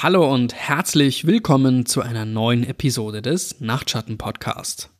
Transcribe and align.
Hallo 0.00 0.32
und 0.32 0.54
herzlich 0.54 1.26
willkommen 1.26 1.84
zu 1.84 2.02
einer 2.02 2.24
neuen 2.24 2.62
Episode 2.62 3.20
des 3.20 3.60
Nachtschatten 3.60 4.16
Podcast. 4.16 4.90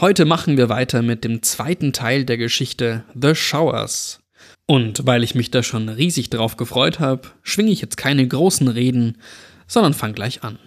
Heute 0.00 0.26
machen 0.26 0.56
wir 0.56 0.68
weiter 0.68 1.02
mit 1.02 1.24
dem 1.24 1.42
zweiten 1.42 1.92
Teil 1.92 2.24
der 2.24 2.36
Geschichte 2.36 3.04
The 3.20 3.34
Showers. 3.34 4.20
Und 4.66 5.06
weil 5.08 5.24
ich 5.24 5.34
mich 5.34 5.50
da 5.50 5.64
schon 5.64 5.88
riesig 5.88 6.30
drauf 6.30 6.56
gefreut 6.56 7.00
habe, 7.00 7.32
schwinge 7.42 7.72
ich 7.72 7.80
jetzt 7.80 7.96
keine 7.96 8.24
großen 8.24 8.68
Reden, 8.68 9.18
sondern 9.66 9.92
fang 9.92 10.12
gleich 10.12 10.44
an. 10.44 10.60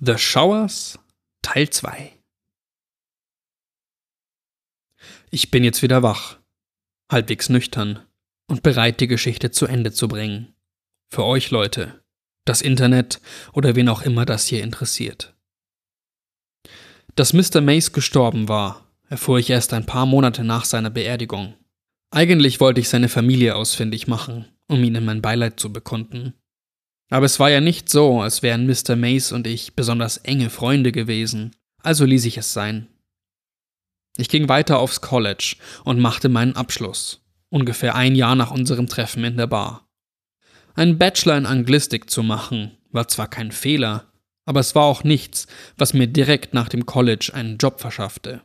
The 0.00 0.18
Showers 0.18 0.98
Teil 1.42 1.70
2 1.70 2.10
Ich 5.30 5.52
bin 5.52 5.62
jetzt 5.62 5.82
wieder 5.82 6.02
wach, 6.02 6.38
halbwegs 7.08 7.50
nüchtern 7.50 8.00
und 8.48 8.64
bereit, 8.64 8.98
die 8.98 9.06
Geschichte 9.06 9.52
zu 9.52 9.66
Ende 9.66 9.92
zu 9.92 10.08
bringen. 10.08 10.56
Für 11.08 11.22
euch 11.24 11.52
Leute, 11.52 11.99
das 12.44 12.62
Internet 12.62 13.20
oder 13.52 13.76
wen 13.76 13.88
auch 13.88 14.02
immer 14.02 14.24
das 14.24 14.46
hier 14.46 14.62
interessiert. 14.62 15.34
Dass 17.14 17.32
Mr. 17.32 17.60
Mace 17.60 17.92
gestorben 17.92 18.48
war, 18.48 18.86
erfuhr 19.08 19.38
ich 19.38 19.50
erst 19.50 19.74
ein 19.74 19.86
paar 19.86 20.06
Monate 20.06 20.44
nach 20.44 20.64
seiner 20.64 20.90
Beerdigung. 20.90 21.54
Eigentlich 22.10 22.60
wollte 22.60 22.80
ich 22.80 22.88
seine 22.88 23.08
Familie 23.08 23.56
ausfindig 23.56 24.06
machen, 24.06 24.46
um 24.68 24.82
ihnen 24.82 25.04
mein 25.04 25.22
Beileid 25.22 25.60
zu 25.60 25.72
bekunden. 25.72 26.34
Aber 27.10 27.26
es 27.26 27.40
war 27.40 27.50
ja 27.50 27.60
nicht 27.60 27.88
so, 27.88 28.20
als 28.20 28.42
wären 28.42 28.66
Mr. 28.66 28.96
Mace 28.96 29.32
und 29.32 29.46
ich 29.46 29.74
besonders 29.74 30.18
enge 30.18 30.48
Freunde 30.48 30.92
gewesen, 30.92 31.56
also 31.82 32.04
ließ 32.04 32.24
ich 32.24 32.38
es 32.38 32.52
sein. 32.52 32.88
Ich 34.16 34.28
ging 34.28 34.48
weiter 34.48 34.78
aufs 34.78 35.00
College 35.00 35.56
und 35.84 36.00
machte 36.00 36.28
meinen 36.28 36.56
Abschluss, 36.56 37.24
ungefähr 37.48 37.94
ein 37.94 38.14
Jahr 38.14 38.34
nach 38.34 38.50
unserem 38.50 38.86
Treffen 38.86 39.24
in 39.24 39.36
der 39.36 39.46
Bar. 39.46 39.89
Ein 40.74 40.98
Bachelor 40.98 41.36
in 41.36 41.46
Anglistik 41.46 42.10
zu 42.10 42.22
machen, 42.22 42.76
war 42.92 43.08
zwar 43.08 43.28
kein 43.28 43.52
Fehler, 43.52 44.12
aber 44.44 44.60
es 44.60 44.74
war 44.74 44.84
auch 44.84 45.04
nichts, 45.04 45.46
was 45.76 45.94
mir 45.94 46.06
direkt 46.06 46.54
nach 46.54 46.68
dem 46.68 46.86
College 46.86 47.30
einen 47.34 47.58
Job 47.58 47.80
verschaffte. 47.80 48.42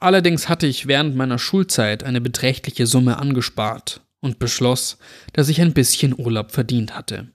Allerdings 0.00 0.48
hatte 0.48 0.66
ich 0.66 0.86
während 0.86 1.16
meiner 1.16 1.38
Schulzeit 1.38 2.04
eine 2.04 2.20
beträchtliche 2.20 2.86
Summe 2.86 3.18
angespart 3.18 4.02
und 4.20 4.38
beschloss, 4.38 4.98
dass 5.32 5.48
ich 5.48 5.60
ein 5.60 5.74
bisschen 5.74 6.18
Urlaub 6.18 6.50
verdient 6.50 6.96
hatte. 6.96 7.30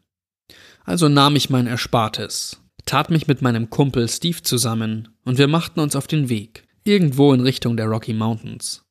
Also 0.83 1.07
nahm 1.07 1.35
ich 1.35 1.49
mein 1.49 1.67
Erspartes, 1.67 2.61
tat 2.85 3.09
mich 3.09 3.27
mit 3.27 3.41
meinem 3.41 3.69
Kumpel 3.69 4.07
Steve 4.09 4.41
zusammen 4.41 5.09
und 5.23 5.37
wir 5.37 5.47
machten 5.47 5.79
uns 5.79 5.95
auf 5.95 6.07
den 6.07 6.29
Weg, 6.29 6.67
irgendwo 6.83 7.33
in 7.33 7.41
Richtung 7.41 7.77
der 7.77 7.87
Rocky 7.87 8.13
Mountains. 8.13 8.83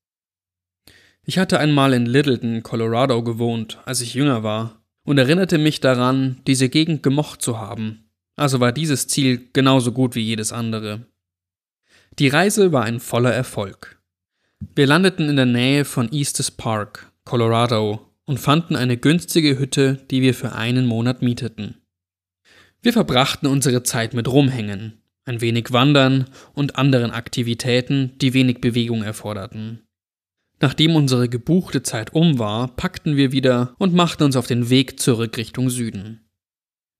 Ich 1.29 1.37
hatte 1.37 1.61
einmal 1.61 1.93
in 1.93 2.07
Littleton, 2.07 2.63
Colorado 2.63 3.23
gewohnt, 3.23 3.77
als 3.85 4.01
ich 4.01 4.15
jünger 4.15 4.43
war, 4.43 4.81
und 5.05 5.19
erinnerte 5.19 5.59
mich 5.59 5.79
daran, 5.79 6.41
diese 6.47 6.71
Gegend 6.71 7.03
gemocht 7.03 7.43
zu 7.43 7.59
haben, 7.59 8.09
also 8.37 8.61
war 8.61 8.73
dieses 8.73 9.09
Ziel 9.09 9.51
genauso 9.53 9.93
gut 9.93 10.15
wie 10.15 10.23
jedes 10.23 10.55
andere. 10.55 11.05
Die 12.19 12.29
Reise 12.29 12.73
war 12.73 12.85
ein 12.85 12.99
voller 12.99 13.31
Erfolg. 13.31 14.01
Wir 14.75 14.87
landeten 14.87 15.29
in 15.29 15.37
der 15.37 15.45
Nähe 15.45 15.85
von 15.85 16.11
Eastes 16.11 16.51
Park, 16.51 17.13
Colorado, 17.27 18.11
und 18.25 18.41
fanden 18.41 18.75
eine 18.75 18.97
günstige 18.97 19.59
Hütte, 19.59 19.99
die 20.11 20.23
wir 20.23 20.33
für 20.33 20.53
einen 20.53 20.87
Monat 20.87 21.21
mieteten. 21.21 21.77
Wir 22.81 22.95
verbrachten 22.95 23.51
unsere 23.51 23.83
Zeit 23.83 24.15
mit 24.15 24.29
Rumhängen, 24.29 25.03
ein 25.27 25.43
wenig 25.43 25.73
Wandern 25.73 26.25
und 26.55 26.77
anderen 26.77 27.11
Aktivitäten, 27.11 28.17
die 28.17 28.33
wenig 28.33 28.63
Bewegung 28.63 29.03
erforderten. 29.03 29.83
Nachdem 30.61 30.97
unsere 30.97 31.29
gebuchte 31.29 31.83
Zeit 31.83 32.15
um 32.15 32.39
war, 32.39 32.69
packten 32.69 33.17
wir 33.17 33.33
wieder 33.33 33.75
und 33.79 33.95
machten 33.95 34.25
uns 34.25 34.37
auf 34.37 34.47
den 34.47 34.71
Weg 34.71 34.99
zurück 34.99 35.37
Richtung 35.37 35.71
Süden. 35.71 36.25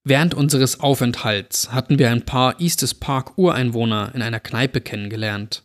Während 0.05 0.33
unseres 0.35 0.81
Aufenthalts 0.81 1.73
hatten 1.73 1.99
wir 1.99 2.11
ein 2.11 2.25
paar 2.25 2.61
Eastes 2.61 2.95
Park 2.95 3.37
Ureinwohner 3.37 4.13
in 4.15 4.23
einer 4.23 4.41
Kneipe 4.41 4.81
kennengelernt. 4.81 5.65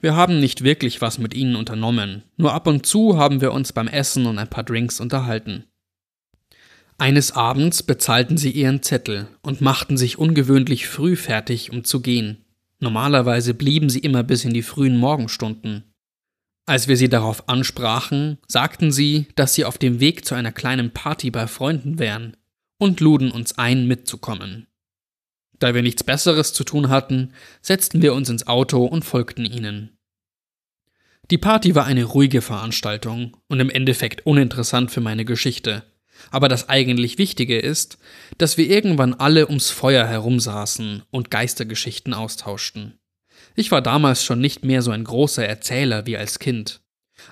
Wir 0.00 0.14
haben 0.14 0.38
nicht 0.38 0.64
wirklich 0.64 1.00
was 1.00 1.18
mit 1.18 1.34
ihnen 1.34 1.56
unternommen, 1.56 2.24
nur 2.36 2.52
ab 2.52 2.66
und 2.66 2.86
zu 2.86 3.16
haben 3.16 3.40
wir 3.40 3.52
uns 3.52 3.72
beim 3.72 3.88
Essen 3.88 4.26
und 4.26 4.38
ein 4.38 4.50
paar 4.50 4.64
Drinks 4.64 5.00
unterhalten. 5.00 5.64
Eines 6.98 7.32
Abends 7.32 7.82
bezahlten 7.82 8.36
sie 8.36 8.50
ihren 8.50 8.82
Zettel 8.82 9.28
und 9.40 9.60
machten 9.60 9.96
sich 9.96 10.18
ungewöhnlich 10.18 10.86
früh 10.86 11.16
fertig, 11.16 11.72
um 11.72 11.84
zu 11.84 12.00
gehen. 12.00 12.44
Normalerweise 12.80 13.54
blieben 13.54 13.88
sie 13.88 14.00
immer 14.00 14.22
bis 14.22 14.44
in 14.44 14.52
die 14.52 14.62
frühen 14.62 14.98
Morgenstunden. 14.98 15.91
Als 16.64 16.86
wir 16.86 16.96
sie 16.96 17.08
darauf 17.08 17.48
ansprachen, 17.48 18.38
sagten 18.46 18.92
sie, 18.92 19.26
dass 19.34 19.54
sie 19.54 19.64
auf 19.64 19.78
dem 19.78 19.98
Weg 19.98 20.24
zu 20.24 20.34
einer 20.34 20.52
kleinen 20.52 20.92
Party 20.92 21.30
bei 21.30 21.46
Freunden 21.46 21.98
wären 21.98 22.36
und 22.78 23.00
luden 23.00 23.30
uns 23.30 23.58
ein, 23.58 23.86
mitzukommen. 23.86 24.68
Da 25.58 25.74
wir 25.74 25.82
nichts 25.82 26.04
Besseres 26.04 26.52
zu 26.52 26.64
tun 26.64 26.88
hatten, 26.88 27.32
setzten 27.60 28.02
wir 28.02 28.14
uns 28.14 28.28
ins 28.28 28.46
Auto 28.46 28.84
und 28.84 29.04
folgten 29.04 29.44
ihnen. 29.44 29.96
Die 31.30 31.38
Party 31.38 31.74
war 31.74 31.84
eine 31.84 32.04
ruhige 32.04 32.42
Veranstaltung 32.42 33.36
und 33.48 33.60
im 33.60 33.70
Endeffekt 33.70 34.26
uninteressant 34.26 34.90
für 34.90 35.00
meine 35.00 35.24
Geschichte. 35.24 35.84
Aber 36.30 36.48
das 36.48 36.68
eigentlich 36.68 37.18
Wichtige 37.18 37.58
ist, 37.58 37.98
dass 38.38 38.56
wir 38.56 38.68
irgendwann 38.68 39.14
alle 39.14 39.48
ums 39.48 39.70
Feuer 39.70 40.06
herumsaßen 40.06 41.02
und 41.10 41.30
Geistergeschichten 41.30 42.14
austauschten. 42.14 42.98
Ich 43.54 43.70
war 43.70 43.82
damals 43.82 44.24
schon 44.24 44.40
nicht 44.40 44.64
mehr 44.64 44.82
so 44.82 44.90
ein 44.90 45.04
großer 45.04 45.46
Erzähler 45.46 46.06
wie 46.06 46.16
als 46.16 46.38
Kind. 46.38 46.80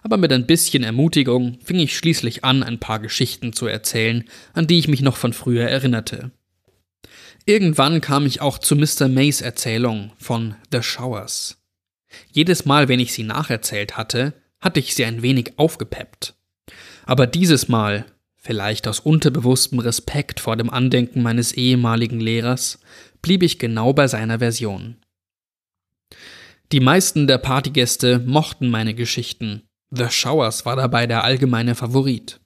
Aber 0.02 0.16
mit 0.16 0.32
ein 0.32 0.46
bisschen 0.46 0.82
Ermutigung 0.82 1.58
fing 1.64 1.78
ich 1.78 1.96
schließlich 1.96 2.44
an, 2.44 2.62
ein 2.62 2.78
paar 2.78 3.00
Geschichten 3.00 3.52
zu 3.52 3.66
erzählen, 3.66 4.24
an 4.52 4.66
die 4.66 4.78
ich 4.78 4.88
mich 4.88 5.02
noch 5.02 5.16
von 5.16 5.32
früher 5.32 5.68
erinnerte. 5.68 6.30
Irgendwann 7.46 8.00
kam 8.00 8.26
ich 8.26 8.40
auch 8.40 8.58
zu 8.58 8.76
Mr. 8.76 9.08
Mays 9.08 9.40
Erzählung 9.40 10.12
von 10.18 10.54
The 10.70 10.82
Showers. 10.82 11.56
Jedes 12.30 12.64
Mal, 12.64 12.88
wenn 12.88 13.00
ich 13.00 13.12
sie 13.12 13.22
nacherzählt 13.22 13.96
hatte, 13.96 14.34
hatte 14.60 14.80
ich 14.80 14.94
sie 14.94 15.04
ein 15.04 15.22
wenig 15.22 15.54
aufgepeppt. 15.56 16.34
Aber 17.06 17.26
dieses 17.26 17.68
Mal, 17.68 18.04
vielleicht 18.36 18.86
aus 18.86 19.00
unterbewusstem 19.00 19.78
Respekt 19.78 20.38
vor 20.38 20.56
dem 20.56 20.70
Andenken 20.70 21.22
meines 21.22 21.52
ehemaligen 21.52 22.20
Lehrers, 22.20 22.78
blieb 23.22 23.42
ich 23.42 23.58
genau 23.58 23.92
bei 23.92 24.06
seiner 24.06 24.38
Version. 24.38 24.96
Die 26.72 26.80
meisten 26.80 27.26
der 27.26 27.38
Partygäste 27.38 28.20
mochten 28.20 28.68
meine 28.68 28.94
Geschichten. 28.94 29.62
The 29.90 30.08
Showers 30.08 30.64
war 30.64 30.76
dabei 30.76 31.08
der 31.08 31.24
allgemeine 31.24 31.74
Favorit. 31.74 32.40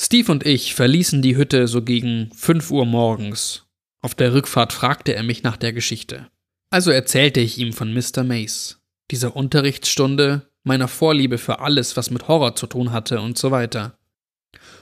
Steve 0.00 0.30
und 0.30 0.46
ich 0.46 0.76
verließen 0.76 1.22
die 1.22 1.36
Hütte 1.36 1.66
so 1.66 1.82
gegen 1.82 2.30
5 2.36 2.70
Uhr 2.70 2.86
morgens. 2.86 3.66
Auf 4.00 4.14
der 4.14 4.32
Rückfahrt 4.32 4.72
fragte 4.72 5.14
er 5.14 5.24
mich 5.24 5.42
nach 5.42 5.56
der 5.56 5.72
Geschichte. 5.72 6.28
Also 6.70 6.92
erzählte 6.92 7.40
ich 7.40 7.58
ihm 7.58 7.72
von 7.72 7.92
Mr. 7.92 8.22
Mace, 8.22 8.80
dieser 9.10 9.34
Unterrichtsstunde, 9.34 10.48
meiner 10.62 10.86
Vorliebe 10.86 11.36
für 11.36 11.58
alles, 11.58 11.96
was 11.96 12.10
mit 12.10 12.28
Horror 12.28 12.54
zu 12.54 12.68
tun 12.68 12.92
hatte 12.92 13.20
und 13.20 13.38
so 13.38 13.50
weiter. 13.50 13.98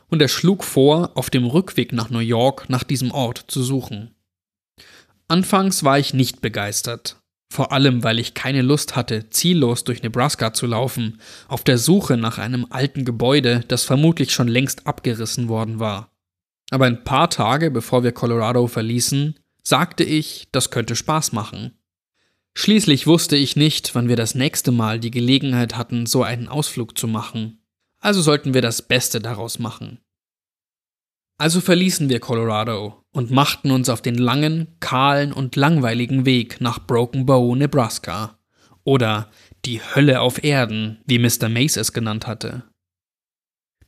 Und 0.09 0.21
er 0.21 0.29
schlug 0.29 0.65
vor, 0.65 1.13
auf 1.15 1.31
dem 1.31 1.47
Rückweg 1.47 1.93
nach 1.93 2.11
New 2.11 2.19
York 2.19 2.69
nach 2.69 2.85
diesem 2.85 3.11
Ort 3.11 3.45
zu 3.49 3.63
suchen. 3.63 4.15
Anfangs 5.29 5.83
war 5.83 5.99
ich 5.99 6.13
nicht 6.13 6.41
begeistert, 6.41 7.20
vor 7.53 7.73
allem, 7.73 8.05
weil 8.05 8.21
ich 8.21 8.35
keine 8.35 8.63
Lust 8.63 8.95
hatte, 8.95 9.29
ziellos 9.29 9.83
durch 9.83 10.05
Nebraska 10.05 10.53
zu 10.53 10.67
laufen, 10.67 11.21
auf 11.49 11.65
der 11.65 11.79
Suche 11.79 12.17
nach 12.17 12.39
einem 12.39 12.67
alten 12.71 13.05
Gebäude, 13.05 13.65
das 13.67 13.83
vermutlich 13.83 14.33
schon 14.33 14.47
längst 14.47 14.87
abgerissen 14.87 15.49
worden 15.49 15.81
war. 15.81 16.13
Aber 16.71 16.87
ein 16.87 17.03
paar 17.03 17.29
Tage 17.29 17.73
bevor 17.73 18.05
wir 18.05 18.13
Colorado 18.13 18.69
verließen, 18.69 19.35
sagte 19.65 20.05
ich, 20.05 20.49
das 20.53 20.71
könnte 20.71 20.95
Spaß 20.95 21.33
machen. 21.33 21.77
Schließlich 22.55 23.09
wusste 23.09 23.37
ich 23.37 23.57
nicht, 23.57 23.97
wann 23.97 24.09
wir 24.09 24.17
das 24.17 24.37
nächste 24.37 24.71
Mal 24.71 25.01
die 25.01 25.11
Gelegenheit 25.11 25.77
hatten, 25.77 26.07
so 26.07 26.23
einen 26.23 26.47
Ausflug 26.47 26.97
zu 26.97 27.09
machen. 27.09 27.59
Also 27.99 28.23
sollten 28.23 28.55
wir 28.55 28.63
das 28.63 28.83
Beste 28.83 29.21
daraus 29.21 29.59
machen. 29.59 29.99
Also 31.41 31.63
verließen 31.63 32.11
wir 32.11 32.21
Colorado 32.21 33.03
und 33.13 33.31
machten 33.31 33.71
uns 33.71 33.89
auf 33.89 34.03
den 34.03 34.17
langen, 34.17 34.77
kahlen 34.79 35.33
und 35.33 35.57
langweiligen 35.57 36.27
Weg 36.27 36.61
nach 36.61 36.87
Broken 36.87 37.25
Bow, 37.25 37.57
Nebraska. 37.57 38.39
Oder 38.85 39.31
die 39.65 39.81
Hölle 39.81 40.21
auf 40.21 40.45
Erden, 40.45 41.01
wie 41.07 41.19
Mr. 41.19 41.49
Mace 41.49 41.79
es 41.79 41.95
genannt 41.95 42.27
hatte. 42.27 42.65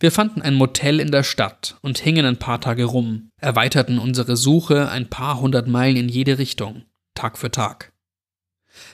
Wir 0.00 0.10
fanden 0.10 0.40
ein 0.40 0.54
Motel 0.54 0.98
in 0.98 1.10
der 1.10 1.24
Stadt 1.24 1.76
und 1.82 1.98
hingen 1.98 2.24
ein 2.24 2.38
paar 2.38 2.62
Tage 2.62 2.86
rum, 2.86 3.28
erweiterten 3.36 3.98
unsere 3.98 4.38
Suche 4.38 4.88
ein 4.88 5.10
paar 5.10 5.38
hundert 5.38 5.68
Meilen 5.68 5.98
in 5.98 6.08
jede 6.08 6.38
Richtung, 6.38 6.84
Tag 7.14 7.36
für 7.36 7.50
Tag. 7.50 7.92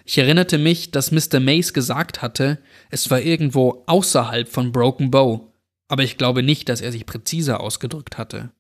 Ich 0.05 0.19
erinnerte 0.19 0.59
mich, 0.59 0.91
dass 0.91 1.13
Mr. 1.13 1.39
Mace 1.39 1.73
gesagt 1.73 2.23
hatte, 2.23 2.59
es 2.91 3.09
war 3.09 3.21
irgendwo 3.21 3.85
außerhalb 3.87 4.49
von 4.49 4.73
Broken 4.73 5.13
Bow, 5.13 5.49
aber 5.89 6.03
ich 6.03 6.19
glaube 6.19 6.43
nicht, 6.43 6.69
dass 6.69 6.81
er 6.81 6.93
sich 6.93 7.07
präziser 7.07 7.61
ausgedrückt 7.61 8.19
hatte. 8.19 8.51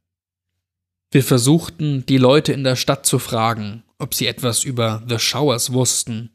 Wir 1.10 1.22
versuchten, 1.22 2.04
die 2.06 2.18
Leute 2.18 2.52
in 2.52 2.64
der 2.64 2.76
Stadt 2.76 3.06
zu 3.06 3.18
fragen, 3.18 3.84
ob 3.98 4.14
sie 4.14 4.26
etwas 4.26 4.64
über 4.64 5.02
The 5.08 5.18
Showers 5.18 5.72
wussten. 5.72 6.30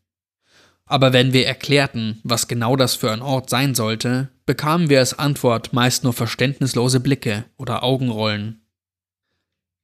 Aber 0.86 1.14
wenn 1.14 1.34
wir 1.34 1.48
erklärten, 1.48 2.20
was 2.24 2.48
genau 2.48 2.76
das 2.76 2.96
für 2.96 3.12
ein 3.12 3.22
Ort 3.22 3.50
sein 3.50 3.76
sollte, 3.76 4.30
bekamen 4.46 4.90
wir 4.90 5.00
als 5.00 5.18
Antwort 5.18 5.74
meist 5.74 6.04
nur 6.04 6.14
verständnislose 6.14 7.00
Blicke 7.00 7.46
oder 7.58 7.84
Augenrollen. 7.84 8.62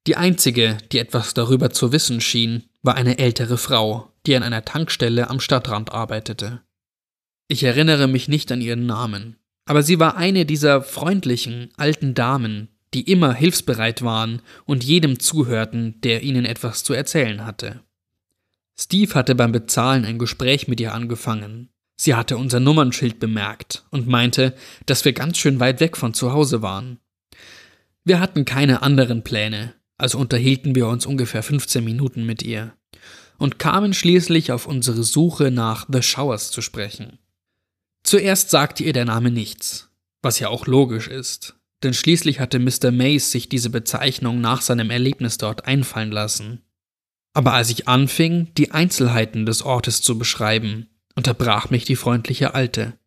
Die 0.07 0.15
einzige, 0.15 0.77
die 0.91 0.99
etwas 0.99 1.33
darüber 1.33 1.69
zu 1.69 1.91
wissen 1.91 2.21
schien, 2.21 2.63
war 2.81 2.95
eine 2.95 3.17
ältere 3.19 3.57
Frau, 3.57 4.11
die 4.25 4.35
an 4.35 4.43
einer 4.43 4.65
Tankstelle 4.65 5.29
am 5.29 5.39
Stadtrand 5.39 5.91
arbeitete. 5.91 6.61
Ich 7.47 7.63
erinnere 7.63 8.07
mich 8.07 8.27
nicht 8.27 8.51
an 8.51 8.61
ihren 8.61 8.85
Namen, 8.85 9.35
aber 9.69 9.83
sie 9.83 9.99
war 9.99 10.17
eine 10.17 10.47
dieser 10.47 10.81
freundlichen, 10.81 11.69
alten 11.77 12.15
Damen, 12.15 12.69
die 12.95 13.03
immer 13.03 13.35
hilfsbereit 13.35 14.01
waren 14.01 14.41
und 14.65 14.83
jedem 14.83 15.19
zuhörten, 15.19 16.01
der 16.01 16.23
ihnen 16.23 16.43
etwas 16.43 16.83
zu 16.83 16.93
erzählen 16.93 17.45
hatte. 17.45 17.83
Steve 18.79 19.13
hatte 19.13 19.35
beim 19.35 19.51
Bezahlen 19.51 20.05
ein 20.05 20.17
Gespräch 20.17 20.67
mit 20.67 20.79
ihr 20.79 20.95
angefangen. 20.95 21.69
Sie 21.95 22.15
hatte 22.15 22.35
unser 22.37 22.59
Nummernschild 22.59 23.19
bemerkt 23.19 23.85
und 23.91 24.07
meinte, 24.07 24.55
dass 24.87 25.05
wir 25.05 25.13
ganz 25.13 25.37
schön 25.37 25.59
weit 25.59 25.81
weg 25.81 25.97
von 25.97 26.15
zu 26.15 26.33
Hause 26.33 26.63
waren. 26.63 26.97
Wir 28.03 28.19
hatten 28.19 28.45
keine 28.45 28.81
anderen 28.81 29.23
Pläne, 29.23 29.75
also 29.99 30.17
unterhielten 30.17 30.73
wir 30.73 30.87
uns 30.87 31.05
ungefähr 31.05 31.43
15 31.43 31.83
Minuten 31.83 32.25
mit 32.25 32.41
ihr 32.41 32.73
und 33.37 33.59
kamen 33.59 33.93
schließlich 33.93 34.51
auf 34.51 34.65
unsere 34.65 35.03
Suche 35.03 35.51
nach 35.51 35.85
The 35.87 36.01
Showers 36.01 36.49
zu 36.49 36.63
sprechen. 36.63 37.19
Zuerst 38.03 38.49
sagte 38.49 38.83
ihr 38.83 38.93
der 38.93 39.05
Name 39.05 39.31
nichts, 39.31 39.89
was 40.21 40.39
ja 40.39 40.49
auch 40.49 40.67
logisch 40.67 41.07
ist, 41.07 41.55
denn 41.83 41.93
schließlich 41.93 42.39
hatte 42.39 42.59
Mr. 42.59 42.91
Mays 42.91 43.31
sich 43.31 43.49
diese 43.49 43.69
Bezeichnung 43.69 44.41
nach 44.41 44.61
seinem 44.61 44.89
Erlebnis 44.89 45.37
dort 45.37 45.65
einfallen 45.65 46.11
lassen. 46.11 46.61
Aber 47.33 47.53
als 47.53 47.69
ich 47.69 47.87
anfing, 47.87 48.53
die 48.57 48.71
Einzelheiten 48.71 49.45
des 49.45 49.61
Ortes 49.61 50.01
zu 50.01 50.17
beschreiben, 50.17 50.89
unterbrach 51.15 51.69
mich 51.69 51.85
die 51.85 51.95
freundliche 51.95 52.53
Alte. 52.53 52.97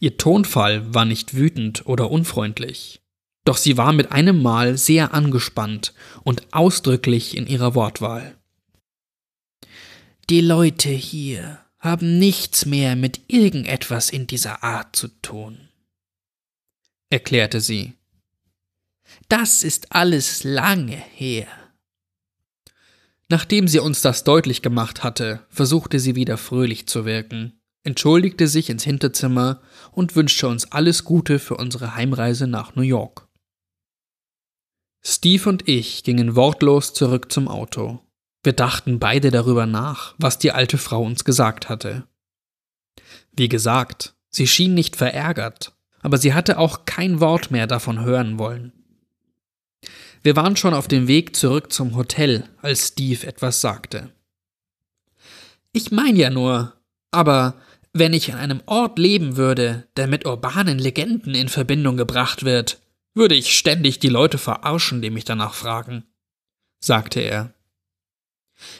Ihr 0.00 0.16
Tonfall 0.16 0.94
war 0.94 1.04
nicht 1.04 1.34
wütend 1.34 1.86
oder 1.86 2.10
unfreundlich, 2.10 3.02
doch 3.44 3.56
sie 3.56 3.76
war 3.76 3.92
mit 3.92 4.12
einem 4.12 4.42
Mal 4.42 4.78
sehr 4.78 5.12
angespannt 5.14 5.94
und 6.22 6.46
ausdrücklich 6.52 7.36
in 7.36 7.46
ihrer 7.46 7.74
Wortwahl. 7.74 8.36
Die 10.30 10.40
Leute 10.40 10.90
hier 10.90 11.63
haben 11.84 12.18
nichts 12.18 12.64
mehr 12.66 12.96
mit 12.96 13.20
irgendetwas 13.28 14.10
in 14.10 14.26
dieser 14.26 14.64
Art 14.64 14.96
zu 14.96 15.08
tun, 15.08 15.68
erklärte 17.10 17.60
sie. 17.60 17.92
Das 19.28 19.62
ist 19.62 19.92
alles 19.92 20.44
lange 20.44 20.96
her. 20.96 21.46
Nachdem 23.28 23.68
sie 23.68 23.78
uns 23.78 24.00
das 24.00 24.24
deutlich 24.24 24.62
gemacht 24.62 25.02
hatte, 25.02 25.46
versuchte 25.48 25.98
sie 25.98 26.14
wieder 26.14 26.36
fröhlich 26.36 26.86
zu 26.86 27.04
wirken, 27.04 27.60
entschuldigte 27.82 28.48
sich 28.48 28.70
ins 28.70 28.84
Hinterzimmer 28.84 29.60
und 29.92 30.16
wünschte 30.16 30.48
uns 30.48 30.72
alles 30.72 31.04
Gute 31.04 31.38
für 31.38 31.56
unsere 31.56 31.94
Heimreise 31.94 32.46
nach 32.46 32.74
New 32.74 32.82
York. 32.82 33.28
Steve 35.02 35.50
und 35.50 35.68
ich 35.68 36.02
gingen 36.02 36.34
wortlos 36.34 36.94
zurück 36.94 37.30
zum 37.30 37.46
Auto. 37.46 38.00
Wir 38.44 38.52
dachten 38.52 38.98
beide 38.98 39.30
darüber 39.30 39.66
nach, 39.66 40.14
was 40.18 40.38
die 40.38 40.52
alte 40.52 40.78
Frau 40.78 41.02
uns 41.02 41.24
gesagt 41.24 41.68
hatte. 41.68 42.06
Wie 43.32 43.48
gesagt, 43.48 44.14
sie 44.28 44.46
schien 44.46 44.74
nicht 44.74 44.96
verärgert, 44.96 45.72
aber 46.02 46.18
sie 46.18 46.34
hatte 46.34 46.58
auch 46.58 46.84
kein 46.84 47.20
Wort 47.20 47.50
mehr 47.50 47.66
davon 47.66 48.04
hören 48.04 48.38
wollen. 48.38 48.72
Wir 50.22 50.36
waren 50.36 50.56
schon 50.56 50.74
auf 50.74 50.88
dem 50.88 51.08
Weg 51.08 51.34
zurück 51.34 51.72
zum 51.72 51.96
Hotel, 51.96 52.48
als 52.60 52.88
Steve 52.88 53.26
etwas 53.26 53.62
sagte. 53.62 54.10
Ich 55.72 55.90
meine 55.90 56.18
ja 56.18 56.30
nur, 56.30 56.74
aber 57.10 57.54
wenn 57.92 58.12
ich 58.12 58.32
an 58.32 58.38
einem 58.38 58.62
Ort 58.66 58.98
leben 58.98 59.36
würde, 59.36 59.88
der 59.96 60.06
mit 60.06 60.26
urbanen 60.26 60.78
Legenden 60.78 61.34
in 61.34 61.48
Verbindung 61.48 61.96
gebracht 61.96 62.44
wird, 62.44 62.80
würde 63.14 63.34
ich 63.34 63.56
ständig 63.56 64.00
die 64.00 64.08
Leute 64.08 64.36
verarschen, 64.36 65.00
die 65.00 65.10
mich 65.10 65.24
danach 65.24 65.54
fragen, 65.54 66.04
sagte 66.80 67.20
er. 67.20 67.54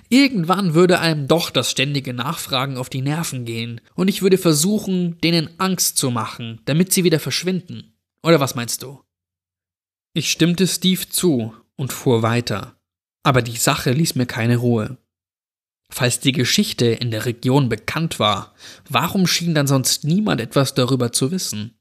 Irgendwann 0.08 0.75
würde 0.75 1.00
einem 1.00 1.28
doch 1.28 1.50
das 1.50 1.70
ständige 1.70 2.14
Nachfragen 2.14 2.76
auf 2.76 2.88
die 2.88 3.02
Nerven 3.02 3.44
gehen, 3.44 3.81
und 3.94 4.08
ich 4.08 4.22
würde 4.22 4.38
versuchen, 4.38 5.20
denen 5.20 5.48
Angst 5.58 5.96
zu 5.96 6.10
machen, 6.10 6.60
damit 6.64 6.92
sie 6.92 7.04
wieder 7.04 7.20
verschwinden. 7.20 7.94
Oder 8.22 8.40
was 8.40 8.54
meinst 8.54 8.82
du? 8.82 9.02
Ich 10.14 10.31
stimmte 10.31 10.66
Steve 10.66 11.08
zu 11.08 11.54
und 11.76 11.92
fuhr 11.92 12.22
weiter, 12.22 12.76
aber 13.22 13.42
die 13.42 13.56
Sache 13.56 13.90
ließ 13.90 14.14
mir 14.14 14.26
keine 14.26 14.58
Ruhe. 14.58 14.96
Falls 15.90 16.20
die 16.20 16.32
Geschichte 16.32 16.86
in 16.86 17.10
der 17.10 17.26
Region 17.26 17.69
bekannt 17.69 18.19
war, 18.19 18.54
warum 18.88 19.26
schien 19.26 19.54
dann 19.54 19.66
sonst 19.66 20.04
niemand 20.04 20.40
etwas 20.40 20.75
darüber 20.75 21.12
zu 21.12 21.31
wissen? 21.31 21.78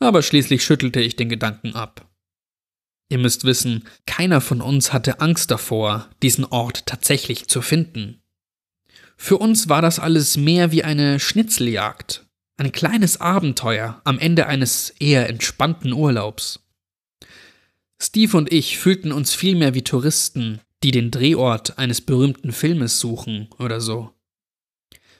Aber 0.00 0.22
schließlich 0.22 0.64
schüttelte 0.64 1.00
ich 1.00 1.16
den 1.16 1.28
Gedanken 1.28 1.74
ab. 1.74 2.09
Ihr 3.10 3.18
müsst 3.18 3.44
wissen, 3.44 3.84
keiner 4.06 4.40
von 4.40 4.62
uns 4.62 4.92
hatte 4.92 5.20
Angst 5.20 5.50
davor, 5.50 6.08
diesen 6.22 6.44
Ort 6.44 6.86
tatsächlich 6.86 7.48
zu 7.48 7.60
finden. 7.60 8.22
Für 9.16 9.36
uns 9.36 9.68
war 9.68 9.82
das 9.82 9.98
alles 9.98 10.36
mehr 10.36 10.70
wie 10.70 10.84
eine 10.84 11.18
Schnitzeljagd, 11.18 12.24
ein 12.56 12.70
kleines 12.70 13.20
Abenteuer 13.20 14.00
am 14.04 14.18
Ende 14.18 14.46
eines 14.46 14.90
eher 15.00 15.28
entspannten 15.28 15.92
Urlaubs. 15.92 16.60
Steve 18.00 18.36
und 18.36 18.52
ich 18.52 18.78
fühlten 18.78 19.12
uns 19.12 19.34
vielmehr 19.34 19.74
wie 19.74 19.82
Touristen, 19.82 20.60
die 20.84 20.92
den 20.92 21.10
Drehort 21.10 21.78
eines 21.78 22.00
berühmten 22.00 22.52
Filmes 22.52 23.00
suchen 23.00 23.48
oder 23.58 23.80
so. 23.80 24.14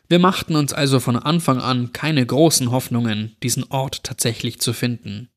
Wir 0.09 0.19
machten 0.19 0.55
uns 0.55 0.73
also 0.73 1.01
von 1.01 1.17
Anfang 1.17 1.61
an 1.61 1.93
keine 1.93 2.25
großen 2.25 2.71
Hoffnungen, 2.71 3.37
diesen 3.43 3.65
Ort 3.65 4.05
tatsächlich 4.05 4.61
zu 4.61 4.73
finden. 4.73 5.30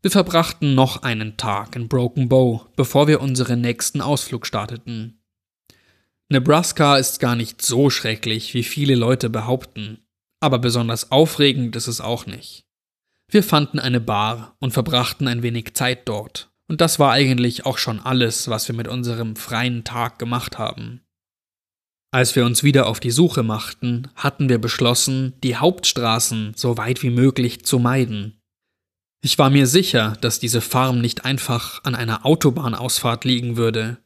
Wir 0.00 0.12
verbrachten 0.12 0.76
noch 0.76 1.02
einen 1.02 1.36
Tag 1.36 1.74
in 1.74 1.88
Broken 1.88 2.28
Bow, 2.28 2.66
bevor 2.76 3.08
wir 3.08 3.20
unseren 3.20 3.60
nächsten 3.60 4.00
Ausflug 4.00 4.46
starteten. 4.46 5.20
Nebraska 6.28 6.98
ist 6.98 7.18
gar 7.18 7.34
nicht 7.34 7.62
so 7.62 7.90
schrecklich, 7.90 8.54
wie 8.54 8.62
viele 8.62 8.94
Leute 8.94 9.28
behaupten, 9.28 10.06
aber 10.38 10.60
besonders 10.60 11.10
aufregend 11.10 11.74
ist 11.74 11.88
es 11.88 12.00
auch 12.00 12.26
nicht. 12.26 12.64
Wir 13.28 13.42
fanden 13.42 13.80
eine 13.80 14.00
Bar 14.00 14.56
und 14.60 14.72
verbrachten 14.72 15.26
ein 15.26 15.42
wenig 15.42 15.74
Zeit 15.74 16.08
dort, 16.08 16.52
und 16.68 16.80
das 16.80 17.00
war 17.00 17.10
eigentlich 17.10 17.66
auch 17.66 17.78
schon 17.78 17.98
alles, 17.98 18.46
was 18.46 18.68
wir 18.68 18.76
mit 18.76 18.86
unserem 18.86 19.34
freien 19.34 19.82
Tag 19.82 20.20
gemacht 20.20 20.58
haben. 20.58 21.00
Als 22.12 22.36
wir 22.36 22.46
uns 22.46 22.62
wieder 22.62 22.86
auf 22.86 23.00
die 23.00 23.10
Suche 23.10 23.42
machten, 23.42 24.08
hatten 24.14 24.48
wir 24.48 24.60
beschlossen, 24.60 25.34
die 25.42 25.56
Hauptstraßen 25.56 26.52
so 26.54 26.78
weit 26.78 27.02
wie 27.02 27.10
möglich 27.10 27.64
zu 27.64 27.80
meiden 27.80 28.37
ich 29.20 29.38
war 29.38 29.50
mir 29.50 29.66
sicher, 29.66 30.16
dass 30.20 30.38
diese 30.38 30.60
Farm 30.60 31.00
nicht 31.00 31.24
einfach 31.24 31.82
an 31.84 31.94
einer 31.94 32.24
Autobahnausfahrt 32.24 33.24
liegen 33.24 33.56
würde. 33.56 33.98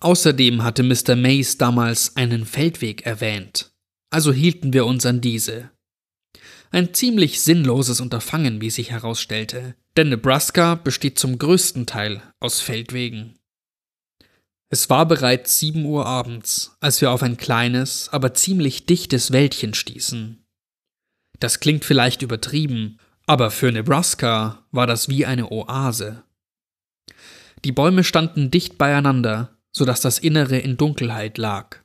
Außerdem 0.00 0.62
hatte 0.62 0.82
Mr. 0.82 1.16
Mays 1.16 1.58
damals 1.58 2.16
einen 2.16 2.46
Feldweg 2.46 3.04
erwähnt, 3.04 3.72
also 4.10 4.32
hielten 4.32 4.72
wir 4.72 4.86
uns 4.86 5.04
an 5.04 5.20
diese. 5.20 5.70
Ein 6.70 6.94
ziemlich 6.94 7.40
sinnloses 7.40 8.00
Unterfangen, 8.00 8.60
wie 8.60 8.70
sich 8.70 8.90
herausstellte, 8.90 9.74
denn 9.96 10.10
Nebraska 10.10 10.74
besteht 10.74 11.18
zum 11.18 11.38
größten 11.38 11.86
Teil 11.86 12.22
aus 12.40 12.60
Feldwegen. 12.60 13.38
Es 14.70 14.90
war 14.90 15.06
bereits 15.06 15.58
sieben 15.58 15.86
Uhr 15.86 16.04
abends, 16.04 16.76
als 16.80 17.00
wir 17.00 17.10
auf 17.10 17.22
ein 17.22 17.38
kleines, 17.38 18.10
aber 18.10 18.34
ziemlich 18.34 18.84
dichtes 18.84 19.32
Wäldchen 19.32 19.72
stießen. 19.72 20.44
Das 21.40 21.60
klingt 21.60 21.86
vielleicht 21.86 22.20
übertrieben, 22.20 22.98
aber 23.28 23.50
für 23.50 23.70
Nebraska 23.70 24.64
war 24.72 24.86
das 24.86 25.10
wie 25.10 25.26
eine 25.26 25.52
Oase. 25.52 26.24
Die 27.64 27.72
Bäume 27.72 28.02
standen 28.02 28.50
dicht 28.50 28.78
beieinander, 28.78 29.58
so 29.70 29.84
dass 29.84 30.00
das 30.00 30.18
Innere 30.18 30.58
in 30.58 30.78
Dunkelheit 30.78 31.36
lag. 31.36 31.76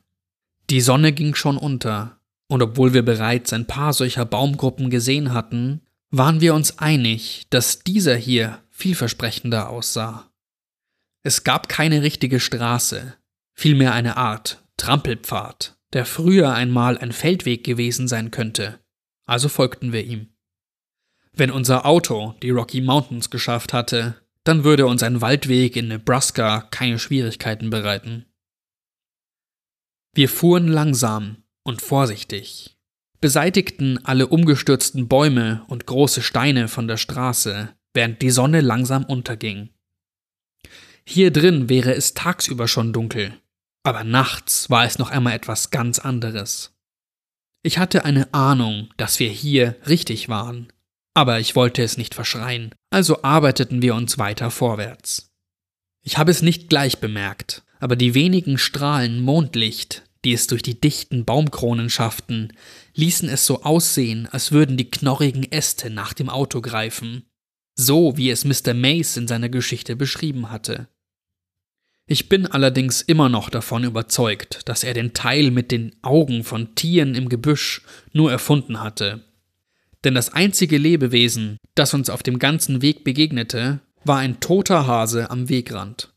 Die 0.70 0.80
Sonne 0.80 1.12
ging 1.12 1.34
schon 1.34 1.58
unter, 1.58 2.18
und 2.48 2.62
obwohl 2.62 2.94
wir 2.94 3.04
bereits 3.04 3.52
ein 3.52 3.66
paar 3.66 3.92
solcher 3.92 4.24
Baumgruppen 4.24 4.88
gesehen 4.88 5.34
hatten, 5.34 5.82
waren 6.10 6.40
wir 6.40 6.54
uns 6.54 6.78
einig, 6.78 7.46
dass 7.50 7.80
dieser 7.80 8.16
hier 8.16 8.60
vielversprechender 8.70 9.68
aussah. 9.68 10.30
Es 11.22 11.44
gab 11.44 11.68
keine 11.68 12.02
richtige 12.02 12.40
Straße, 12.40 13.14
vielmehr 13.52 13.92
eine 13.92 14.16
Art 14.16 14.64
Trampelpfad, 14.78 15.76
der 15.92 16.06
früher 16.06 16.54
einmal 16.54 16.96
ein 16.96 17.12
Feldweg 17.12 17.64
gewesen 17.64 18.08
sein 18.08 18.30
könnte, 18.30 18.80
also 19.26 19.50
folgten 19.50 19.92
wir 19.92 20.04
ihm. 20.04 20.33
Wenn 21.36 21.50
unser 21.50 21.84
Auto 21.84 22.34
die 22.42 22.50
Rocky 22.50 22.80
Mountains 22.80 23.28
geschafft 23.28 23.72
hatte, 23.72 24.14
dann 24.44 24.62
würde 24.62 24.86
uns 24.86 25.02
ein 25.02 25.20
Waldweg 25.20 25.74
in 25.74 25.88
Nebraska 25.88 26.68
keine 26.70 26.98
Schwierigkeiten 26.98 27.70
bereiten. 27.70 28.26
Wir 30.14 30.28
fuhren 30.28 30.68
langsam 30.68 31.38
und 31.64 31.82
vorsichtig, 31.82 32.78
beseitigten 33.20 34.04
alle 34.04 34.28
umgestürzten 34.28 35.08
Bäume 35.08 35.64
und 35.66 35.86
große 35.86 36.22
Steine 36.22 36.68
von 36.68 36.86
der 36.86 36.98
Straße, 36.98 37.74
während 37.94 38.22
die 38.22 38.30
Sonne 38.30 38.60
langsam 38.60 39.04
unterging. 39.04 39.70
Hier 41.04 41.32
drin 41.32 41.68
wäre 41.68 41.94
es 41.94 42.14
tagsüber 42.14 42.68
schon 42.68 42.92
dunkel, 42.92 43.34
aber 43.82 44.04
nachts 44.04 44.70
war 44.70 44.84
es 44.84 44.98
noch 44.98 45.10
einmal 45.10 45.34
etwas 45.34 45.70
ganz 45.70 45.98
anderes. 45.98 46.76
Ich 47.62 47.78
hatte 47.78 48.04
eine 48.04 48.32
Ahnung, 48.32 48.90
dass 48.98 49.18
wir 49.18 49.30
hier 49.30 49.76
richtig 49.88 50.28
waren, 50.28 50.68
aber 51.14 51.40
ich 51.40 51.56
wollte 51.56 51.82
es 51.82 51.96
nicht 51.96 52.14
verschreien, 52.14 52.74
also 52.90 53.22
arbeiteten 53.22 53.80
wir 53.80 53.94
uns 53.94 54.18
weiter 54.18 54.50
vorwärts. 54.50 55.30
Ich 56.02 56.18
habe 56.18 56.30
es 56.30 56.42
nicht 56.42 56.68
gleich 56.68 56.98
bemerkt, 56.98 57.62
aber 57.80 57.96
die 57.96 58.14
wenigen 58.14 58.58
Strahlen 58.58 59.20
Mondlicht, 59.20 60.02
die 60.24 60.32
es 60.32 60.46
durch 60.46 60.62
die 60.62 60.80
dichten 60.80 61.24
Baumkronen 61.24 61.88
schafften, 61.88 62.52
ließen 62.94 63.28
es 63.28 63.46
so 63.46 63.62
aussehen, 63.62 64.28
als 64.30 64.52
würden 64.52 64.76
die 64.76 64.90
knorrigen 64.90 65.50
Äste 65.50 65.90
nach 65.90 66.12
dem 66.12 66.28
Auto 66.28 66.60
greifen, 66.60 67.24
so 67.76 68.16
wie 68.16 68.30
es 68.30 68.44
Mr. 68.44 68.74
Mace 68.74 69.16
in 69.16 69.28
seiner 69.28 69.48
Geschichte 69.48 69.96
beschrieben 69.96 70.50
hatte. 70.50 70.88
Ich 72.06 72.28
bin 72.28 72.46
allerdings 72.46 73.00
immer 73.00 73.30
noch 73.30 73.48
davon 73.48 73.84
überzeugt, 73.84 74.68
dass 74.68 74.84
er 74.84 74.92
den 74.92 75.14
Teil 75.14 75.50
mit 75.50 75.70
den 75.70 75.96
Augen 76.02 76.44
von 76.44 76.74
Tieren 76.74 77.14
im 77.14 77.30
Gebüsch 77.30 77.82
nur 78.12 78.30
erfunden 78.30 78.82
hatte. 78.82 79.24
Denn 80.04 80.14
das 80.14 80.32
einzige 80.32 80.78
Lebewesen, 80.78 81.56
das 81.74 81.94
uns 81.94 82.10
auf 82.10 82.22
dem 82.22 82.38
ganzen 82.38 82.82
Weg 82.82 83.04
begegnete, 83.04 83.80
war 84.04 84.18
ein 84.18 84.38
toter 84.40 84.86
Hase 84.86 85.30
am 85.30 85.48
Wegrand. 85.48 86.10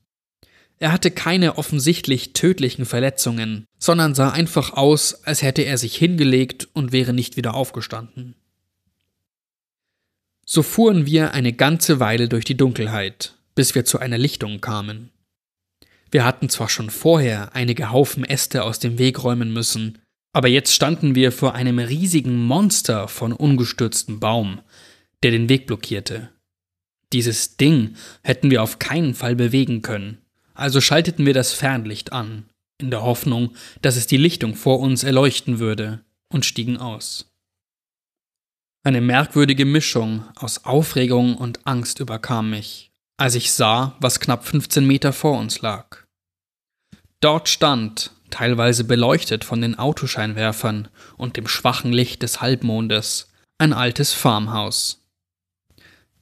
Er 0.79 0.91
hatte 0.91 1.10
keine 1.10 1.58
offensichtlich 1.58 2.34
tödlichen 2.34 2.86
Verletzungen, 2.86 3.65
sondern 3.79 4.13
sah 4.13 4.29
einfach 4.29 4.74
aus, 4.74 5.24
als 5.24 5.41
hätte 5.41 5.63
er 5.63 5.77
sich 5.77 5.96
hingelegt 5.96 6.67
und 6.74 6.91
wäre 6.91 7.13
nicht 7.13 7.36
wieder 7.38 7.56
aufgestanden. 7.56 8.36
So 10.46 10.63
fuhren 10.63 11.06
wir 11.06 11.34
eine 11.34 11.53
ganze 11.53 12.00
Weile 12.00 12.29
durch 12.29 12.46
die 12.46 12.56
Dunkelheit, 12.56 13.36
bis 13.56 13.74
wir 13.74 13.86
zu 13.86 14.00
einer 14.00 14.17
Lichtung 14.17 14.62
kamen. 14.62 15.10
Wir 16.12 16.24
hatten 16.24 16.48
zwar 16.48 16.70
schon 16.70 16.89
vorher 16.89 17.53
einige 17.56 17.91
Haufen 17.91 18.24
Äste 18.24 18.63
aus 18.63 18.79
dem 18.79 18.98
Weg 18.98 19.24
räumen 19.24 19.51
müssen, 19.51 19.98
aber 20.38 20.48
jetzt 20.48 20.72
standen 20.72 21.15
wir 21.15 21.32
vor 21.32 21.56
einem 21.56 21.79
riesigen 21.79 22.38
Monster 22.38 23.08
von 23.08 23.34
ungestürztem 23.34 24.20
Baum, 24.20 24.62
der 25.24 25.32
den 25.32 25.50
Weg 25.50 25.65
blockierte. 25.65 26.29
Dieses 27.12 27.58
Ding 27.58 27.96
hätten 28.22 28.51
wir 28.51 28.62
auf 28.62 28.77
keinen 28.77 29.15
Fall 29.15 29.36
bewegen 29.36 29.82
können, 29.82 30.20
also 30.53 30.79
schalteten 30.79 31.25
wir 31.25 31.34
das 31.34 31.53
Fernlicht 31.53 32.13
an, 32.13 32.46
in 32.79 32.91
der 32.91 33.01
Hoffnung, 33.01 33.56
dass 33.82 33.96
es 33.96 34.06
die 34.06 34.17
Lichtung 34.17 34.53
vor 34.53 34.79
uns 34.79 35.03
erleuchten 35.03 35.58
würde, 35.58 36.06
und 36.32 36.46
stiegen 36.46 36.77
aus. 36.77 37.34
Eine 38.84 39.01
merkwürdige 39.01 39.65
Mischung 39.65 40.24
aus 40.36 40.65
Aufregung 40.65 41.36
und 41.36 41.65
Angst 41.65 42.00
überkam 42.00 42.51
mich 42.51 42.88
als 43.17 43.34
ich 43.34 43.51
sah, 43.51 43.96
was 44.00 44.20
knapp 44.20 44.46
15 44.46 44.86
Meter 44.86 45.12
vor 45.12 45.38
uns 45.39 45.62
lag. 45.62 46.06
Dort 47.20 47.50
stand, 47.50 48.12
teilweise 48.29 48.84
beleuchtet 48.84 49.43
von 49.43 49.62
den 49.62 49.77
Autoscheinwerfern 49.77 50.88
und 51.17 51.38
dem 51.38 51.48
schwachen 51.48 51.93
Licht 51.93 52.22
des 52.24 52.41
Halbmondes, 52.41 53.29
ein 53.57 53.74
altes 53.74 54.13
Farmhaus. 54.13 55.05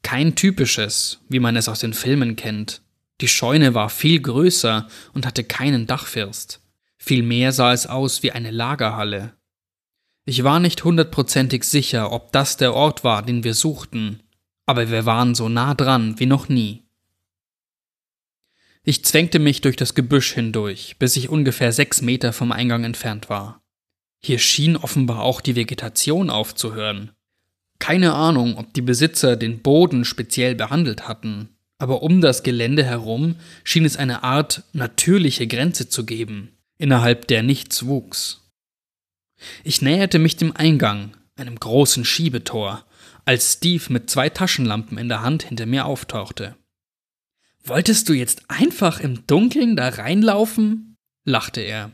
Kein 0.04 0.36
typisches, 0.36 1.20
wie 1.30 1.40
man 1.40 1.56
es 1.56 1.68
aus 1.68 1.80
den 1.80 1.94
Filmen 1.94 2.36
kennt. 2.36 2.82
Die 3.22 3.28
Scheune 3.28 3.74
war 3.74 3.90
viel 3.90 4.22
größer 4.22 4.88
und 5.14 5.26
hatte 5.26 5.44
keinen 5.44 5.88
Dachfirst. 5.88 6.62
Vielmehr 6.98 7.52
sah 7.52 7.74
es 7.74 7.88
aus 7.88 8.24
wie 8.24 8.32
eine 8.32 8.52
Lagerhalle. 8.52 9.34
Ich 10.26 10.44
war 10.44 10.60
nicht 10.60 10.84
hundertprozentig 10.84 11.64
sicher, 11.64 12.12
ob 12.12 12.32
das 12.32 12.58
der 12.58 12.74
Ort 12.74 13.04
war, 13.04 13.22
den 13.22 13.44
wir 13.44 13.54
suchten, 13.54 14.24
aber 14.66 14.90
wir 14.90 15.06
waren 15.06 15.36
so 15.36 15.50
nah 15.50 15.74
dran 15.74 16.20
wie 16.20 16.26
noch 16.26 16.50
nie. 16.50 16.85
Ich 18.88 19.04
zwängte 19.04 19.40
mich 19.40 19.62
durch 19.62 19.76
das 19.76 19.96
Gebüsch 19.96 20.34
hindurch, 20.34 20.98
bis 21.00 21.16
ich 21.16 21.30
ungefähr 21.30 21.72
sechs 21.72 22.04
Meter 22.04 22.32
vom 22.34 22.52
Eingang 22.52 22.84
entfernt 22.84 23.30
war. 23.30 23.64
Hier 24.24 24.38
schien 24.38 24.78
offenbar 24.78 25.24
auch 25.24 25.42
die 25.42 25.56
Vegetation 25.56 26.30
aufzuhören. 26.30 27.12
Keine 27.80 28.14
Ahnung, 28.14 28.58
ob 28.58 28.76
die 28.76 28.84
Besitzer 28.84 29.38
den 29.38 29.64
Boden 29.64 30.06
speziell 30.06 30.54
behandelt 30.54 31.08
hatten, 31.08 31.50
aber 31.80 32.04
um 32.04 32.22
das 32.22 32.44
Gelände 32.44 32.84
herum 32.84 33.38
schien 33.64 33.86
es 33.86 33.98
eine 33.98 34.24
Art 34.24 34.64
natürliche 34.72 35.48
Grenze 35.48 35.90
zu 35.90 36.06
geben, 36.06 36.52
innerhalb 36.78 37.28
der 37.28 37.42
nichts 37.42 37.88
wuchs. 37.88 38.52
Ich 39.64 39.82
näherte 39.82 40.20
mich 40.20 40.38
dem 40.38 40.56
Eingang, 40.56 41.18
einem 41.36 41.60
großen 41.60 42.06
Schiebetor, 42.06 42.86
als 43.26 43.54
Steve 43.54 43.92
mit 43.92 44.12
zwei 44.12 44.30
Taschenlampen 44.30 45.00
in 45.00 45.10
der 45.10 45.24
Hand 45.24 45.42
hinter 45.42 45.66
mir 45.66 45.86
auftauchte. 45.86 46.56
Wolltest 47.68 48.10
du 48.10 48.14
jetzt 48.14 48.44
einfach 48.48 49.00
im 49.00 49.26
Dunkeln 49.26 49.76
da 49.76 49.90
reinlaufen? 49.90 50.98
lachte 51.24 51.62
er. 51.62 51.92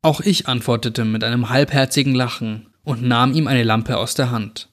Auch 0.00 0.22
ich 0.22 0.48
antwortete 0.48 1.04
mit 1.04 1.22
einem 1.22 1.50
halbherzigen 1.50 2.14
Lachen 2.14 2.72
und 2.82 3.02
nahm 3.02 3.34
ihm 3.34 3.46
eine 3.46 3.62
Lampe 3.62 3.98
aus 3.98 4.14
der 4.14 4.30
Hand. 4.30 4.70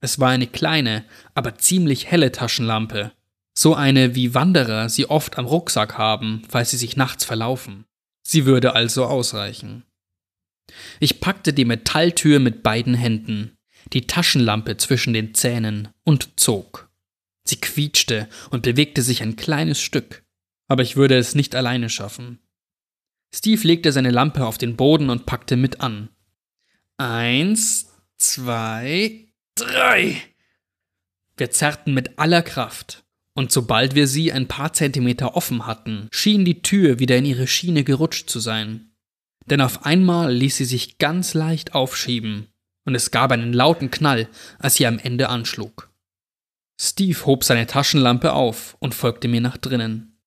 Es 0.00 0.18
war 0.18 0.30
eine 0.30 0.46
kleine, 0.46 1.04
aber 1.34 1.58
ziemlich 1.58 2.06
helle 2.06 2.32
Taschenlampe, 2.32 3.12
so 3.52 3.74
eine 3.74 4.14
wie 4.14 4.34
Wanderer 4.34 4.88
sie 4.88 5.10
oft 5.10 5.36
am 5.36 5.44
Rucksack 5.44 5.98
haben, 5.98 6.42
falls 6.48 6.70
sie 6.70 6.76
sich 6.78 6.96
nachts 6.96 7.24
verlaufen. 7.24 7.84
Sie 8.22 8.46
würde 8.46 8.74
also 8.74 9.04
ausreichen. 9.04 9.84
Ich 11.00 11.20
packte 11.20 11.52
die 11.52 11.64
Metalltür 11.64 12.38
mit 12.38 12.62
beiden 12.62 12.94
Händen, 12.94 13.58
die 13.92 14.06
Taschenlampe 14.06 14.78
zwischen 14.78 15.12
den 15.12 15.34
Zähnen 15.34 15.88
und 16.04 16.38
zog. 16.40 16.87
Sie 17.48 17.56
quietschte 17.56 18.28
und 18.50 18.62
bewegte 18.62 19.00
sich 19.00 19.22
ein 19.22 19.36
kleines 19.36 19.80
Stück, 19.80 20.22
aber 20.68 20.82
ich 20.82 20.96
würde 20.96 21.16
es 21.16 21.34
nicht 21.34 21.54
alleine 21.54 21.88
schaffen. 21.88 22.40
Steve 23.34 23.66
legte 23.66 23.90
seine 23.90 24.10
Lampe 24.10 24.46
auf 24.46 24.58
den 24.58 24.76
Boden 24.76 25.08
und 25.08 25.24
packte 25.24 25.56
mit 25.56 25.80
an. 25.80 26.10
Eins, 26.98 27.90
zwei, 28.18 29.32
drei. 29.54 30.22
Wir 31.38 31.50
zerrten 31.50 31.94
mit 31.94 32.18
aller 32.18 32.42
Kraft, 32.42 33.04
und 33.32 33.50
sobald 33.50 33.94
wir 33.94 34.08
sie 34.08 34.30
ein 34.30 34.48
paar 34.48 34.74
Zentimeter 34.74 35.34
offen 35.34 35.66
hatten, 35.66 36.08
schien 36.10 36.44
die 36.44 36.60
Tür 36.60 36.98
wieder 36.98 37.16
in 37.16 37.24
ihre 37.24 37.46
Schiene 37.46 37.82
gerutscht 37.82 38.28
zu 38.28 38.40
sein. 38.40 38.90
Denn 39.46 39.62
auf 39.62 39.86
einmal 39.86 40.34
ließ 40.34 40.58
sie 40.58 40.64
sich 40.66 40.98
ganz 40.98 41.32
leicht 41.32 41.74
aufschieben, 41.74 42.48
und 42.84 42.94
es 42.94 43.10
gab 43.10 43.32
einen 43.32 43.54
lauten 43.54 43.90
Knall, 43.90 44.28
als 44.58 44.74
sie 44.74 44.86
am 44.86 44.98
Ende 44.98 45.30
anschlug. 45.30 45.87
Steve 46.80 47.26
hob 47.26 47.42
seine 47.42 47.66
Taschenlampe 47.66 48.32
auf 48.32 48.76
und 48.78 48.94
folgte 48.94 49.26
mir 49.26 49.40
nach 49.40 49.56
drinnen. 49.56 50.18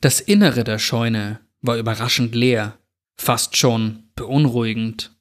Das 0.00 0.20
Innere 0.20 0.64
der 0.64 0.78
Scheune 0.78 1.40
war 1.60 1.76
überraschend 1.76 2.34
leer, 2.34 2.78
fast 3.16 3.56
schon 3.56 4.10
beunruhigend. 4.16 5.16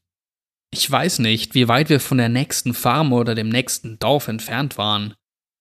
Ich 0.71 0.89
weiß 0.89 1.19
nicht, 1.19 1.53
wie 1.53 1.67
weit 1.67 1.89
wir 1.89 1.99
von 1.99 2.17
der 2.17 2.29
nächsten 2.29 2.73
Farm 2.73 3.13
oder 3.13 3.35
dem 3.35 3.49
nächsten 3.49 3.99
Dorf 3.99 4.27
entfernt 4.27 4.77
waren, 4.79 5.13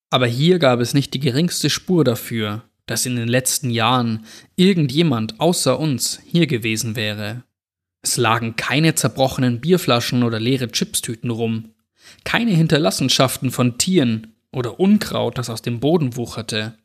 aber 0.09 0.25
hier 0.25 0.57
gab 0.57 0.79
es 0.79 0.93
nicht 0.93 1.13
die 1.13 1.19
geringste 1.19 1.69
Spur 1.69 2.03
dafür, 2.03 2.63
dass 2.87 3.05
in 3.05 3.15
den 3.15 3.27
letzten 3.27 3.69
Jahren 3.69 4.25
irgendjemand 4.55 5.39
außer 5.39 5.79
uns 5.79 6.19
hier 6.25 6.47
gewesen 6.47 6.95
wäre. 6.95 7.43
Es 8.01 8.17
lagen 8.17 8.55
keine 8.55 8.95
zerbrochenen 8.95 9.61
Bierflaschen 9.61 10.23
oder 10.23 10.39
leere 10.39 10.67
Chipstüten 10.69 11.29
rum, 11.29 11.72
keine 12.23 12.51
Hinterlassenschaften 12.51 13.51
von 13.51 13.77
Tieren 13.77 14.35
oder 14.51 14.79
Unkraut, 14.79 15.37
das 15.37 15.49
aus 15.49 15.61
dem 15.61 15.79
Boden 15.79 16.15
wucherte. 16.15 16.77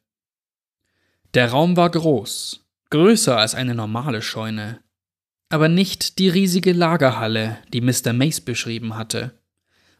Der 1.34 1.50
Raum 1.50 1.76
war 1.76 1.90
groß, 1.90 2.64
größer 2.90 3.36
als 3.36 3.54
eine 3.54 3.74
normale 3.74 4.22
Scheune, 4.22 4.80
aber 5.50 5.68
nicht 5.68 6.18
die 6.18 6.28
riesige 6.28 6.72
Lagerhalle, 6.72 7.58
die 7.72 7.80
Mr. 7.80 8.12
Mace 8.12 8.40
beschrieben 8.40 8.96
hatte. 8.96 9.38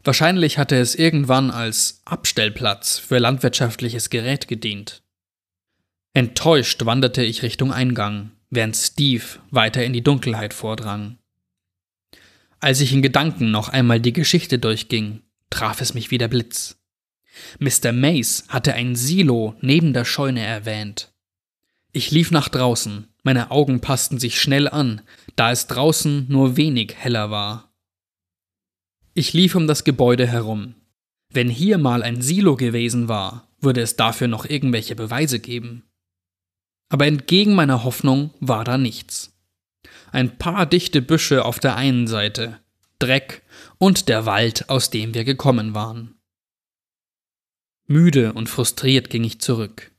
Wahrscheinlich 0.05 0.59
hatte 0.59 0.77
es 0.77 0.95
irgendwann 0.95 1.51
als 1.51 2.01
Abstellplatz 2.05 2.99
für 2.99 3.19
landwirtschaftliches 3.19 4.11
Gerät 4.11 4.49
gedient. 4.49 5.03
Enttäuscht 6.15 6.85
wanderte 6.85 7.23
ich 7.23 7.43
Richtung 7.43 7.73
Eingang, 7.73 8.33
während 8.51 8.77
Steve 8.77 9.25
weiter 9.51 9.85
in 9.85 9.93
die 9.93 10.03
Dunkelheit 10.03 10.55
vordrang. 10.55 11.18
Als 12.61 12.81
ich 12.81 12.93
in 12.93 13.03
Gedanken 13.03 13.51
noch 13.51 13.69
einmal 13.69 14.01
die 14.01 14.13
Geschichte 14.13 14.59
durchging, 14.59 15.23
traf 15.49 15.81
es 15.81 15.95
mich 15.95 16.11
wie 16.11 16.19
der 16.19 16.29
Blitz. 16.29 16.77
Mr. 17.61 17.93
Mace 17.93 18.45
hatte 18.49 18.75
ein 18.75 18.97
Silo 18.97 19.55
neben 19.61 19.93
der 19.93 20.05
Scheune 20.05 20.41
erwähnt. 20.41 21.13
Ich 21.93 22.11
lief 22.11 22.33
nach 22.33 22.49
draußen, 22.49 23.07
meine 23.23 23.53
Augen 23.53 23.81
passten 23.81 24.19
sich 24.19 24.41
schnell 24.41 24.69
an, 24.69 25.03
da 25.37 25.53
es 25.53 25.69
draußen 25.69 26.27
nur 26.29 26.57
wenig 26.57 26.95
heller 26.97 27.31
war. 27.31 27.73
Ich 29.15 29.33
lief 29.33 29.55
um 29.55 29.67
das 29.69 29.85
Gebäude 29.85 30.27
herum. 30.27 30.75
Wenn 31.31 31.49
hier 31.49 31.79
mal 31.79 32.03
ein 32.03 32.23
Silo 32.23 32.57
gewesen 32.57 33.09
war, 33.09 33.49
würde 33.61 33.83
es 33.83 33.97
dafür 33.97 34.27
noch 34.27 34.45
irgendwelche 34.45 34.97
Beweise 34.97 35.39
geben. 35.39 35.85
Aber 36.89 37.07
entgegen 37.07 37.55
meiner 37.55 37.85
Hoffnung 37.85 38.31
war 38.41 38.65
da 38.65 38.79
nichts 38.79 39.38
ein 40.13 40.39
paar 40.39 40.67
dichte 40.67 41.03
Büsche 41.03 41.45
auf 41.45 41.59
der 41.59 41.77
einen 41.77 42.07
Seite, 42.07 42.61
Dreck 42.99 43.43
und 43.79 44.09
der 44.09 44.27
Wald, 44.27 44.69
aus 44.69 44.91
dem 44.91 45.15
wir 45.15 45.25
gekommen 45.25 45.75
waren. 45.75 46.15
Müde 47.87 48.33
und 48.35 48.49
frustriert 48.49 49.09
ging 49.09 49.25
ich 49.25 49.41
zurück. 49.41 49.93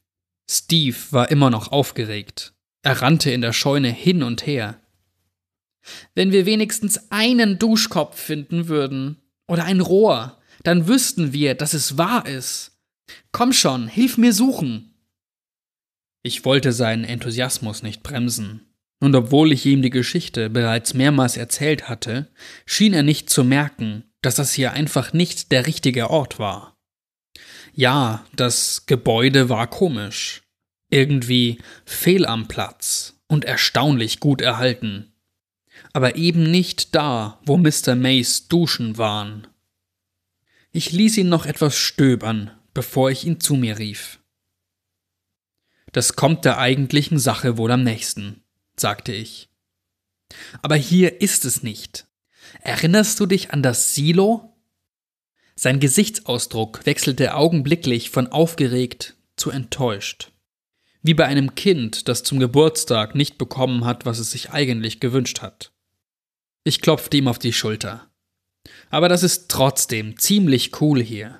Steve 0.50 0.98
war 1.12 1.31
immer 1.31 1.50
noch 1.50 1.71
aufgeregt. 1.71 2.53
Er 2.81 3.01
rannte 3.01 3.31
in 3.31 3.41
der 3.41 3.53
Scheune 3.53 3.89
hin 3.89 4.24
und 4.24 4.45
her. 4.45 4.79
Wenn 6.13 6.31
wir 6.31 6.45
wenigstens 6.45 7.12
einen 7.12 7.57
Duschkopf 7.57 8.19
finden 8.19 8.67
würden 8.67 9.17
oder 9.48 9.63
ein 9.63 9.79
Rohr, 9.79 10.39
dann 10.63 10.88
wüssten 10.88 11.33
wir, 11.33 11.55
dass 11.55 11.74
es 11.74 11.98
wahr 11.98 12.27
ist. 12.27 12.79
Komm 13.31 13.53
schon, 13.53 13.88
hilf 13.88 14.17
mir 14.17 14.33
suchen. 14.33 14.93
Ich 16.21 16.45
wollte 16.45 16.74
seinen 16.74 17.05
Enthusiasmus 17.05 17.81
nicht 17.81 18.03
bremsen, 18.03 18.68
und 19.00 19.15
obwohl 19.15 19.53
ich 19.53 19.65
ihm 19.65 19.82
die 19.82 19.89
Geschichte 19.89 20.50
bereits 20.50 20.94
mehrmals 20.94 21.38
erzählt 21.38 21.88
hatte, 21.88 22.27
schien 22.65 22.94
er 22.94 23.03
nicht 23.03 23.29
zu 23.29 23.44
merken, 23.44 24.03
dass 24.22 24.36
das 24.36 24.53
hier 24.53 24.74
einfach 24.74 25.13
nicht 25.13 25.51
der 25.51 25.65
richtige 25.65 26.10
Ort 26.10 26.39
war. 26.39 26.77
Ja, 27.74 28.25
das 28.36 28.86
Gebäude 28.88 29.48
war 29.48 29.68
komisch, 29.68 30.41
irgendwie 30.89 31.60
fehl 31.86 32.25
am 32.25 32.48
Platz 32.48 33.22
und 33.27 33.46
erstaunlich 33.46 34.20
gut 34.20 34.41
erhalten, 34.41 35.13
aber 35.94 36.15
eben 36.15 36.51
nicht 36.51 36.94
da, 36.96 37.39
wo 37.46 37.58
Mr. 37.58 37.96
Mays 37.96 38.48
Duschen 38.48 38.98
waren. 38.98 39.48
Ich 40.72 40.91
ließ 40.91 41.18
ihn 41.18 41.29
noch 41.29 41.46
etwas 41.46 41.77
stöbern, 41.77 42.51
bevor 42.74 43.10
ich 43.12 43.25
ihn 43.25 43.39
zu 43.39 43.56
mir 43.56 43.79
rief. 43.79 44.20
Das 45.91 46.15
kommt 46.15 46.46
der 46.46 46.60
eigentlichen 46.60 47.18
Sache 47.18 47.58
wohl 47.58 47.72
am 47.72 47.84
nächsten, 47.84 48.44
sagte 48.79 49.12
ich. 49.12 49.50
Aber 50.62 50.75
hier 50.75 51.21
ist 51.21 51.45
es 51.45 51.63
nicht. 51.63 52.07
Erinnerst 52.62 53.19
du 53.19 53.25
dich 53.25 53.51
an 53.51 53.63
das 53.63 53.93
Silo? 53.95 54.55
Sein 55.55 55.79
Gesichtsausdruck 55.79 56.86
wechselte 56.86 57.36
augenblicklich 57.36 58.09
von 58.09 58.27
aufgeregt 58.27 59.15
zu 59.36 59.51
enttäuscht. 59.51 60.31
Wie 61.01 61.13
bei 61.13 61.25
einem 61.25 61.55
Kind, 61.55 62.07
das 62.07 62.24
zum 62.24 62.39
Geburtstag 62.39 63.15
nicht 63.15 63.38
bekommen 63.38 63.86
hat, 63.86 64.05
was 64.05 64.19
es 64.19 64.31
sich 64.31 64.51
eigentlich 64.51 65.00
gewünscht 65.00 65.41
hat. 65.41 65.71
Ich 66.63 66.81
klopfte 66.81 67.17
ihm 67.17 67.27
auf 67.27 67.39
die 67.39 67.53
Schulter. 67.53 68.09
Aber 68.89 69.09
das 69.09 69.24
ist 69.24 69.50
trotzdem 69.50 70.17
ziemlich 70.17 70.81
cool 70.81 71.01
hier. 71.01 71.39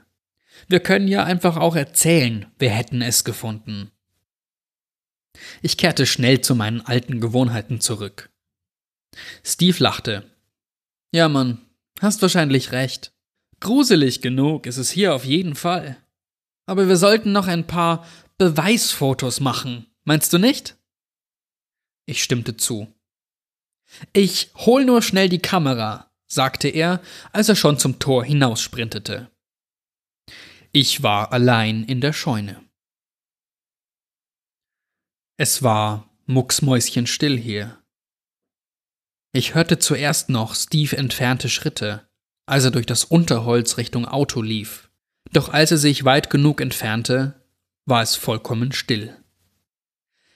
Wir 0.68 0.80
können 0.80 1.08
ja 1.08 1.24
einfach 1.24 1.58
auch 1.58 1.76
erzählen, 1.76 2.46
wir 2.58 2.70
hätten 2.70 3.02
es 3.02 3.24
gefunden. 3.24 3.92
Ich 5.62 5.78
kehrte 5.78 6.06
schnell 6.06 6.42
zu 6.42 6.56
meinen 6.56 6.82
alten 6.82 7.20
Gewohnheiten 7.20 7.82
zurück. 7.82 8.30
Steve 9.44 9.78
lachte. 9.80 10.24
Ja, 11.12 11.30
Mann, 11.30 11.66
hast 12.00 12.22
wahrscheinlich 12.22 12.72
recht. 12.72 13.14
Gruselig 13.60 14.22
genug 14.22 14.66
ist 14.66 14.78
es 14.78 14.90
hier 14.90 15.14
auf 15.14 15.26
jeden 15.26 15.56
Fall. 15.56 15.98
Aber 16.66 16.88
wir 16.88 16.98
sollten 16.98 17.32
noch 17.32 17.48
ein 17.48 17.68
paar 17.68 18.06
Beweisfotos 18.38 19.40
machen, 19.40 19.88
meinst 20.04 20.32
du 20.32 20.38
nicht? 20.38 20.78
Ich 22.06 22.24
stimmte 22.24 22.56
zu. 22.56 22.94
Ich 24.14 24.52
hol 24.56 24.86
nur 24.86 25.02
schnell 25.02 25.30
die 25.30 25.42
Kamera, 25.42 26.12
sagte 26.28 26.70
er, 26.70 27.02
als 27.32 27.50
er 27.50 27.56
schon 27.56 27.78
zum 27.78 28.00
Tor 28.00 28.24
hinaussprintete. 28.24 29.30
Ich 30.72 31.02
war 31.02 31.34
allein 31.34 31.84
in 31.84 32.00
der 32.00 32.14
Scheune. 32.14 32.64
Es 35.42 35.64
war 35.64 36.10
mucksmäuschenstill 36.26 37.40
hier. 37.40 37.78
Ich 39.32 39.56
hörte 39.56 39.80
zuerst 39.80 40.28
noch 40.28 40.54
Steve 40.54 40.98
entfernte 40.98 41.48
Schritte, 41.48 42.10
als 42.46 42.66
er 42.66 42.72
durch 42.72 42.86
das 42.86 43.06
Unterholz 43.06 43.78
Richtung 43.78 44.06
Auto 44.06 44.42
lief. 44.42 44.90
Doch 45.32 45.48
als 45.48 45.72
er 45.72 45.78
sich 45.78 46.04
weit 46.04 46.30
genug 46.30 46.60
entfernte, 46.60 47.42
war 47.86 48.02
es 48.02 48.18
vollkommen 48.18 48.74
still. 48.74 49.16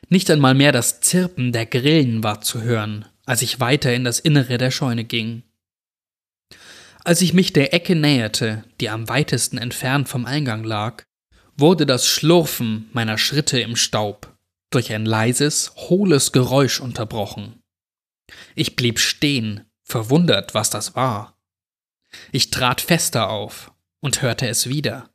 Nicht 0.08 0.32
einmal 0.32 0.54
mehr 0.54 0.72
das 0.72 1.02
Zirpen 1.02 1.52
der 1.52 1.66
Grillen 1.66 2.24
war 2.24 2.40
zu 2.40 2.62
hören, 2.62 3.04
als 3.26 3.42
ich 3.42 3.60
weiter 3.60 3.94
in 3.94 4.06
das 4.06 4.22
Innere 4.22 4.58
der 4.58 4.72
Scheune 4.72 5.04
ging. 5.04 5.44
Als 7.04 7.22
ich 7.22 7.34
mich 7.34 7.52
der 7.52 7.74
Ecke 7.74 7.98
näherte, 7.98 8.64
die 8.80 8.88
am 8.88 9.10
weitesten 9.10 9.58
entfernt 9.58 10.08
vom 10.08 10.26
Eingang 10.26 10.64
lag, 10.64 11.04
wurde 11.58 11.86
das 11.86 12.08
Schlurfen 12.08 12.88
meiner 12.94 13.18
Schritte 13.18 13.60
im 13.60 13.76
Staub 13.76 14.33
durch 14.74 14.92
ein 14.94 15.06
leises, 15.06 15.74
hohles 15.76 16.32
Geräusch 16.32 16.80
unterbrochen. 16.80 17.62
Ich 18.56 18.76
blieb 18.76 19.00
stehen, 19.00 19.66
verwundert, 19.84 20.54
was 20.54 20.70
das 20.70 20.96
war. 20.96 21.38
Ich 22.32 22.50
trat 22.50 22.82
fester 22.82 23.30
auf 23.30 23.72
und 24.00 24.22
hörte 24.22 24.48
es 24.48 24.68
wieder. 24.68 25.10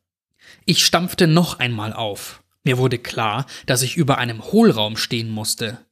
Ich 0.64 0.84
stampfte 0.84 1.26
noch 1.26 1.58
einmal 1.58 1.92
auf. 1.92 2.42
Mir 2.64 2.78
wurde 2.78 2.98
klar, 2.98 3.46
dass 3.66 3.82
ich 3.82 3.96
über 3.96 4.18
einem 4.18 4.44
Hohlraum 4.44 4.96
stehen 4.96 5.30
musste. 5.30 5.86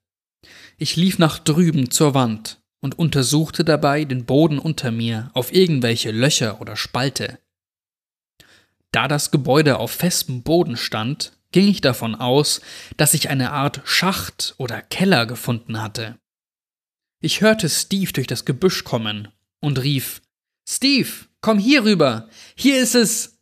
Ich 0.78 0.96
lief 0.96 1.18
nach 1.18 1.38
drüben 1.38 1.90
zur 1.90 2.14
Wand 2.14 2.60
und 2.80 2.98
untersuchte 2.98 3.64
dabei 3.64 4.04
den 4.04 4.26
Boden 4.26 4.58
unter 4.58 4.90
mir 4.90 5.30
auf 5.32 5.52
irgendwelche 5.52 6.10
Löcher 6.10 6.60
oder 6.60 6.76
Spalte. 6.76 7.38
Da 8.92 9.08
das 9.08 9.30
Gebäude 9.30 9.78
auf 9.78 9.90
festem 9.90 10.42
Boden 10.42 10.76
stand, 10.76 11.32
ging 11.52 11.68
ich 11.68 11.80
davon 11.80 12.14
aus, 12.14 12.60
dass 12.96 13.14
ich 13.14 13.28
eine 13.28 13.52
Art 13.52 13.80
Schacht 13.84 14.54
oder 14.58 14.82
Keller 14.82 15.26
gefunden 15.26 15.80
hatte. 15.80 16.18
Ich 17.20 17.40
hörte 17.40 17.68
Steve 17.68 18.12
durch 18.12 18.26
das 18.26 18.44
Gebüsch 18.44 18.84
kommen 18.84 19.28
und 19.60 19.82
rief 19.82 20.22
Steve, 20.68 21.08
komm 21.40 21.58
hier 21.58 21.84
rüber. 21.84 22.28
Hier 22.56 22.80
ist 22.80 22.94
es. 22.94 23.38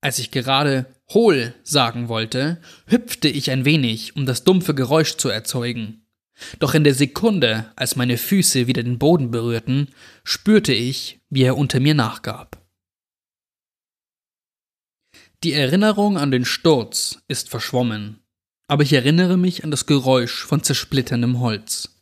Als 0.00 0.18
ich 0.18 0.30
gerade 0.30 0.86
hohl 1.10 1.54
sagen 1.62 2.08
wollte, 2.08 2.60
hüpfte 2.86 3.28
ich 3.28 3.50
ein 3.50 3.64
wenig, 3.64 4.16
um 4.16 4.26
das 4.26 4.44
dumpfe 4.44 4.74
Geräusch 4.74 5.16
zu 5.16 5.28
erzeugen. 5.28 6.06
Doch 6.58 6.74
in 6.74 6.84
der 6.84 6.94
Sekunde, 6.94 7.70
als 7.76 7.96
meine 7.96 8.16
Füße 8.16 8.66
wieder 8.66 8.82
den 8.82 8.98
Boden 8.98 9.30
berührten, 9.30 9.88
spürte 10.24 10.72
ich, 10.72 11.20
wie 11.28 11.42
er 11.42 11.58
unter 11.58 11.80
mir 11.80 11.94
nachgab. 11.94 12.59
Die 15.42 15.54
Erinnerung 15.54 16.18
an 16.18 16.30
den 16.30 16.44
Sturz 16.44 17.22
ist 17.26 17.48
verschwommen, 17.48 18.20
aber 18.68 18.82
ich 18.82 18.92
erinnere 18.92 19.38
mich 19.38 19.64
an 19.64 19.70
das 19.70 19.86
Geräusch 19.86 20.44
von 20.44 20.62
zersplitterndem 20.62 21.40
Holz. 21.40 21.96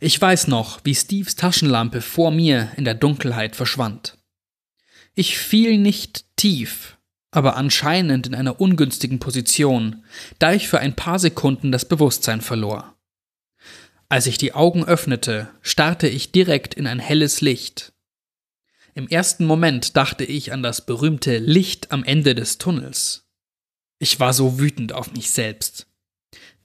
Ich 0.00 0.20
weiß 0.20 0.48
noch, 0.48 0.80
wie 0.82 0.96
Steves 0.96 1.36
Taschenlampe 1.36 2.00
vor 2.00 2.32
mir 2.32 2.72
in 2.76 2.84
der 2.84 2.94
Dunkelheit 2.94 3.54
verschwand. 3.54 4.18
Ich 5.14 5.38
fiel 5.38 5.78
nicht 5.78 6.24
tief, 6.34 6.98
aber 7.30 7.54
anscheinend 7.54 8.26
in 8.26 8.34
einer 8.34 8.60
ungünstigen 8.60 9.20
Position, 9.20 10.04
da 10.40 10.52
ich 10.52 10.66
für 10.66 10.80
ein 10.80 10.96
paar 10.96 11.20
Sekunden 11.20 11.70
das 11.70 11.84
Bewusstsein 11.86 12.40
verlor. 12.40 12.96
Als 14.08 14.26
ich 14.26 14.38
die 14.38 14.54
Augen 14.54 14.84
öffnete, 14.84 15.50
starrte 15.62 16.08
ich 16.08 16.32
direkt 16.32 16.74
in 16.74 16.88
ein 16.88 16.98
helles 16.98 17.40
Licht, 17.40 17.93
im 18.94 19.08
ersten 19.08 19.44
Moment 19.44 19.96
dachte 19.96 20.24
ich 20.24 20.52
an 20.52 20.62
das 20.62 20.86
berühmte 20.86 21.38
Licht 21.38 21.90
am 21.90 22.04
Ende 22.04 22.34
des 22.34 22.58
Tunnels. 22.58 23.28
Ich 23.98 24.20
war 24.20 24.32
so 24.32 24.58
wütend 24.58 24.92
auf 24.92 25.12
mich 25.12 25.30
selbst. 25.30 25.86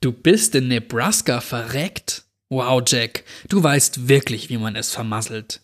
Du 0.02 0.12
bist 0.12 0.56
in 0.56 0.68
Nebraska 0.68 1.42
verreckt? 1.42 2.26
Wow, 2.50 2.82
Jack, 2.86 3.24
du 3.48 3.62
weißt 3.62 4.08
wirklich, 4.08 4.50
wie 4.50 4.58
man 4.58 4.76
es 4.76 4.92
vermasselt. 4.92 5.62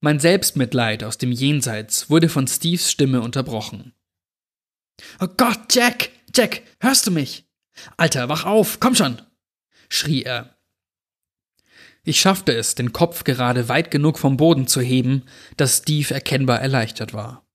Mein 0.00 0.20
Selbstmitleid 0.20 1.02
aus 1.02 1.18
dem 1.18 1.32
Jenseits 1.32 2.08
wurde 2.08 2.28
von 2.28 2.46
Steves 2.46 2.90
Stimme 2.90 3.20
unterbrochen. 3.20 3.94
Oh 5.20 5.28
Gott, 5.28 5.74
Jack! 5.74 6.10
Jack, 6.34 6.62
hörst 6.80 7.06
du 7.06 7.10
mich? 7.10 7.48
Alter, 7.96 8.28
wach 8.28 8.44
auf, 8.44 8.80
komm 8.80 8.94
schon! 8.94 9.22
schrie 9.88 10.22
er. 10.22 10.57
Ich 12.08 12.20
schaffte 12.22 12.54
es, 12.54 12.74
den 12.74 12.94
Kopf 12.94 13.24
gerade 13.24 13.68
weit 13.68 13.90
genug 13.90 14.18
vom 14.18 14.38
Boden 14.38 14.66
zu 14.66 14.80
heben, 14.80 15.24
dass 15.58 15.76
Steve 15.76 16.14
erkennbar 16.14 16.58
erleichtert 16.58 17.12
war. 17.12 17.46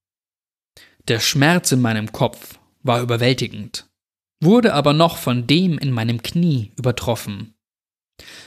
Der 1.07 1.19
Schmerz 1.19 1.71
in 1.71 1.81
meinem 1.81 2.11
Kopf 2.11 2.59
war 2.83 3.01
überwältigend, 3.01 3.89
wurde 4.39 4.75
aber 4.75 4.93
noch 4.93 5.17
von 5.17 5.47
dem 5.47 5.79
in 5.79 5.89
meinem 5.89 6.21
Knie 6.21 6.71
übertroffen. 6.75 7.55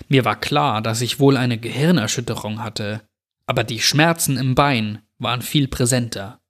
Mir 0.06 0.24
war 0.24 0.38
klar, 0.38 0.80
dass 0.80 1.00
ich 1.00 1.18
wohl 1.18 1.36
eine 1.36 1.58
Gehirnerschütterung 1.58 2.62
hatte, 2.62 3.02
aber 3.46 3.64
die 3.64 3.80
Schmerzen 3.80 4.36
im 4.36 4.54
Bein 4.54 5.02
waren 5.18 5.42
viel 5.42 5.66
präsenter. 5.66 6.40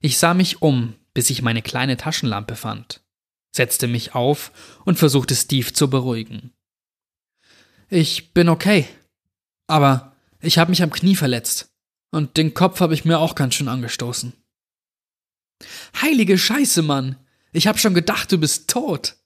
Ich 0.00 0.18
sah 0.18 0.34
mich 0.34 0.60
um, 0.60 0.96
bis 1.14 1.30
ich 1.30 1.40
meine 1.40 1.62
kleine 1.62 1.96
Taschenlampe 1.96 2.56
fand, 2.56 3.00
setzte 3.52 3.86
mich 3.86 4.16
auf 4.16 4.50
und 4.84 4.98
versuchte 4.98 5.36
Steve 5.36 5.72
zu 5.72 5.88
beruhigen. 5.88 6.52
Ich 7.88 8.32
bin 8.34 8.48
okay. 8.48 8.86
Aber 9.66 10.16
ich 10.40 10.58
habe 10.58 10.70
mich 10.70 10.82
am 10.82 10.90
Knie 10.90 11.16
verletzt. 11.16 11.70
Und 12.10 12.36
den 12.36 12.54
Kopf 12.54 12.80
habe 12.80 12.94
ich 12.94 13.04
mir 13.04 13.18
auch 13.18 13.34
ganz 13.34 13.54
schön 13.54 13.68
angestoßen. 13.68 14.32
Heilige 16.00 16.38
Scheiße, 16.38 16.82
Mann. 16.82 17.16
Ich 17.52 17.66
hab 17.66 17.78
schon 17.78 17.94
gedacht, 17.94 18.30
du 18.32 18.38
bist 18.38 18.70
tot. 18.70 19.16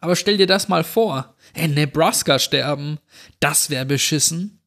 Aber 0.00 0.16
stell 0.16 0.36
dir 0.36 0.46
das 0.46 0.68
mal 0.68 0.84
vor. 0.84 1.34
In 1.54 1.74
Nebraska 1.74 2.38
sterben. 2.38 2.98
Das 3.40 3.70
wär 3.70 3.84
beschissen. 3.84 4.60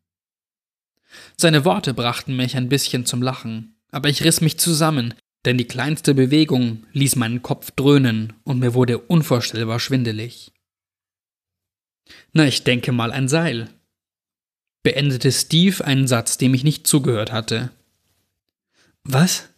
Seine 1.35 1.65
Worte 1.65 1.93
brachten 1.93 2.35
mich 2.35 2.55
ein 2.55 2.69
bisschen 2.69 3.05
zum 3.05 3.21
Lachen. 3.21 3.75
Aber 3.91 4.09
ich 4.09 4.23
riss 4.23 4.41
mich 4.41 4.59
zusammen, 4.59 5.13
denn 5.45 5.57
die 5.57 5.67
kleinste 5.67 6.13
Bewegung 6.13 6.85
ließ 6.93 7.15
meinen 7.15 7.41
Kopf 7.41 7.71
dröhnen 7.71 8.33
und 8.43 8.59
mir 8.59 8.73
wurde 8.73 8.97
unvorstellbar 8.97 9.79
schwindelig. 9.79 10.51
Na, 12.33 12.45
ich 12.45 12.63
denke 12.63 12.91
mal 12.91 13.11
ein 13.11 13.27
Seil. 13.27 13.69
Beendete 14.83 15.31
Steve 15.31 15.83
einen 15.83 16.07
Satz, 16.07 16.37
dem 16.37 16.53
ich 16.53 16.63
nicht 16.63 16.87
zugehört 16.87 17.31
hatte. 17.31 17.71
Was? 19.03 19.49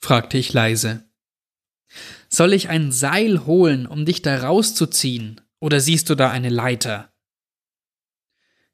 fragte 0.00 0.38
ich 0.38 0.52
leise. 0.52 1.04
Soll 2.28 2.52
ich 2.52 2.68
ein 2.68 2.92
Seil 2.92 3.46
holen, 3.46 3.86
um 3.86 4.04
dich 4.04 4.22
da 4.22 4.38
rauszuziehen, 4.40 5.40
oder 5.60 5.80
siehst 5.80 6.10
du 6.10 6.14
da 6.14 6.30
eine 6.30 6.50
Leiter? 6.50 7.12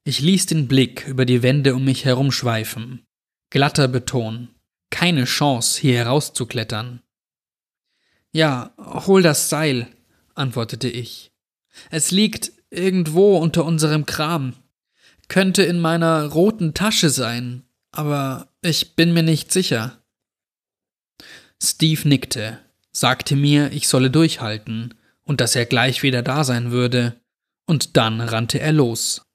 Ich 0.03 0.19
ließ 0.19 0.45
den 0.45 0.67
Blick 0.67 1.07
über 1.07 1.25
die 1.25 1.41
Wände 1.41 1.73
um 1.73 1.83
mich 1.83 2.05
herumschweifen. 2.05 3.05
Glatter 3.49 3.87
Beton. 3.87 4.49
Keine 4.91 5.25
Chance, 5.25 5.81
hier 5.81 5.97
herauszuklettern. 5.97 7.01
Ja, 8.31 8.73
hol 8.77 9.21
das 9.23 9.49
Seil, 9.49 9.87
antwortete 10.35 10.89
ich. 10.89 11.31
Es 11.89 12.11
liegt 12.11 12.51
irgendwo 12.77 13.37
unter 13.37 13.65
unserem 13.65 14.05
Kram. 14.05 14.53
Könnte 15.27 15.63
in 15.63 15.79
meiner 15.79 16.25
roten 16.27 16.73
Tasche 16.73 17.09
sein, 17.09 17.63
aber 17.91 18.49
ich 18.61 18.95
bin 18.95 19.13
mir 19.13 19.23
nicht 19.23 19.51
sicher. 19.51 20.03
Steve 21.61 22.07
nickte, 22.07 22.59
sagte 22.91 23.35
mir, 23.35 23.71
ich 23.71 23.87
solle 23.87 24.11
durchhalten 24.11 24.93
und 25.23 25.41
dass 25.41 25.55
er 25.55 25.65
gleich 25.65 26.03
wieder 26.03 26.21
da 26.21 26.43
sein 26.43 26.71
würde, 26.71 27.19
und 27.67 27.97
dann 27.97 28.21
rannte 28.21 28.59
er 28.59 28.71
los. 28.71 29.25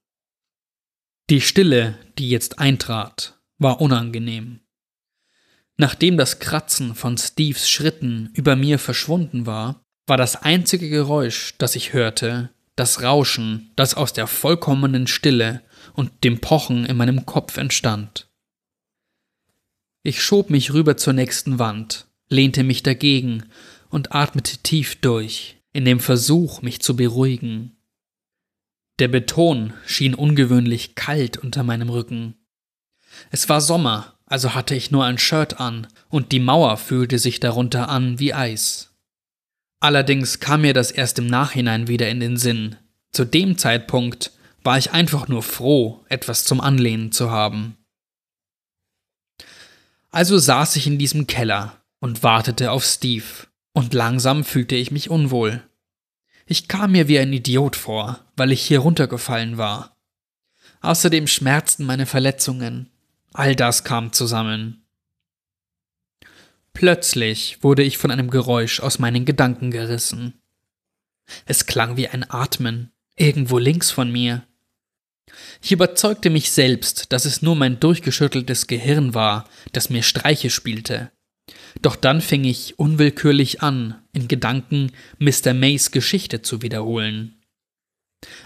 Die 1.30 1.40
Stille, 1.40 1.98
die 2.18 2.30
jetzt 2.30 2.58
eintrat, 2.58 3.40
war 3.58 3.80
unangenehm. 3.80 4.60
Nachdem 5.76 6.16
das 6.16 6.38
Kratzen 6.38 6.94
von 6.94 7.16
Steves 7.16 7.68
Schritten 7.68 8.30
über 8.34 8.54
mir 8.54 8.78
verschwunden 8.78 9.46
war, 9.46 9.82
war 10.06 10.16
das 10.16 10.36
einzige 10.36 10.90
Geräusch, 10.90 11.54
das 11.58 11.74
ich 11.74 11.92
hörte, 11.92 12.50
das 12.80 13.02
Rauschen, 13.02 13.70
das 13.76 13.94
aus 13.94 14.14
der 14.14 14.26
vollkommenen 14.26 15.06
Stille 15.06 15.62
und 15.92 16.24
dem 16.24 16.40
Pochen 16.40 16.86
in 16.86 16.96
meinem 16.96 17.26
Kopf 17.26 17.58
entstand. 17.58 18.30
Ich 20.02 20.22
schob 20.22 20.48
mich 20.48 20.72
rüber 20.72 20.96
zur 20.96 21.12
nächsten 21.12 21.58
Wand, 21.58 22.06
lehnte 22.28 22.64
mich 22.64 22.82
dagegen 22.82 23.44
und 23.90 24.14
atmete 24.14 24.56
tief 24.58 24.98
durch, 25.02 25.58
in 25.74 25.84
dem 25.84 26.00
Versuch, 26.00 26.62
mich 26.62 26.80
zu 26.80 26.96
beruhigen. 26.96 27.76
Der 28.98 29.08
Beton 29.08 29.74
schien 29.86 30.14
ungewöhnlich 30.14 30.94
kalt 30.94 31.36
unter 31.36 31.62
meinem 31.62 31.90
Rücken. 31.90 32.34
Es 33.30 33.50
war 33.50 33.60
Sommer, 33.60 34.18
also 34.24 34.54
hatte 34.54 34.74
ich 34.74 34.90
nur 34.90 35.04
ein 35.04 35.18
Shirt 35.18 35.60
an, 35.60 35.86
und 36.08 36.32
die 36.32 36.40
Mauer 36.40 36.78
fühlte 36.78 37.18
sich 37.18 37.40
darunter 37.40 37.90
an 37.90 38.18
wie 38.18 38.32
Eis. 38.32 38.89
Allerdings 39.80 40.40
kam 40.40 40.60
mir 40.60 40.74
das 40.74 40.90
erst 40.90 41.18
im 41.18 41.26
Nachhinein 41.26 41.88
wieder 41.88 42.08
in 42.10 42.20
den 42.20 42.36
Sinn. 42.36 42.76
Zu 43.12 43.24
dem 43.24 43.56
Zeitpunkt 43.56 44.30
war 44.62 44.76
ich 44.76 44.92
einfach 44.92 45.26
nur 45.26 45.42
froh, 45.42 46.04
etwas 46.08 46.44
zum 46.44 46.60
Anlehnen 46.60 47.12
zu 47.12 47.30
haben. 47.30 47.76
Also 50.10 50.38
saß 50.38 50.76
ich 50.76 50.86
in 50.86 50.98
diesem 50.98 51.26
Keller 51.26 51.80
und 51.98 52.22
wartete 52.22 52.70
auf 52.70 52.84
Steve, 52.84 53.24
und 53.72 53.94
langsam 53.94 54.44
fühlte 54.44 54.74
ich 54.74 54.90
mich 54.90 55.10
unwohl. 55.10 55.62
Ich 56.46 56.66
kam 56.68 56.92
mir 56.92 57.08
wie 57.08 57.18
ein 57.18 57.32
Idiot 57.32 57.76
vor, 57.76 58.20
weil 58.36 58.50
ich 58.52 58.62
hier 58.62 58.80
runtergefallen 58.80 59.56
war. 59.56 59.96
Außerdem 60.80 61.26
schmerzten 61.26 61.86
meine 61.86 62.06
Verletzungen. 62.06 62.90
All 63.32 63.54
das 63.54 63.84
kam 63.84 64.12
zusammen. 64.12 64.84
Plötzlich 66.72 67.62
wurde 67.62 67.82
ich 67.82 67.98
von 67.98 68.10
einem 68.10 68.30
Geräusch 68.30 68.80
aus 68.80 68.98
meinen 68.98 69.24
Gedanken 69.24 69.70
gerissen. 69.70 70.40
Es 71.46 71.66
klang 71.66 71.96
wie 71.96 72.08
ein 72.08 72.28
Atmen, 72.28 72.92
irgendwo 73.16 73.58
links 73.58 73.90
von 73.90 74.10
mir. 74.10 74.44
Ich 75.62 75.72
überzeugte 75.72 76.30
mich 76.30 76.50
selbst, 76.50 77.12
dass 77.12 77.24
es 77.24 77.42
nur 77.42 77.54
mein 77.54 77.78
durchgeschütteltes 77.78 78.66
Gehirn 78.66 79.14
war, 79.14 79.48
das 79.72 79.90
mir 79.90 80.02
Streiche 80.02 80.50
spielte. 80.50 81.10
Doch 81.82 81.96
dann 81.96 82.20
fing 82.20 82.44
ich 82.44 82.78
unwillkürlich 82.78 83.62
an, 83.62 84.02
in 84.12 84.28
Gedanken 84.28 84.92
Mr. 85.18 85.54
Mays 85.54 85.90
Geschichte 85.90 86.42
zu 86.42 86.62
wiederholen. 86.62 87.36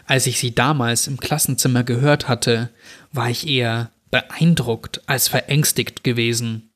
Als 0.06 0.26
ich 0.26 0.38
sie 0.38 0.54
damals 0.54 1.06
im 1.06 1.18
Klassenzimmer 1.18 1.84
gehört 1.84 2.28
hatte, 2.28 2.70
war 3.12 3.30
ich 3.30 3.46
eher 3.46 3.90
beeindruckt 4.10 5.02
als 5.08 5.28
verängstigt 5.28 6.04
gewesen. 6.04 6.73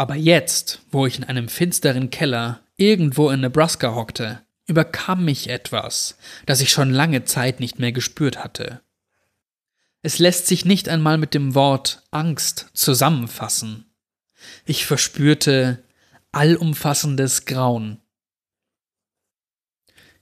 Aber 0.00 0.14
jetzt, 0.14 0.80
wo 0.90 1.04
ich 1.04 1.18
in 1.18 1.24
einem 1.24 1.50
finsteren 1.50 2.08
Keller 2.08 2.62
irgendwo 2.78 3.28
in 3.28 3.40
Nebraska 3.40 3.94
hockte, 3.94 4.40
überkam 4.66 5.26
mich 5.26 5.50
etwas, 5.50 6.16
das 6.46 6.62
ich 6.62 6.70
schon 6.70 6.90
lange 6.90 7.26
Zeit 7.26 7.60
nicht 7.60 7.78
mehr 7.78 7.92
gespürt 7.92 8.42
hatte. 8.42 8.80
Es 10.00 10.18
lässt 10.18 10.46
sich 10.46 10.64
nicht 10.64 10.88
einmal 10.88 11.18
mit 11.18 11.34
dem 11.34 11.54
Wort 11.54 12.02
Angst 12.12 12.70
zusammenfassen. 12.72 13.92
Ich 14.64 14.86
verspürte 14.86 15.84
allumfassendes 16.32 17.44
Grauen. 17.44 17.98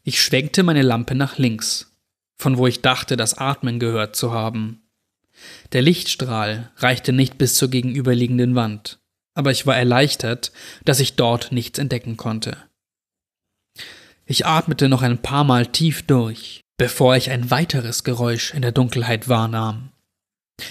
Ich 0.03 0.21
schwenkte 0.21 0.65
meine 0.65 0.83
Lampe 0.83 1.15
nach 1.15 1.39
links, 1.39 1.97
von 2.35 2.59
wo 2.59 2.67
ich 2.67 2.83
dachte, 2.83 3.17
das 3.17 3.39
Atmen 3.39 3.79
gehört 3.79 4.17
zu 4.17 4.33
haben. 4.33 4.83
Der 5.71 5.83
Lichtstrahl 5.83 6.73
reichte 6.79 7.13
nicht 7.13 7.39
bis 7.39 7.55
zur 7.55 7.71
gegenüberliegenden 7.71 8.57
Wand, 8.57 8.99
aber 9.39 9.53
ich 9.53 9.67
war 9.67 9.77
erleichtert, 9.77 10.51
dass 10.85 10.99
ich 10.99 11.15
dort 11.15 11.53
nichts 11.53 11.79
entdecken 11.79 12.17
konnte. 12.17 12.57
Ich 14.27 14.47
atmete 14.47 14.89
noch 14.89 15.03
ein 15.03 15.23
paar 15.23 15.45
Mal 15.45 15.67
tief 15.67 16.03
durch, 16.03 16.63
bevor 16.77 17.15
ich 17.15 17.31
ein 17.31 17.49
weiteres 17.49 18.03
Geräusch 18.03 18.53
in 18.53 18.63
der 18.63 18.73
Dunkelheit 18.73 19.29
wahrnahm. 19.29 19.91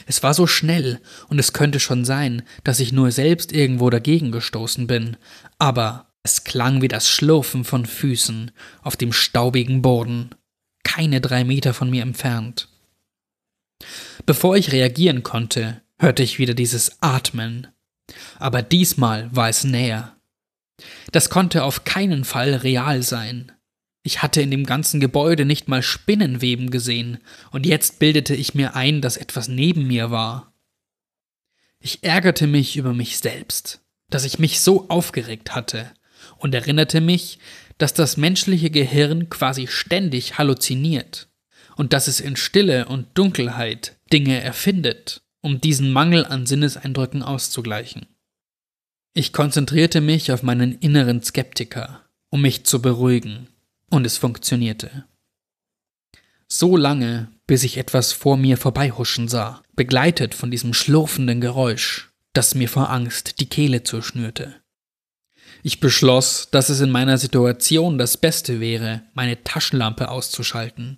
Es 0.05 0.21
war 0.21 0.33
so 0.33 0.47
schnell, 0.47 0.99
und 1.29 1.39
es 1.39 1.53
könnte 1.53 1.79
schon 1.79 2.03
sein, 2.03 2.43
dass 2.65 2.81
ich 2.81 2.91
nur 2.91 3.09
selbst 3.11 3.53
irgendwo 3.53 3.89
dagegen 3.89 4.33
gestoßen 4.33 4.85
bin, 4.85 5.15
aber 5.59 6.11
es 6.23 6.43
klang 6.43 6.81
wie 6.81 6.89
das 6.89 7.09
Schlurfen 7.09 7.63
von 7.63 7.85
Füßen 7.85 8.51
auf 8.81 8.97
dem 8.97 9.13
staubigen 9.13 9.81
Boden, 9.81 10.31
keine 10.83 11.21
drei 11.21 11.45
Meter 11.45 11.73
von 11.73 11.89
mir 11.89 12.01
entfernt. 12.01 12.67
Bevor 14.25 14.57
ich 14.57 14.73
reagieren 14.73 15.23
konnte, 15.23 15.81
hörte 15.97 16.21
ich 16.21 16.37
wieder 16.37 16.53
dieses 16.53 17.01
Atmen, 17.01 17.67
aber 18.39 18.61
diesmal 18.61 19.33
war 19.35 19.49
es 19.49 19.63
näher. 19.63 20.15
Das 21.11 21.29
konnte 21.29 21.63
auf 21.63 21.83
keinen 21.83 22.23
Fall 22.23 22.53
real 22.53 23.03
sein. 23.03 23.51
Ich 24.03 24.21
hatte 24.21 24.41
in 24.41 24.51
dem 24.51 24.65
ganzen 24.65 24.99
Gebäude 24.99 25.43
nicht 25.43 25.67
mal 25.67 25.83
Spinnenweben 25.83 26.71
gesehen, 26.71 27.19
und 27.51 27.65
jetzt 27.65 27.99
bildete 27.99 28.35
ich 28.35 28.55
mir 28.55 28.75
ein, 28.75 29.01
dass 29.01 29.17
etwas 29.17 29.47
neben 29.47 29.87
mir 29.87 30.11
war. 30.11 30.53
Ich 31.79 32.03
ärgerte 32.03 32.47
mich 32.47 32.77
über 32.77 32.93
mich 32.93 33.17
selbst, 33.19 33.81
dass 34.09 34.23
ich 34.23 34.39
mich 34.39 34.61
so 34.61 34.87
aufgeregt 34.89 35.55
hatte, 35.55 35.91
und 36.37 36.55
erinnerte 36.55 37.01
mich, 37.01 37.39
dass 37.77 37.93
das 37.93 38.17
menschliche 38.17 38.69
Gehirn 38.69 39.29
quasi 39.29 39.67
ständig 39.67 40.37
halluziniert, 40.37 41.27
und 41.75 41.93
dass 41.93 42.07
es 42.07 42.19
in 42.19 42.35
Stille 42.35 42.87
und 42.87 43.07
Dunkelheit 43.17 43.97
Dinge 44.11 44.39
erfindet, 44.41 45.21
um 45.47 45.61
diesen 45.61 45.93
Mangel 45.93 46.25
an 46.25 46.45
Sinneseindrücken 46.45 47.23
auszugleichen. 47.23 48.05
Ich 49.13 49.31
konzentrierte 49.31 50.01
mich 50.01 50.33
auf 50.33 50.43
meinen 50.43 50.73
inneren 50.79 51.23
Skeptiker, 51.23 52.03
um 52.29 52.41
mich 52.41 52.65
zu 52.65 52.81
beruhigen 52.81 53.47
und 53.89 54.05
es 54.05 54.17
funktionierte. 54.17 55.05
So 56.49 56.75
lange, 56.75 57.29
bis 57.47 57.63
ich 57.63 57.77
etwas 57.77 58.11
vor 58.11 58.35
mir 58.35 58.57
vorbeihuschen 58.57 59.29
sah, 59.29 59.63
begleitet 59.77 60.35
von 60.35 60.51
diesem 60.51 60.73
schlurfenden 60.73 61.39
Geräusch, 61.39 62.11
das 62.33 62.53
mir 62.53 62.67
vor 62.67 62.89
Angst 62.89 63.39
die 63.39 63.47
Kehle 63.47 63.83
zurschnürte. 63.83 64.55
Ich 65.63 65.79
beschloss, 65.79 66.49
dass 66.51 66.67
es 66.67 66.81
in 66.81 66.91
meiner 66.91 67.17
Situation 67.17 67.97
das 67.97 68.17
Beste 68.17 68.59
wäre, 68.59 69.03
meine 69.13 69.45
Taschenlampe 69.45 70.09
auszuschalten. 70.09 70.97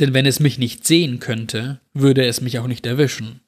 Denn 0.00 0.14
wenn 0.14 0.26
es 0.26 0.40
mich 0.40 0.58
nicht 0.58 0.84
sehen 0.84 1.20
könnte, 1.20 1.80
würde 1.94 2.26
es 2.26 2.40
mich 2.40 2.58
auch 2.58 2.66
nicht 2.66 2.86
erwischen. 2.86 3.38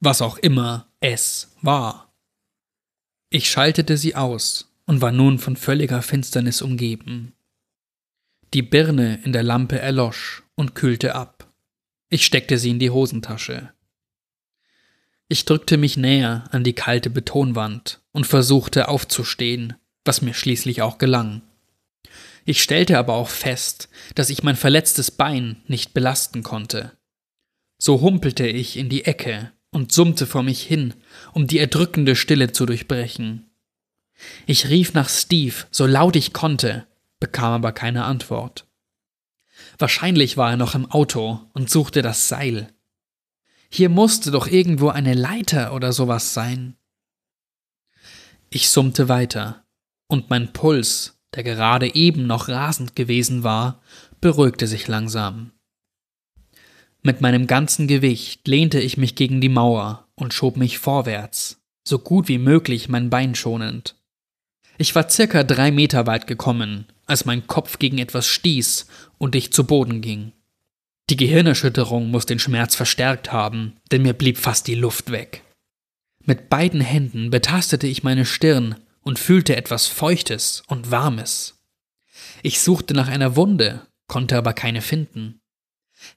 Was 0.00 0.20
auch 0.20 0.38
immer 0.38 0.88
es 1.00 1.54
war. 1.62 2.12
Ich 3.30 3.50
schaltete 3.50 3.96
sie 3.96 4.14
aus 4.14 4.72
und 4.86 5.00
war 5.00 5.12
nun 5.12 5.38
von 5.38 5.56
völliger 5.56 6.02
Finsternis 6.02 6.62
umgeben. 6.62 7.32
Die 8.54 8.62
Birne 8.62 9.20
in 9.24 9.32
der 9.32 9.42
Lampe 9.42 9.78
erlosch 9.78 10.42
und 10.54 10.74
kühlte 10.74 11.14
ab. 11.14 11.52
Ich 12.08 12.24
steckte 12.24 12.58
sie 12.58 12.70
in 12.70 12.78
die 12.78 12.90
Hosentasche. 12.90 13.72
Ich 15.28 15.44
drückte 15.44 15.76
mich 15.76 15.96
näher 15.96 16.44
an 16.52 16.62
die 16.62 16.74
kalte 16.74 17.10
Betonwand 17.10 18.00
und 18.12 18.26
versuchte 18.26 18.88
aufzustehen, 18.88 19.74
was 20.04 20.22
mir 20.22 20.34
schließlich 20.34 20.82
auch 20.82 20.98
gelang. 20.98 21.42
Ich 22.44 22.62
stellte 22.62 22.96
aber 22.96 23.14
auch 23.14 23.28
fest, 23.28 23.88
dass 24.14 24.30
ich 24.30 24.44
mein 24.44 24.54
verletztes 24.54 25.10
Bein 25.10 25.62
nicht 25.66 25.94
belasten 25.94 26.44
konnte. 26.44 26.92
So 27.78 28.00
humpelte 28.00 28.46
ich 28.46 28.76
in 28.76 28.88
die 28.88 29.04
Ecke 29.04 29.52
und 29.76 29.92
summte 29.92 30.24
vor 30.24 30.42
mich 30.42 30.62
hin, 30.62 30.94
um 31.34 31.46
die 31.46 31.58
erdrückende 31.58 32.16
Stille 32.16 32.50
zu 32.50 32.64
durchbrechen. 32.64 33.50
Ich 34.46 34.70
rief 34.70 34.94
nach 34.94 35.10
Steve, 35.10 35.54
so 35.70 35.84
laut 35.84 36.16
ich 36.16 36.32
konnte, 36.32 36.86
bekam 37.20 37.52
aber 37.52 37.72
keine 37.72 38.04
Antwort. 38.04 38.66
Wahrscheinlich 39.78 40.38
war 40.38 40.52
er 40.52 40.56
noch 40.56 40.74
im 40.74 40.90
Auto 40.90 41.40
und 41.52 41.68
suchte 41.68 42.00
das 42.00 42.26
Seil. 42.26 42.72
Hier 43.68 43.90
musste 43.90 44.30
doch 44.30 44.46
irgendwo 44.46 44.88
eine 44.88 45.12
Leiter 45.12 45.74
oder 45.74 45.92
sowas 45.92 46.32
sein. 46.32 46.78
Ich 48.48 48.70
summte 48.70 49.10
weiter, 49.10 49.66
und 50.06 50.30
mein 50.30 50.54
Puls, 50.54 51.18
der 51.34 51.42
gerade 51.42 51.94
eben 51.94 52.26
noch 52.26 52.48
rasend 52.48 52.96
gewesen 52.96 53.42
war, 53.42 53.82
beruhigte 54.22 54.66
sich 54.66 54.88
langsam. 54.88 55.52
Mit 57.06 57.20
meinem 57.20 57.46
ganzen 57.46 57.86
Gewicht 57.86 58.48
lehnte 58.48 58.80
ich 58.80 58.96
mich 58.96 59.14
gegen 59.14 59.40
die 59.40 59.48
Mauer 59.48 60.08
und 60.16 60.34
schob 60.34 60.56
mich 60.56 60.78
vorwärts, 60.78 61.62
so 61.84 62.00
gut 62.00 62.26
wie 62.26 62.38
möglich 62.38 62.88
mein 62.88 63.10
Bein 63.10 63.36
schonend. 63.36 63.94
Ich 64.76 64.92
war 64.96 65.08
circa 65.08 65.44
drei 65.44 65.70
Meter 65.70 66.08
weit 66.08 66.26
gekommen, 66.26 66.86
als 67.06 67.24
mein 67.24 67.46
Kopf 67.46 67.78
gegen 67.78 67.98
etwas 67.98 68.26
stieß 68.26 68.88
und 69.18 69.36
ich 69.36 69.52
zu 69.52 69.62
Boden 69.62 70.00
ging. 70.00 70.32
Die 71.08 71.16
Gehirnerschütterung 71.16 72.10
muss 72.10 72.26
den 72.26 72.40
Schmerz 72.40 72.74
verstärkt 72.74 73.30
haben, 73.30 73.76
denn 73.92 74.02
mir 74.02 74.14
blieb 74.14 74.36
fast 74.36 74.66
die 74.66 74.74
Luft 74.74 75.12
weg. 75.12 75.44
Mit 76.24 76.48
beiden 76.48 76.80
Händen 76.80 77.30
betastete 77.30 77.86
ich 77.86 78.02
meine 78.02 78.24
Stirn 78.24 78.80
und 79.02 79.20
fühlte 79.20 79.54
etwas 79.54 79.86
Feuchtes 79.86 80.64
und 80.66 80.90
Warmes. 80.90 81.54
Ich 82.42 82.58
suchte 82.58 82.94
nach 82.94 83.06
einer 83.06 83.36
Wunde, 83.36 83.86
konnte 84.08 84.36
aber 84.36 84.54
keine 84.54 84.82
finden. 84.82 85.38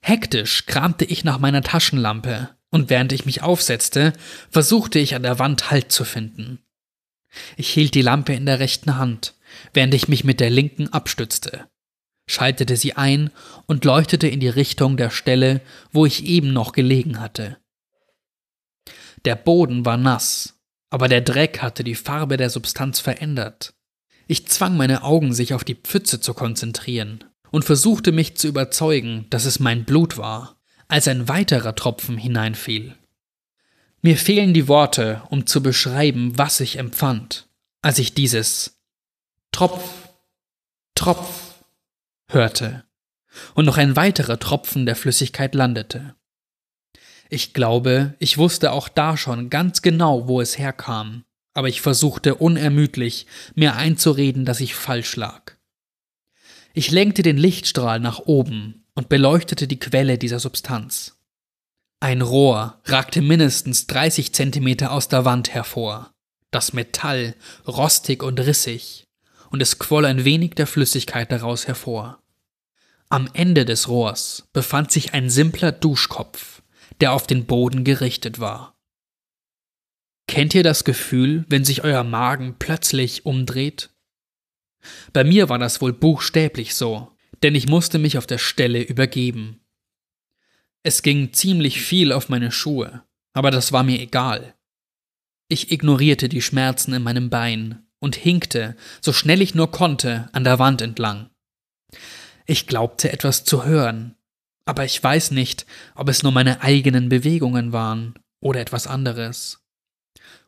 Hektisch 0.02 0.66
kramte 0.66 1.06
ich 1.06 1.24
nach 1.24 1.40
meiner 1.40 1.62
Taschenlampe, 1.62 2.50
und 2.70 2.90
während 2.90 3.12
ich 3.12 3.26
mich 3.26 3.42
aufsetzte, 3.42 4.14
versuchte 4.52 5.00
ich 5.00 5.16
an 5.16 5.24
der 5.24 5.40
Wand 5.40 5.72
Halt 5.72 5.92
zu 5.92 6.06
finden. 6.06 6.60
Ich 7.58 7.70
hielt 7.70 7.96
die 7.96 8.02
Lampe 8.02 8.34
in 8.34 8.46
der 8.46 8.60
rechten 8.60 8.98
Hand, 8.98 9.36
während 9.74 9.94
ich 9.94 10.08
mich 10.08 10.24
mit 10.24 10.40
der 10.40 10.50
linken 10.50 10.90
abstützte, 10.90 11.68
schaltete 12.28 12.76
sie 12.76 12.94
ein 12.94 13.32
und 13.66 13.86
leuchtete 13.86 14.28
in 14.28 14.40
die 14.40 14.50
Richtung 14.50 14.98
der 14.98 15.10
Stelle, 15.10 15.62
wo 15.92 16.06
ich 16.06 16.26
eben 16.26 16.54
noch 16.54 16.72
gelegen 16.72 17.20
hatte. 17.20 17.58
Der 19.26 19.36
Boden 19.36 19.86
war 19.86 19.98
nass, 19.98 20.60
aber 20.90 21.08
der 21.08 21.22
Dreck 21.22 21.62
hatte 21.62 21.84
die 21.84 21.96
Farbe 21.96 22.38
der 22.38 22.50
Substanz 22.50 23.00
verändert. 23.00 23.74
Ich 24.28 24.48
zwang 24.48 24.78
meine 24.78 25.04
Augen, 25.04 25.34
sich 25.34 25.54
auf 25.54 25.64
die 25.64 25.76
Pfütze 25.76 26.20
zu 26.22 26.34
konzentrieren 26.34 27.24
und 27.52 27.66
versuchte 27.66 28.12
mich 28.12 28.38
zu 28.38 28.48
überzeugen, 28.48 29.26
dass 29.30 29.46
es 29.46 29.60
mein 29.60 29.86
Blut 29.86 30.18
war, 30.18 30.58
als 30.88 31.08
ein 31.08 31.28
weiterer 31.28 31.76
Tropfen 31.76 32.18
hineinfiel. 32.18 32.96
Mir 34.02 34.18
fehlen 34.18 34.54
die 34.54 34.68
Worte, 34.68 35.22
um 35.30 35.46
zu 35.46 35.62
beschreiben, 35.62 36.38
was 36.38 36.60
ich 36.60 36.78
empfand, 36.78 37.48
als 37.82 38.00
ich 38.00 38.14
dieses 38.14 38.80
Tropf, 39.52 40.10
Tropf 40.96 41.64
hörte 42.30 42.86
und 43.56 43.66
noch 43.66 43.78
ein 43.78 43.96
weiterer 43.96 44.40
Tropfen 44.40 44.86
der 44.86 44.96
Flüssigkeit 44.96 45.54
landete. 45.54 46.16
Ich 47.30 47.54
glaube, 47.54 48.16
ich 48.20 48.38
wusste 48.38 48.72
auch 48.72 48.90
da 48.90 49.16
schon 49.16 49.50
ganz 49.50 49.82
genau, 49.82 50.28
wo 50.28 50.42
es 50.42 50.58
herkam, 50.58 51.26
aber 51.54 51.68
ich 51.68 51.82
versuchte 51.82 52.36
unermüdlich, 52.36 53.28
mir 53.54 53.76
einzureden, 53.76 54.46
dass 54.46 54.62
ich 54.62 54.76
falsch 54.76 55.16
lag. 55.16 55.59
Ich 56.74 56.92
lenkte 56.92 57.24
den 57.24 57.38
Lichtstrahl 57.38 58.00
nach 58.00 58.20
oben 58.20 58.86
und 58.94 59.10
beleuchtete 59.10 59.68
die 59.68 59.80
Quelle 59.80 60.18
dieser 60.18 60.40
Substanz. 60.40 61.18
Ein 62.00 62.22
Rohr 62.22 62.80
ragte 62.86 63.22
mindestens 63.22 63.88
30 63.88 64.34
Zentimeter 64.34 64.92
aus 64.92 65.10
der 65.10 65.26
Wand 65.26 65.54
hervor, 65.54 66.14
das 66.52 66.74
Metall 66.74 67.36
rostig 67.68 68.24
und 68.24 68.40
rissig, 68.40 69.08
und 69.50 69.62
es 69.62 69.80
quoll 69.80 70.06
ein 70.06 70.26
wenig 70.26 70.52
der 70.52 70.68
Flüssigkeit 70.68 71.32
daraus 71.32 71.68
hervor. 71.68 72.22
Am 73.10 73.28
Ende 73.34 73.66
des 73.66 73.90
Rohrs 73.90 74.48
befand 74.54 74.92
sich 74.92 75.14
ein 75.14 75.30
simpler 75.30 75.72
Duschkopf, 75.72 76.62
der 77.02 77.14
auf 77.14 77.26
den 77.26 77.46
Boden 77.46 77.84
gerichtet 77.84 78.40
war. 78.40 78.76
Kennt 80.28 80.54
ihr 80.54 80.64
das 80.64 80.84
Gefühl, 80.84 81.44
wenn 81.50 81.66
sich 81.66 81.84
euer 81.84 82.04
Magen 82.04 82.56
plötzlich 82.60 83.26
umdreht? 83.26 83.90
Bei 85.14 85.24
mir 85.24 85.50
war 85.50 85.60
das 85.60 85.82
wohl 85.82 85.94
buchstäblich 85.94 86.76
so, 86.76 87.12
denn 87.44 87.56
ich 87.56 87.68
musste 87.68 88.00
mich 88.00 88.18
auf 88.18 88.28
der 88.28 88.38
Stelle 88.38 88.82
übergeben. 88.82 89.60
Es 90.84 91.02
ging 91.02 91.34
ziemlich 91.34 91.82
viel 91.82 92.12
auf 92.12 92.30
meine 92.30 92.52
Schuhe, 92.52 93.04
aber 93.34 93.52
das 93.52 93.72
war 93.72 93.84
mir 93.84 94.00
egal. 94.00 94.56
Ich 95.48 95.72
ignorierte 95.72 96.30
die 96.30 96.42
Schmerzen 96.42 96.94
in 96.94 97.04
meinem 97.04 97.30
Bein 97.30 97.84
und 98.00 98.16
hinkte, 98.16 98.76
so 99.02 99.12
schnell 99.12 99.42
ich 99.42 99.56
nur 99.56 99.72
konnte, 99.72 100.30
an 100.32 100.44
der 100.44 100.60
Wand 100.60 100.82
entlang. 100.82 101.30
Ich 102.46 102.68
glaubte 102.68 103.12
etwas 103.12 103.44
zu 103.44 103.66
hören, 103.66 104.16
aber 104.66 104.86
ich 104.86 105.04
weiß 105.04 105.32
nicht, 105.32 105.66
ob 105.96 106.10
es 106.10 106.24
nur 106.24 106.32
meine 106.32 106.62
eigenen 106.62 107.10
Bewegungen 107.10 107.74
waren 107.74 108.14
oder 108.40 108.62
etwas 108.62 108.88
anderes. 108.88 109.66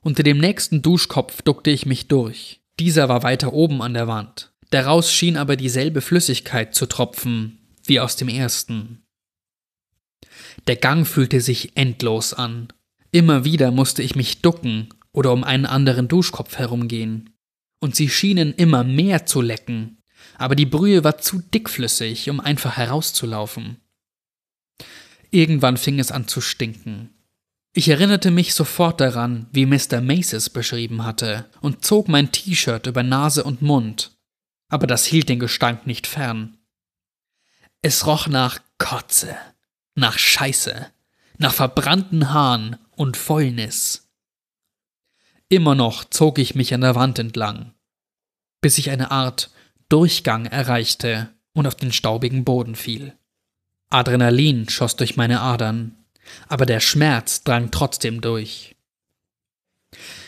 Unter 0.02 0.24
dem 0.24 0.38
nächsten 0.38 0.82
Duschkopf 0.82 1.42
duckte 1.42 1.72
ich 1.72 1.86
mich 1.86 2.08
durch. 2.08 2.61
Dieser 2.82 3.10
war 3.10 3.22
weiter 3.22 3.54
oben 3.54 3.84
an 3.84 3.94
der 3.94 4.08
Wand. 4.08 4.52
Daraus 4.72 5.14
schien 5.14 5.38
aber 5.38 5.56
dieselbe 5.56 6.02
Flüssigkeit 6.02 6.74
zu 6.74 6.88
tropfen 6.88 7.60
wie 7.86 8.00
aus 8.00 8.16
dem 8.16 8.28
ersten. 8.28 9.04
Der 10.66 10.78
Gang 10.78 11.06
fühlte 11.06 11.42
sich 11.42 11.78
endlos 11.78 12.34
an. 12.34 12.74
Immer 13.12 13.46
wieder 13.46 13.70
musste 13.70 14.02
ich 14.02 14.16
mich 14.16 14.42
ducken 14.42 14.90
oder 15.12 15.32
um 15.32 15.44
einen 15.44 15.68
anderen 15.68 16.08
Duschkopf 16.08 16.58
herumgehen. 16.58 17.30
Und 17.80 17.96
sie 17.96 18.10
schienen 18.10 18.52
immer 18.52 18.84
mehr 18.84 19.28
zu 19.28 19.42
lecken, 19.42 20.00
aber 20.40 20.56
die 20.56 20.66
Brühe 20.66 21.04
war 21.04 21.20
zu 21.20 21.40
dickflüssig, 21.40 22.32
um 22.32 22.40
einfach 22.40 22.78
herauszulaufen. 22.78 23.78
Irgendwann 25.30 25.78
fing 25.78 26.00
es 26.00 26.12
an 26.12 26.28
zu 26.28 26.42
stinken. 26.42 27.12
Ich 27.74 27.88
erinnerte 27.88 28.32
mich 28.32 28.54
sofort 28.54 29.00
daran, 29.00 29.48
wie 29.54 29.66
Mr. 29.66 30.02
Maces 30.02 30.50
beschrieben 30.50 31.06
hatte, 31.06 31.50
und 31.62 31.86
zog 31.86 32.10
mein 32.10 32.32
T-Shirt 32.32 32.86
über 32.86 33.02
Nase 33.02 33.44
und 33.44 33.62
Mund. 33.62 34.12
Aber 34.68 34.88
das 34.88 35.06
hielt 35.06 35.30
den 35.30 35.40
Gestank 35.40 35.88
nicht 35.88 36.06
fern. 36.06 36.58
Es 37.82 38.06
roch 38.06 38.28
nach 38.28 38.60
Kotze, 38.78 39.36
nach 39.96 40.18
Scheiße, 40.18 40.88
nach 41.38 41.54
verbrannten 41.54 42.34
Haaren 42.34 42.78
und 42.92 43.16
Fäulnis. 43.16 44.10
Immer 45.48 45.76
noch 45.76 46.04
zog 46.04 46.40
ich 46.40 46.56
mich 46.56 46.74
an 46.74 46.82
der 46.82 46.96
Wand 46.96 47.20
entlang, 47.20 47.74
bis 48.60 48.78
ich 48.78 48.90
eine 48.90 49.12
Art 49.12 49.50
Durchgang 49.90 50.46
erreichte 50.46 51.30
und 51.54 51.68
auf 51.68 51.76
den 51.76 51.92
staubigen 51.92 52.44
Boden 52.44 52.76
fiel. 52.76 53.18
Adrenalin 53.90 54.70
schoss 54.70 54.96
durch 54.96 55.18
meine 55.18 55.42
Adern, 55.42 56.01
aber 56.48 56.66
der 56.66 56.80
Schmerz 56.80 57.44
drang 57.44 57.72
trotzdem 57.72 58.22
durch. 58.22 58.76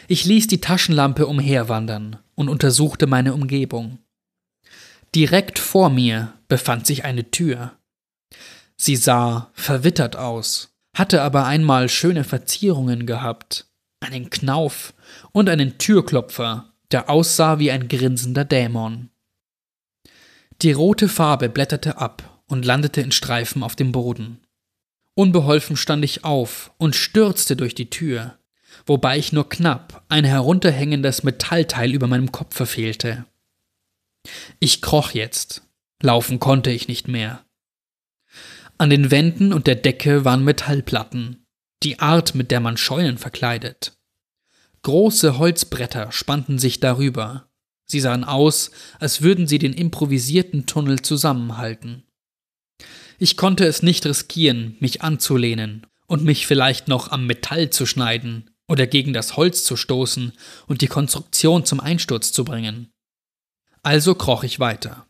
Ich 0.08 0.26
ließ 0.26 0.48
die 0.48 0.62
Taschenlampe 0.62 1.28
umherwandern 1.28 2.18
und 2.36 2.50
untersuchte 2.50 3.08
meine 3.08 3.34
Umgebung. 3.34 4.00
Direkt 5.16 5.60
vor 5.60 5.90
mir 5.90 6.34
befand 6.48 6.88
sich 6.88 7.06
eine 7.06 7.32
Tür. 7.32 7.74
Sie 8.76 8.96
sah 8.96 9.52
verwittert 9.54 10.16
aus, 10.16 10.76
hatte 10.96 11.22
aber 11.22 11.46
einmal 11.46 11.88
schöne 11.88 12.24
Verzierungen 12.24 13.06
gehabt, 13.06 13.68
einen 14.00 14.30
Knauf 14.30 14.94
und 15.32 15.50
einen 15.50 15.78
Türklopfer, 15.78 16.74
der 16.92 17.10
aussah 17.10 17.60
wie 17.60 17.72
ein 17.72 17.88
grinsender 17.88 18.46
Dämon. 18.46 19.10
Die 20.62 20.72
rote 20.72 21.10
Farbe 21.10 21.50
blätterte 21.50 21.98
ab 21.98 22.42
und 22.48 22.66
landete 22.66 23.02
in 23.02 23.12
Streifen 23.12 23.64
auf 23.64 23.76
dem 23.76 23.92
Boden. 23.92 24.40
Unbeholfen 25.16 25.78
stand 25.78 26.04
ich 26.04 26.24
auf 26.24 26.72
und 26.78 26.96
stürzte 26.96 27.56
durch 27.56 27.76
die 27.76 27.90
Tür, 27.90 28.40
wobei 28.86 29.18
ich 29.18 29.32
nur 29.32 29.48
knapp 29.48 30.04
ein 30.10 30.24
herunterhängendes 30.24 31.24
Metallteil 31.24 31.94
über 31.94 32.08
meinem 32.08 32.32
Kopf 32.32 32.56
verfehlte. 32.56 33.26
Ich 34.60 34.82
kroch 34.82 35.12
jetzt, 35.12 35.62
laufen 36.02 36.40
konnte 36.40 36.72
ich 36.72 36.88
nicht 36.88 37.08
mehr. 37.08 37.46
An 38.78 38.90
den 38.90 39.12
Wänden 39.12 39.54
und 39.54 39.68
der 39.68 39.76
Decke 39.76 40.26
waren 40.26 40.44
Metallplatten, 40.44 41.46
die 41.84 42.00
Art, 42.00 42.34
mit 42.34 42.50
der 42.50 42.60
man 42.60 42.78
Scheunen 42.78 43.18
verkleidet. 43.18 43.94
Große 44.82 45.38
Holzbretter 45.38 46.12
spannten 46.12 46.58
sich 46.58 46.80
darüber. 46.80 47.50
Sie 47.86 48.00
sahen 48.00 48.24
aus, 48.24 48.72
als 49.00 49.22
würden 49.22 49.48
sie 49.48 49.60
den 49.60 49.74
improvisierten 49.74 50.66
Tunnel 50.66 51.02
zusammenhalten. 51.02 52.03
Ich 53.20 53.38
konnte 53.38 53.66
es 53.66 53.84
nicht 53.84 54.06
riskieren, 54.06 54.76
mich 54.80 55.02
anzulehnen 55.02 55.86
und 56.08 56.24
mich 56.24 56.48
vielleicht 56.48 56.88
noch 56.88 57.12
am 57.12 57.26
Metall 57.26 57.70
zu 57.70 57.86
schneiden 57.86 58.50
oder 58.68 58.88
gegen 58.88 59.14
das 59.14 59.38
Holz 59.38 59.64
zu 59.64 59.76
stoßen 59.76 60.34
und 60.68 60.82
die 60.82 60.88
Konstruktion 60.88 61.66
zum 61.66 61.80
Einsturz 61.80 62.32
zu 62.32 62.44
bringen. 62.46 62.92
Also 63.82 64.16
kroch 64.16 64.44
ich 64.44 64.60
weiter. 64.60 65.06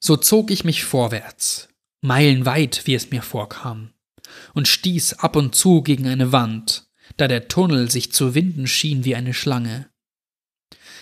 So 0.00 0.16
zog 0.16 0.50
ich 0.50 0.64
mich 0.64 0.84
vorwärts, 0.84 1.68
meilenweit, 2.00 2.82
wie 2.84 2.94
es 2.94 3.10
mir 3.10 3.22
vorkam, 3.22 3.92
und 4.52 4.68
stieß 4.68 5.14
ab 5.14 5.36
und 5.36 5.54
zu 5.54 5.82
gegen 5.82 6.06
eine 6.06 6.32
Wand, 6.32 6.86
da 7.16 7.28
der 7.28 7.48
Tunnel 7.48 7.90
sich 7.90 8.12
zu 8.12 8.34
winden 8.34 8.66
schien 8.66 9.04
wie 9.04 9.14
eine 9.14 9.34
Schlange. 9.34 9.88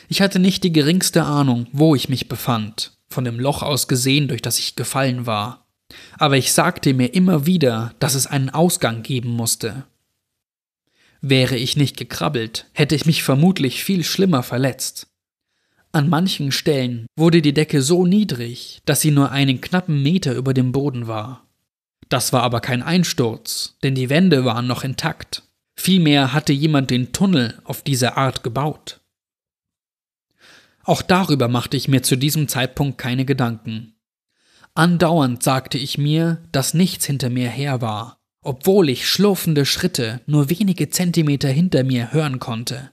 Ich 0.09 0.21
hatte 0.21 0.39
nicht 0.39 0.65
die 0.65 0.73
geringste 0.73 1.25
Ahnung, 1.25 1.67
wo 1.73 1.95
ich 1.95 2.09
mich 2.09 2.29
befand, 2.29 2.93
von 3.09 3.25
dem 3.25 3.41
Loch 3.41 3.63
aus 3.63 3.89
gesehen, 3.89 4.29
durch 4.29 4.43
das 4.43 4.59
ich 4.59 4.77
gefallen 4.77 5.27
war, 5.27 5.67
aber 6.19 6.37
ich 6.37 6.53
sagte 6.53 6.95
mir 6.95 7.15
immer 7.15 7.47
wieder, 7.47 7.95
dass 7.99 8.15
es 8.15 8.27
einen 8.27 8.51
Ausgang 8.51 9.03
geben 9.03 9.31
musste. 9.31 9.85
Wäre 11.21 11.57
ich 11.57 11.77
nicht 11.77 11.97
gekrabbelt, 11.97 12.67
hätte 12.73 12.95
ich 12.95 13.07
mich 13.07 13.23
vermutlich 13.23 13.85
viel 13.85 14.05
schlimmer 14.05 14.43
verletzt. 14.43 15.09
An 15.93 16.09
manchen 16.09 16.53
Stellen 16.53 17.07
wurde 17.17 17.43
die 17.43 17.53
Decke 17.53 17.83
so 17.83 18.07
niedrig, 18.07 18.81
dass 18.87 19.01
sie 19.01 19.11
nur 19.11 19.33
einen 19.33 19.61
knappen 19.61 20.03
Meter 20.03 20.35
über 20.35 20.55
dem 20.55 20.73
Boden 20.73 21.09
war. 21.09 21.47
Das 22.09 22.33
war 22.33 22.43
aber 22.43 22.61
kein 22.61 22.83
Einsturz, 22.83 23.77
denn 23.83 23.95
die 23.95 24.09
Wände 24.09 24.45
waren 24.45 24.67
noch 24.67 24.85
intakt. 24.85 25.43
Vielmehr 25.77 26.33
hatte 26.33 26.53
jemand 26.53 26.91
den 26.91 27.13
Tunnel 27.13 27.61
auf 27.65 27.83
diese 27.83 28.17
Art 28.17 28.43
gebaut. 28.43 29.01
Auch 30.85 31.03
darüber 31.03 31.49
machte 31.49 31.77
ich 31.77 31.89
mir 31.89 32.03
zu 32.03 32.17
diesem 32.17 32.49
Zeitpunkt 32.49 32.99
keine 32.99 33.25
Gedanken. 33.25 33.95
Andauernd 34.75 35.43
sagte 35.43 35.79
ich 35.79 35.99
mir, 35.99 36.43
dass 36.53 36.75
nichts 36.75 37.05
hinter 37.05 37.29
mir 37.29 37.49
her 37.49 37.81
war, 37.81 38.21
obwohl 38.43 38.89
ich 38.89 39.09
schlurfende 39.09 39.67
Schritte 39.67 40.21
nur 40.27 40.49
wenige 40.49 40.91
Zentimeter 40.91 41.49
hinter 41.49 41.85
mir 41.85 42.13
hören 42.13 42.39
konnte. 42.39 42.93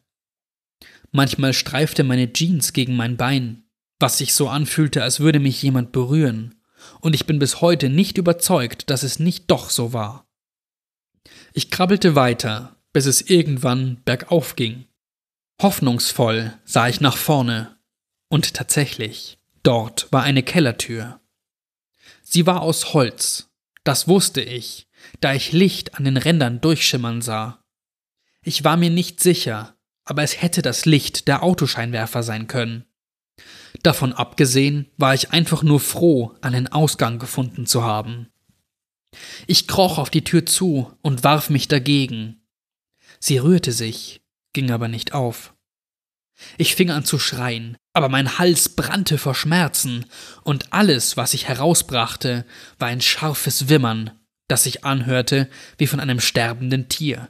Manchmal 1.11 1.53
streifte 1.53 2.03
meine 2.03 2.33
Jeans 2.33 2.73
gegen 2.73 2.95
mein 2.95 3.17
Bein, 3.17 3.63
was 3.99 4.17
sich 4.17 4.33
so 4.33 4.49
anfühlte, 4.49 5.03
als 5.03 5.19
würde 5.19 5.39
mich 5.39 5.61
jemand 5.61 5.91
berühren, 5.91 6.55
und 7.01 7.15
ich 7.15 7.25
bin 7.25 7.39
bis 7.39 7.61
heute 7.61 7.89
nicht 7.89 8.17
überzeugt, 8.17 8.89
dass 8.89 9.03
es 9.03 9.19
nicht 9.19 9.49
doch 9.49 9.69
so 9.69 9.93
war. 9.93 10.27
Ich 11.53 11.71
krabbelte 11.71 12.15
weiter, 12.15 12.75
bis 12.93 13.05
es 13.05 13.21
irgendwann 13.21 14.01
bergauf 14.05 14.55
ging. 14.55 14.85
Hoffnungsvoll 15.61 16.53
sah 16.65 16.87
ich 16.87 17.01
nach 17.01 17.17
vorne, 17.17 17.77
und 18.29 18.53
tatsächlich, 18.53 19.39
dort 19.63 20.11
war 20.11 20.23
eine 20.23 20.43
Kellertür. 20.43 21.19
Sie 22.29 22.45
war 22.45 22.61
aus 22.61 22.93
Holz, 22.93 23.49
das 23.85 24.09
wusste 24.09 24.41
ich, 24.41 24.89
da 25.21 25.33
ich 25.33 25.53
Licht 25.53 25.95
an 25.95 26.03
den 26.03 26.17
Rändern 26.17 26.59
durchschimmern 26.59 27.21
sah. 27.21 27.63
Ich 28.43 28.65
war 28.65 28.75
mir 28.75 28.89
nicht 28.89 29.21
sicher, 29.21 29.77
aber 30.03 30.23
es 30.23 30.41
hätte 30.41 30.61
das 30.61 30.83
Licht 30.85 31.29
der 31.29 31.41
Autoscheinwerfer 31.41 32.23
sein 32.23 32.47
können. 32.47 32.83
Davon 33.81 34.11
abgesehen 34.11 34.91
war 34.97 35.13
ich 35.13 35.31
einfach 35.31 35.63
nur 35.63 35.79
froh, 35.79 36.35
einen 36.41 36.67
Ausgang 36.67 37.17
gefunden 37.17 37.65
zu 37.65 37.83
haben. 37.83 38.27
Ich 39.47 39.65
kroch 39.65 39.97
auf 39.97 40.09
die 40.09 40.25
Tür 40.25 40.45
zu 40.45 40.91
und 41.01 41.23
warf 41.23 41.49
mich 41.49 41.69
dagegen. 41.69 42.41
Sie 43.21 43.37
rührte 43.37 43.71
sich, 43.71 44.21
ging 44.51 44.69
aber 44.71 44.89
nicht 44.89 45.13
auf. 45.13 45.55
Ich 46.57 46.75
fing 46.75 46.91
an 46.91 47.05
zu 47.05 47.19
schreien, 47.19 47.77
aber 47.97 48.09
mein 48.09 48.37
Hals 48.37 48.69
brannte 48.69 49.17
vor 49.17 49.33
Schmerzen, 49.33 50.05
und 50.43 50.71
alles, 50.71 51.17
was 51.17 51.33
ich 51.33 51.47
herausbrachte, 51.47 52.45
war 52.77 52.87
ein 52.87 53.01
scharfes 53.01 53.69
Wimmern, 53.69 54.11
das 54.47 54.63
sich 54.63 54.85
anhörte 54.85 55.49
wie 55.79 55.87
von 55.87 55.99
einem 55.99 56.19
sterbenden 56.19 56.89
Tier. 56.89 57.29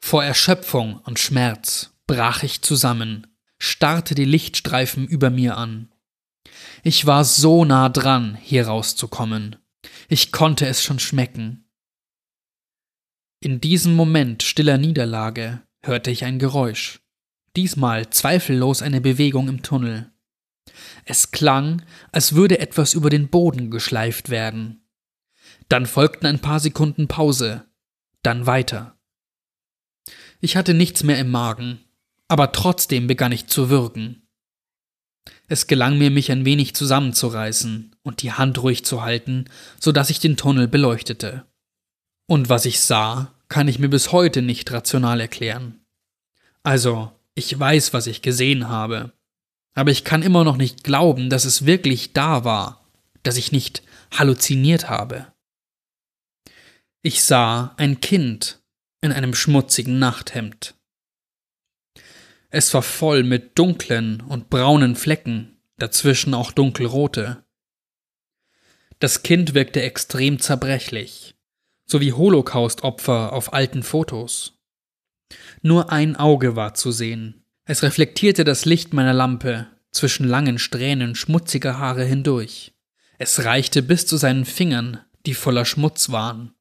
Vor 0.00 0.24
Erschöpfung 0.24 0.98
und 1.04 1.20
Schmerz 1.20 1.92
brach 2.08 2.42
ich 2.42 2.62
zusammen, 2.62 3.28
starrte 3.60 4.16
die 4.16 4.24
Lichtstreifen 4.24 5.06
über 5.06 5.30
mir 5.30 5.56
an. 5.56 5.92
Ich 6.82 7.06
war 7.06 7.24
so 7.24 7.64
nah 7.64 7.88
dran, 7.88 8.36
hier 8.42 8.66
rauszukommen. 8.66 9.56
Ich 10.08 10.32
konnte 10.32 10.66
es 10.66 10.82
schon 10.82 10.98
schmecken. 10.98 11.64
In 13.40 13.60
diesem 13.60 13.94
Moment 13.94 14.42
stiller 14.42 14.78
Niederlage 14.78 15.62
hörte 15.82 16.10
ich 16.10 16.24
ein 16.24 16.40
Geräusch. 16.40 17.00
Diesmal 17.58 18.08
zweifellos 18.10 18.82
eine 18.82 19.00
Bewegung 19.00 19.48
im 19.48 19.64
Tunnel. 19.64 20.12
Es 21.04 21.32
klang, 21.32 21.82
als 22.12 22.36
würde 22.36 22.60
etwas 22.60 22.94
über 22.94 23.10
den 23.10 23.30
Boden 23.30 23.72
geschleift 23.72 24.30
werden. 24.30 24.88
Dann 25.68 25.84
folgten 25.84 26.26
ein 26.26 26.38
paar 26.38 26.60
Sekunden 26.60 27.08
Pause, 27.08 27.64
dann 28.22 28.46
weiter. 28.46 28.96
Ich 30.40 30.56
hatte 30.56 30.72
nichts 30.72 31.02
mehr 31.02 31.18
im 31.18 31.32
Magen, 31.32 31.80
aber 32.28 32.52
trotzdem 32.52 33.08
begann 33.08 33.32
ich 33.32 33.48
zu 33.48 33.70
würgen. 33.70 34.28
Es 35.48 35.66
gelang 35.66 35.98
mir, 35.98 36.12
mich 36.12 36.30
ein 36.30 36.44
wenig 36.44 36.76
zusammenzureißen 36.76 37.96
und 38.04 38.22
die 38.22 38.30
Hand 38.30 38.62
ruhig 38.62 38.84
zu 38.84 39.02
halten, 39.02 39.46
so 39.80 39.90
dass 39.90 40.10
ich 40.10 40.20
den 40.20 40.36
Tunnel 40.36 40.68
beleuchtete. 40.68 41.44
Und 42.28 42.48
was 42.48 42.66
ich 42.66 42.80
sah, 42.80 43.34
kann 43.48 43.66
ich 43.66 43.80
mir 43.80 43.88
bis 43.88 44.12
heute 44.12 44.42
nicht 44.42 44.70
rational 44.70 45.20
erklären. 45.20 45.84
Also, 46.62 47.17
ich 47.38 47.58
weiß, 47.58 47.92
was 47.92 48.06
ich 48.06 48.20
gesehen 48.20 48.68
habe, 48.68 49.12
aber 49.74 49.92
ich 49.92 50.04
kann 50.04 50.22
immer 50.22 50.42
noch 50.42 50.56
nicht 50.56 50.82
glauben, 50.82 51.30
dass 51.30 51.44
es 51.44 51.64
wirklich 51.64 52.12
da 52.12 52.44
war, 52.44 52.84
dass 53.22 53.36
ich 53.36 53.52
nicht 53.52 53.82
halluziniert 54.10 54.90
habe. 54.90 55.32
Ich 57.02 57.22
sah 57.22 57.74
ein 57.76 58.00
Kind 58.00 58.60
in 59.00 59.12
einem 59.12 59.34
schmutzigen 59.34 60.00
Nachthemd. 60.00 60.74
Es 62.50 62.74
war 62.74 62.82
voll 62.82 63.22
mit 63.22 63.56
dunklen 63.56 64.20
und 64.20 64.50
braunen 64.50 64.96
Flecken, 64.96 65.60
dazwischen 65.76 66.34
auch 66.34 66.50
dunkelrote. 66.50 67.44
Das 68.98 69.22
Kind 69.22 69.54
wirkte 69.54 69.82
extrem 69.82 70.40
zerbrechlich, 70.40 71.36
so 71.84 72.00
wie 72.00 72.12
Holocaust-Opfer 72.12 73.32
auf 73.32 73.52
alten 73.52 73.84
Fotos. 73.84 74.57
Nur 75.62 75.90
ein 75.90 76.16
Auge 76.16 76.56
war 76.56 76.74
zu 76.74 76.92
sehen. 76.92 77.44
Es 77.64 77.82
reflektierte 77.82 78.44
das 78.44 78.64
Licht 78.64 78.94
meiner 78.94 79.12
Lampe 79.12 79.66
zwischen 79.90 80.26
langen 80.26 80.58
Strähnen 80.58 81.14
schmutziger 81.14 81.78
Haare 81.78 82.04
hindurch. 82.04 82.74
Es 83.18 83.44
reichte 83.44 83.82
bis 83.82 84.06
zu 84.06 84.16
seinen 84.16 84.44
Fingern, 84.44 85.00
die 85.26 85.34
voller 85.34 85.64
Schmutz 85.64 86.10
waren. 86.10 86.54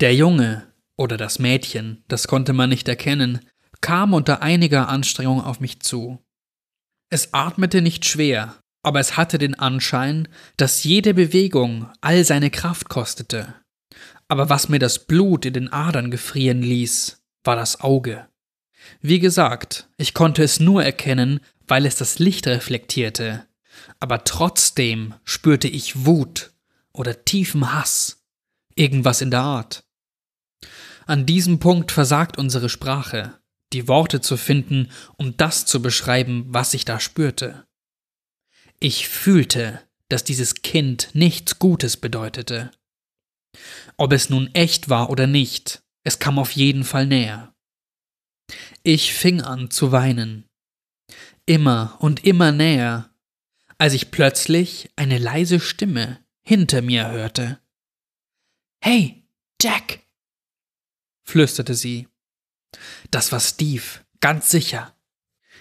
Der 0.00 0.14
Junge 0.14 0.66
oder 0.96 1.16
das 1.16 1.38
Mädchen, 1.38 2.02
das 2.08 2.26
konnte 2.26 2.52
man 2.52 2.70
nicht 2.70 2.88
erkennen, 2.88 3.40
kam 3.80 4.14
unter 4.14 4.42
einiger 4.42 4.88
Anstrengung 4.88 5.42
auf 5.42 5.60
mich 5.60 5.80
zu. 5.80 6.18
Es 7.10 7.34
atmete 7.34 7.82
nicht 7.82 8.06
schwer, 8.06 8.56
aber 8.82 9.00
es 9.00 9.16
hatte 9.16 9.38
den 9.38 9.54
Anschein, 9.54 10.28
dass 10.56 10.84
jede 10.84 11.14
Bewegung 11.14 11.90
all 12.00 12.24
seine 12.24 12.50
Kraft 12.50 12.88
kostete. 12.88 13.54
Aber 14.28 14.48
was 14.48 14.68
mir 14.68 14.78
das 14.78 15.06
Blut 15.06 15.44
in 15.44 15.52
den 15.52 15.72
Adern 15.72 16.10
gefrieren 16.10 16.62
ließ, 16.62 17.23
war 17.44 17.56
das 17.56 17.80
Auge. 17.80 18.28
Wie 19.00 19.18
gesagt, 19.18 19.88
ich 19.96 20.14
konnte 20.14 20.42
es 20.42 20.60
nur 20.60 20.82
erkennen, 20.82 21.40
weil 21.66 21.86
es 21.86 21.96
das 21.96 22.18
Licht 22.18 22.46
reflektierte, 22.46 23.46
aber 24.00 24.24
trotzdem 24.24 25.14
spürte 25.24 25.68
ich 25.68 26.04
Wut 26.04 26.52
oder 26.92 27.24
tiefen 27.24 27.72
Hass, 27.72 28.24
irgendwas 28.74 29.20
in 29.20 29.30
der 29.30 29.40
Art. 29.40 29.84
An 31.06 31.26
diesem 31.26 31.58
Punkt 31.58 31.92
versagt 31.92 32.38
unsere 32.38 32.68
Sprache, 32.68 33.38
die 33.72 33.88
Worte 33.88 34.20
zu 34.20 34.36
finden, 34.36 34.90
um 35.16 35.36
das 35.36 35.66
zu 35.66 35.82
beschreiben, 35.82 36.46
was 36.48 36.74
ich 36.74 36.84
da 36.84 37.00
spürte. 37.00 37.66
Ich 38.80 39.08
fühlte, 39.08 39.80
dass 40.08 40.24
dieses 40.24 40.56
Kind 40.56 41.10
nichts 41.12 41.58
Gutes 41.58 41.96
bedeutete. 41.96 42.70
Ob 43.96 44.12
es 44.12 44.30
nun 44.30 44.54
echt 44.54 44.88
war 44.88 45.10
oder 45.10 45.26
nicht, 45.26 45.83
es 46.04 46.18
kam 46.18 46.38
auf 46.38 46.52
jeden 46.52 46.84
Fall 46.84 47.06
näher. 47.06 47.54
Ich 48.82 49.14
fing 49.14 49.40
an 49.40 49.70
zu 49.70 49.90
weinen. 49.90 50.48
Immer 51.46 51.96
und 52.00 52.24
immer 52.24 52.52
näher, 52.52 53.10
als 53.78 53.94
ich 53.94 54.10
plötzlich 54.10 54.90
eine 54.96 55.18
leise 55.18 55.60
Stimme 55.60 56.24
hinter 56.42 56.82
mir 56.82 57.10
hörte. 57.10 57.58
Hey, 58.82 59.26
Jack! 59.60 60.00
flüsterte 61.26 61.74
sie. 61.74 62.08
Das 63.10 63.32
war 63.32 63.40
Steve, 63.40 63.82
ganz 64.20 64.50
sicher. 64.50 64.94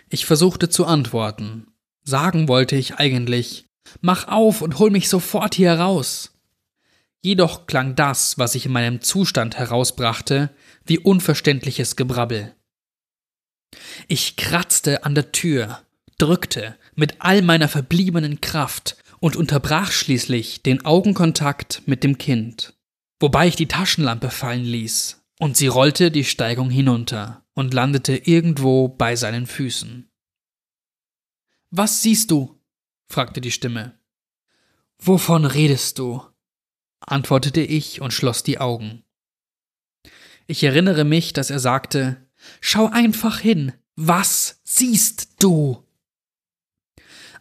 Ich 0.09 0.25
versuchte 0.25 0.69
zu 0.69 0.85
antworten. 0.85 1.67
Sagen 2.03 2.49
wollte 2.49 2.75
ich 2.75 2.95
eigentlich, 2.95 3.69
mach 4.01 4.27
auf 4.27 4.61
und 4.61 4.77
hol 4.77 4.91
mich 4.91 5.07
sofort 5.07 5.55
hier 5.55 5.73
raus. 5.73 6.32
Jedoch 7.25 7.67
klang 7.67 7.95
das, 7.95 8.37
was 8.37 8.53
ich 8.53 8.65
in 8.65 8.73
meinem 8.73 8.99
Zustand 8.99 9.57
herausbrachte, 9.57 10.49
wie 10.83 10.99
unverständliches 10.99 11.95
Gebrabbel. 11.95 12.53
Ich 14.09 14.35
kratzte 14.35 15.05
an 15.05 15.15
der 15.15 15.31
Tür, 15.31 15.83
drückte 16.17 16.77
mit 16.95 17.15
all 17.19 17.41
meiner 17.41 17.69
verbliebenen 17.69 18.41
Kraft 18.41 18.97
und 19.21 19.37
unterbrach 19.37 19.89
schließlich 19.93 20.63
den 20.63 20.83
Augenkontakt 20.83 21.83
mit 21.85 22.03
dem 22.03 22.17
Kind, 22.17 22.73
wobei 23.21 23.47
ich 23.47 23.55
die 23.55 23.69
Taschenlampe 23.69 24.29
fallen 24.29 24.65
ließ, 24.65 25.23
und 25.39 25.55
sie 25.55 25.67
rollte 25.67 26.11
die 26.11 26.25
Steigung 26.25 26.69
hinunter 26.69 27.45
und 27.53 27.73
landete 27.73 28.17
irgendwo 28.17 28.89
bei 28.89 29.15
seinen 29.15 29.47
Füßen. 29.47 30.11
Was 31.69 32.01
siehst 32.01 32.31
du? 32.31 32.59
fragte 33.07 33.39
die 33.39 33.51
Stimme. 33.51 33.97
Wovon 34.99 35.45
redest 35.45 35.99
du? 35.99 36.21
Antwortete 37.07 37.61
ich 37.61 38.01
und 38.01 38.11
schloss 38.11 38.43
die 38.43 38.59
Augen. 38.59 39.03
Ich 40.47 40.63
erinnere 40.63 41.03
mich, 41.03 41.33
dass 41.33 41.49
er 41.49 41.59
sagte 41.59 42.17
Schau 42.59 42.87
einfach 42.87 43.39
hin. 43.39 43.73
Was 43.95 44.59
siehst 44.63 45.41
du? 45.41 45.83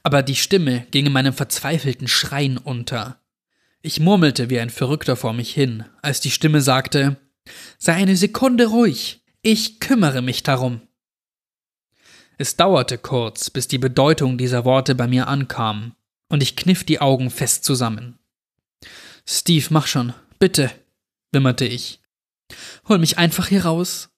Aber 0.02 0.22
die 0.22 0.36
Stimme 0.36 0.86
ging 0.90 1.06
in 1.06 1.12
meinem 1.12 1.32
verzweifelten 1.32 2.08
Schreien 2.08 2.58
unter. 2.58 3.20
Ich 3.80 4.00
murmelte 4.00 4.50
wie 4.50 4.60
ein 4.60 4.70
Verrückter 4.70 5.16
vor 5.16 5.32
mich 5.32 5.52
hin, 5.52 5.84
als 6.02 6.20
die 6.20 6.30
Stimme 6.30 6.60
sagte 6.60 7.16
Sei 7.78 7.94
eine 7.94 8.16
Sekunde 8.16 8.66
ruhig, 8.66 9.22
ich 9.42 9.80
kümmere 9.80 10.22
mich 10.22 10.42
darum. 10.44 10.82
Es 12.38 12.56
dauerte 12.56 12.98
kurz, 12.98 13.50
bis 13.50 13.66
die 13.68 13.78
Bedeutung 13.78 14.38
dieser 14.38 14.64
Worte 14.64 14.94
bei 14.94 15.08
mir 15.08 15.26
ankam, 15.26 15.94
und 16.28 16.42
ich 16.42 16.56
kniff 16.56 16.84
die 16.84 17.00
Augen 17.00 17.30
fest 17.30 17.64
zusammen. 17.64 18.18
Steve, 19.26 19.66
mach 19.70 19.86
schon, 19.86 20.14
bitte, 20.38 20.70
wimmerte 21.32 21.64
ich. 21.64 22.00
Hol 22.88 22.98
mich 22.98 23.18
einfach 23.18 23.48
hier 23.48 23.64
raus. 23.64 24.10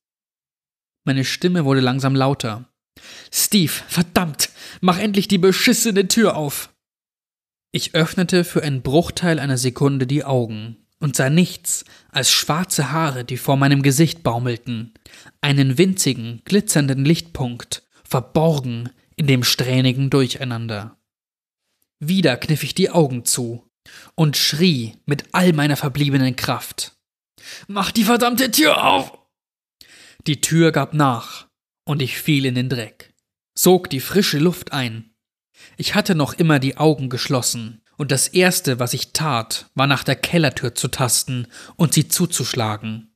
Meine 1.05 1.24
Stimme 1.24 1.64
wurde 1.64 1.80
langsam 1.80 2.14
lauter. 2.14 2.68
Steve, 3.32 3.72
verdammt, 3.88 4.50
mach 4.80 4.98
endlich 4.98 5.28
die 5.28 5.38
beschissene 5.38 6.09
Tür 6.09 6.36
auf. 6.36 6.74
Ich 7.72 7.94
öffnete 7.94 8.44
für 8.44 8.62
einen 8.62 8.82
Bruchteil 8.82 9.38
einer 9.38 9.59
Sekunde 9.59 10.07
die 10.07 10.24
Augen 10.24 10.76
und 11.00 11.16
sah 11.16 11.28
nichts 11.28 11.84
als 12.11 12.30
schwarze 12.30 12.92
Haare, 12.92 13.24
die 13.24 13.36
vor 13.36 13.57
meinem 13.57 13.82
Gesicht 13.82 14.22
baumelten, 14.22 14.94
einen 15.40 15.76
winzigen, 15.76 16.40
glitzernden 16.44 17.05
Lichtpunkt, 17.05 17.82
verborgen 18.05 18.90
in 19.16 19.26
dem 19.26 19.44
strähnigen 19.44 20.09
Durcheinander. 20.09 20.96
Wieder 21.98 22.36
kniff 22.36 22.62
ich 22.62 22.74
die 22.74 22.90
Augen 22.90 23.24
zu 23.24 23.68
und 24.14 24.37
schrie 24.37 24.97
mit 25.07 25.24
all 25.32 25.53
meiner 25.53 25.76
verbliebenen 25.76 26.37
Kraft. 26.37 26.97
Mach 27.66 27.91
die 27.91 28.05
verdammte 28.05 28.51
Tür 28.51 28.85
auf! 28.85 29.18
Die 30.26 30.41
Tür 30.41 30.72
gab 30.72 30.95
nach, 30.95 31.49
und 31.85 32.01
ich 32.01 32.18
fiel 32.18 32.47
in 32.47 32.55
den 32.55 32.68
Dreck, 32.68 33.12
sog 33.55 33.91
die 33.91 34.01
frische 34.01 34.39
Luft 34.39 34.72
ein. 34.72 35.14
Ich 35.76 35.95
hatte 35.95 36.14
noch 36.14 36.35
immer 36.35 36.59
die 36.59 36.76
Augen 36.76 37.09
geschlossen, 37.09 37.82
und 37.97 38.11
das 38.11 38.28
Erste, 38.28 38.78
was 38.80 38.95
ich 38.95 39.12
tat, 39.12 39.70
war 39.74 39.87
nach 39.87 40.03
der 40.03 40.16
Kellertür 40.16 40.74
zu 40.74 40.89
tasten 40.89 41.47
und 41.76 41.95
sie 41.95 42.09
zuzuschlagen. 42.09 43.14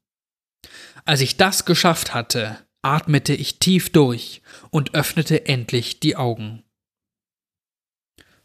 Als 1.04 1.20
ich 1.20 1.36
das 1.36 1.64
geschafft 1.64 2.14
hatte, 2.14 2.58
atmete 2.82 3.34
ich 3.34 3.58
tief 3.58 3.90
durch 3.90 4.42
und 4.70 4.94
öffnete 4.94 5.46
endlich 5.46 6.00
die 6.00 6.16
Augen. 6.16 6.62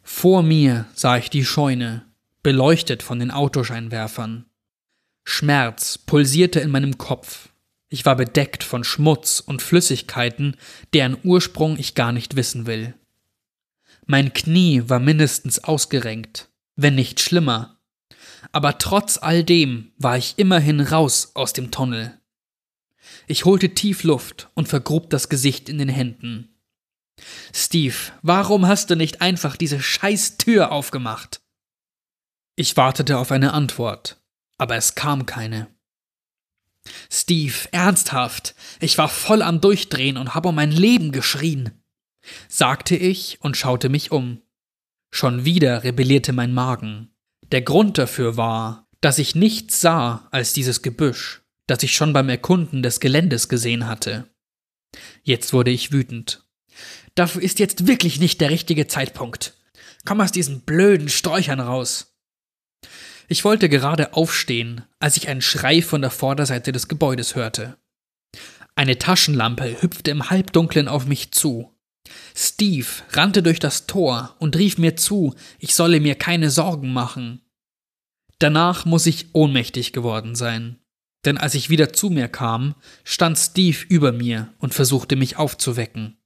Vor 0.01 0.43
mir 0.43 0.85
sah 0.95 1.17
ich 1.17 1.29
die 1.29 1.45
Scheune, 1.45 2.05
beleuchtet 2.43 3.01
von 3.01 3.19
den 3.19 3.31
Autoscheinwerfern. 3.31 4.45
Schmerz 5.23 5.97
pulsierte 5.97 6.59
in 6.59 6.69
meinem 6.69 6.97
Kopf. 6.97 7.49
Ich 7.89 8.05
war 8.05 8.15
bedeckt 8.15 8.63
von 8.63 8.83
Schmutz 8.83 9.39
und 9.39 9.61
Flüssigkeiten, 9.61 10.57
deren 10.93 11.17
Ursprung 11.23 11.77
ich 11.77 11.95
gar 11.95 12.11
nicht 12.11 12.35
wissen 12.35 12.65
will. 12.65 12.95
Mein 14.05 14.33
Knie 14.33 14.83
war 14.87 14.99
mindestens 14.99 15.59
ausgerenkt, 15.59 16.49
wenn 16.75 16.95
nicht 16.95 17.21
schlimmer. 17.21 17.79
Aber 18.51 18.77
trotz 18.77 19.17
all 19.17 19.43
dem 19.43 19.93
war 19.97 20.17
ich 20.17 20.33
immerhin 20.37 20.81
raus 20.81 21.31
aus 21.35 21.53
dem 21.53 21.71
Tunnel. 21.71 22.19
Ich 23.27 23.45
holte 23.45 23.69
tief 23.69 24.03
Luft 24.03 24.49
und 24.53 24.67
vergrub 24.67 25.09
das 25.09 25.29
Gesicht 25.29 25.69
in 25.69 25.77
den 25.77 25.89
Händen. 25.89 26.49
Steve, 27.53 27.95
warum 28.21 28.67
hast 28.67 28.89
du 28.89 28.95
nicht 28.95 29.21
einfach 29.21 29.55
diese 29.55 29.79
scheiß 29.79 30.37
Tür 30.37 30.71
aufgemacht? 30.71 31.42
Ich 32.55 32.77
wartete 32.77 33.17
auf 33.17 33.31
eine 33.31 33.53
Antwort, 33.53 34.21
aber 34.57 34.75
es 34.75 34.93
kam 34.93 35.25
keine. 35.25 35.67
Steve, 37.11 37.53
ernsthaft, 37.71 38.55
ich 38.79 38.97
war 38.97 39.09
voll 39.09 39.41
am 39.41 39.59
Durchdrehen 39.61 40.17
und 40.17 40.35
habe 40.35 40.49
um 40.49 40.55
mein 40.55 40.71
Leben 40.71 41.11
geschrien, 41.11 41.83
sagte 42.47 42.95
ich 42.95 43.39
und 43.41 43.57
schaute 43.57 43.89
mich 43.89 44.11
um. 44.11 44.41
Schon 45.11 45.45
wieder 45.45 45.83
rebellierte 45.83 46.33
mein 46.33 46.53
Magen. 46.53 47.15
Der 47.51 47.61
Grund 47.61 47.97
dafür 47.97 48.37
war, 48.37 48.87
dass 49.01 49.19
ich 49.19 49.35
nichts 49.35 49.81
sah 49.81 50.27
als 50.31 50.53
dieses 50.53 50.81
Gebüsch, 50.81 51.41
das 51.67 51.83
ich 51.83 51.95
schon 51.95 52.13
beim 52.13 52.29
Erkunden 52.29 52.83
des 52.83 52.99
Geländes 52.99 53.49
gesehen 53.49 53.87
hatte. 53.87 54.29
Jetzt 55.23 55.53
wurde 55.53 55.71
ich 55.71 55.91
wütend. 55.91 56.47
Dafür 57.15 57.41
ist 57.41 57.59
jetzt 57.59 57.87
wirklich 57.87 58.19
nicht 58.19 58.41
der 58.41 58.49
richtige 58.49 58.87
Zeitpunkt. 58.87 59.55
Komm 60.05 60.21
aus 60.21 60.31
diesen 60.31 60.61
blöden 60.61 61.09
Sträuchern 61.09 61.59
raus. 61.59 62.12
Ich 63.27 63.43
wollte 63.43 63.69
gerade 63.69 64.13
aufstehen, 64.13 64.83
als 64.99 65.17
ich 65.17 65.27
einen 65.27 65.41
Schrei 65.41 65.81
von 65.81 66.01
der 66.01 66.11
Vorderseite 66.11 66.71
des 66.71 66.87
Gebäudes 66.87 67.35
hörte. 67.35 67.77
Eine 68.75 68.97
Taschenlampe 68.97 69.81
hüpfte 69.81 70.11
im 70.11 70.29
Halbdunklen 70.29 70.87
auf 70.87 71.05
mich 71.05 71.31
zu. 71.31 71.69
Steve 72.35 72.87
rannte 73.11 73.43
durch 73.43 73.59
das 73.59 73.85
Tor 73.85 74.35
und 74.39 74.57
rief 74.57 74.77
mir 74.77 74.95
zu, 74.95 75.35
ich 75.59 75.75
solle 75.75 75.99
mir 75.99 76.15
keine 76.15 76.49
Sorgen 76.49 76.91
machen. 76.91 77.41
Danach 78.39 78.85
muss 78.85 79.05
ich 79.05 79.33
ohnmächtig 79.33 79.93
geworden 79.93 80.35
sein, 80.35 80.79
denn 81.23 81.37
als 81.37 81.55
ich 81.55 81.69
wieder 81.69 81.93
zu 81.93 82.09
mir 82.09 82.27
kam, 82.27 82.75
stand 83.03 83.37
Steve 83.37 83.77
über 83.87 84.11
mir 84.11 84.53
und 84.59 84.73
versuchte 84.73 85.15
mich 85.15 85.37
aufzuwecken. 85.37 86.17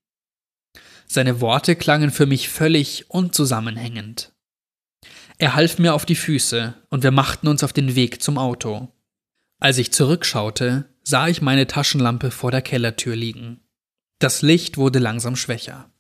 Seine 1.06 1.42
Worte 1.42 1.76
klangen 1.76 2.12
für 2.12 2.26
mich 2.26 2.50
völlig 2.50 3.10
unzusammenhängend. 3.10 4.34
Er 5.40 5.54
half 5.54 5.78
mir 5.78 5.94
auf 5.94 6.06
die 6.06 6.16
Füße 6.16 6.74
und 6.90 7.04
wir 7.04 7.12
machten 7.12 7.48
uns 7.48 7.64
auf 7.64 7.74
den 7.74 7.96
Weg 7.96 8.24
zum 8.24 8.38
Auto. 8.38 8.92
Als 9.60 9.78
ich 9.78 9.92
zurückschaute, 9.92 10.86
sah 11.04 11.28
ich 11.28 11.42
meine 11.42 11.68
Taschenlampe 11.68 12.32
vor 12.32 12.52
der 12.52 12.62
Kellertür 12.62 13.16
liegen. 13.16 13.62
Das 14.20 14.42
Licht 14.42 14.78
wurde 14.78 15.00
langsam 15.00 15.36
schwächer. 15.36 15.92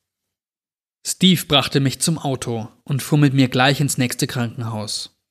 Steve 1.05 1.45
brachte 1.45 1.79
mich 1.79 2.01
zum 2.01 2.17
Auto 2.17 2.67
und 2.83 3.03
fuhr 3.03 3.19
mit 3.19 3.33
mir 3.33 3.47
gleich 3.47 3.79
ins 3.79 3.97
nächste 3.97 4.25
Krankenhaus. 4.25 5.21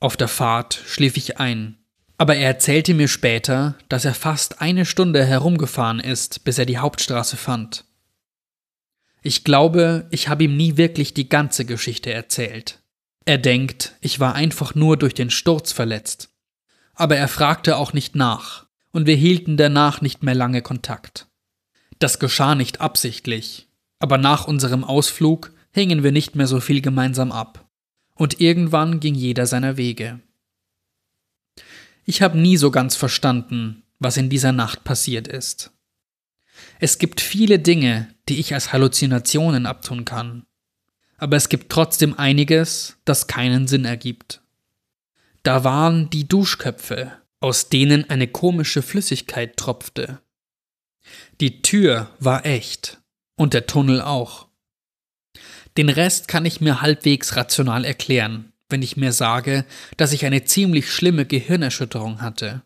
Auf 0.00 0.16
der 0.16 0.28
Fahrt 0.28 0.74
schlief 0.86 1.16
ich 1.16 1.38
ein, 1.38 1.78
aber 2.18 2.34
er 2.36 2.48
erzählte 2.48 2.94
mir 2.94 3.08
später, 3.08 3.76
dass 3.88 4.04
er 4.04 4.14
fast 4.14 4.60
eine 4.60 4.84
Stunde 4.84 5.24
herumgefahren 5.24 6.00
ist, 6.00 6.42
bis 6.42 6.58
er 6.58 6.66
die 6.66 6.78
Hauptstraße 6.78 7.36
fand. 7.36 7.84
Ich 9.22 9.44
glaube, 9.44 10.08
ich 10.10 10.28
habe 10.28 10.44
ihm 10.44 10.56
nie 10.56 10.76
wirklich 10.76 11.14
die 11.14 11.28
ganze 11.28 11.64
Geschichte 11.64 12.12
erzählt. 12.12 12.81
Er 13.24 13.38
denkt, 13.38 13.94
ich 14.00 14.20
war 14.20 14.34
einfach 14.34 14.74
nur 14.74 14.96
durch 14.96 15.14
den 15.14 15.30
Sturz 15.30 15.72
verletzt. 15.72 16.30
Aber 16.94 17.16
er 17.16 17.28
fragte 17.28 17.76
auch 17.76 17.92
nicht 17.92 18.14
nach, 18.16 18.66
und 18.90 19.06
wir 19.06 19.16
hielten 19.16 19.56
danach 19.56 20.00
nicht 20.00 20.22
mehr 20.22 20.34
lange 20.34 20.62
Kontakt. 20.62 21.28
Das 21.98 22.18
geschah 22.18 22.54
nicht 22.54 22.80
absichtlich, 22.80 23.68
aber 23.98 24.18
nach 24.18 24.46
unserem 24.46 24.84
Ausflug 24.84 25.52
hingen 25.72 26.02
wir 26.02 26.12
nicht 26.12 26.34
mehr 26.34 26.46
so 26.46 26.60
viel 26.60 26.80
gemeinsam 26.80 27.32
ab, 27.32 27.68
und 28.14 28.40
irgendwann 28.40 29.00
ging 29.00 29.14
jeder 29.14 29.46
seiner 29.46 29.76
Wege. 29.76 30.20
Ich 32.04 32.20
habe 32.20 32.38
nie 32.38 32.56
so 32.56 32.70
ganz 32.70 32.96
verstanden, 32.96 33.84
was 34.00 34.16
in 34.16 34.28
dieser 34.28 34.52
Nacht 34.52 34.84
passiert 34.84 35.28
ist. 35.28 35.70
Es 36.80 36.98
gibt 36.98 37.20
viele 37.20 37.60
Dinge, 37.60 38.12
die 38.28 38.40
ich 38.40 38.54
als 38.54 38.72
Halluzinationen 38.72 39.66
abtun 39.66 40.04
kann. 40.04 40.44
Aber 41.22 41.36
es 41.36 41.48
gibt 41.48 41.70
trotzdem 41.70 42.18
einiges, 42.18 42.96
das 43.04 43.28
keinen 43.28 43.68
Sinn 43.68 43.84
ergibt. 43.84 44.42
Da 45.44 45.62
waren 45.62 46.10
die 46.10 46.26
Duschköpfe, 46.26 47.12
aus 47.38 47.68
denen 47.68 48.10
eine 48.10 48.26
komische 48.26 48.82
Flüssigkeit 48.82 49.56
tropfte. 49.56 50.20
Die 51.40 51.62
Tür 51.62 52.10
war 52.18 52.44
echt 52.44 53.00
und 53.36 53.54
der 53.54 53.68
Tunnel 53.68 54.00
auch. 54.00 54.48
Den 55.76 55.90
Rest 55.90 56.26
kann 56.26 56.44
ich 56.44 56.60
mir 56.60 56.82
halbwegs 56.82 57.36
rational 57.36 57.84
erklären, 57.84 58.52
wenn 58.68 58.82
ich 58.82 58.96
mir 58.96 59.12
sage, 59.12 59.64
dass 59.96 60.12
ich 60.12 60.24
eine 60.24 60.42
ziemlich 60.42 60.90
schlimme 60.90 61.24
Gehirnerschütterung 61.24 62.20
hatte. 62.20 62.62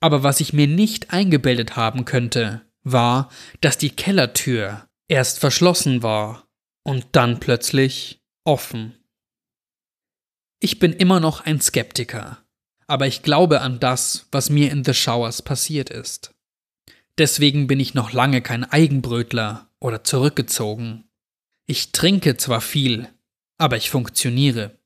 Aber 0.00 0.22
was 0.22 0.40
ich 0.40 0.52
mir 0.52 0.66
nicht 0.66 1.14
eingebildet 1.14 1.76
haben 1.76 2.04
könnte, 2.04 2.60
war, 2.82 3.30
dass 3.62 3.78
die 3.78 3.88
Kellertür 3.88 4.86
erst 5.08 5.38
verschlossen 5.38 6.02
war 6.02 6.46
und 6.84 7.06
dann 7.12 7.40
plötzlich 7.40 8.22
offen. 8.44 8.96
Ich 10.60 10.78
bin 10.78 10.92
immer 10.92 11.20
noch 11.20 11.40
ein 11.40 11.60
Skeptiker, 11.60 12.44
aber 12.86 13.06
ich 13.06 13.22
glaube 13.22 13.60
an 13.60 13.80
das, 13.80 14.26
was 14.30 14.50
mir 14.50 14.70
in 14.70 14.84
The 14.84 14.94
Showers 14.94 15.42
passiert 15.42 15.90
ist. 15.90 16.34
Deswegen 17.18 17.66
bin 17.66 17.80
ich 17.80 17.94
noch 17.94 18.12
lange 18.12 18.42
kein 18.42 18.64
Eigenbrötler 18.64 19.70
oder 19.80 20.04
zurückgezogen. 20.04 21.04
Ich 21.66 21.92
trinke 21.92 22.36
zwar 22.36 22.60
viel, 22.60 23.08
aber 23.58 23.76
ich 23.76 23.90
funktioniere. 23.90 24.78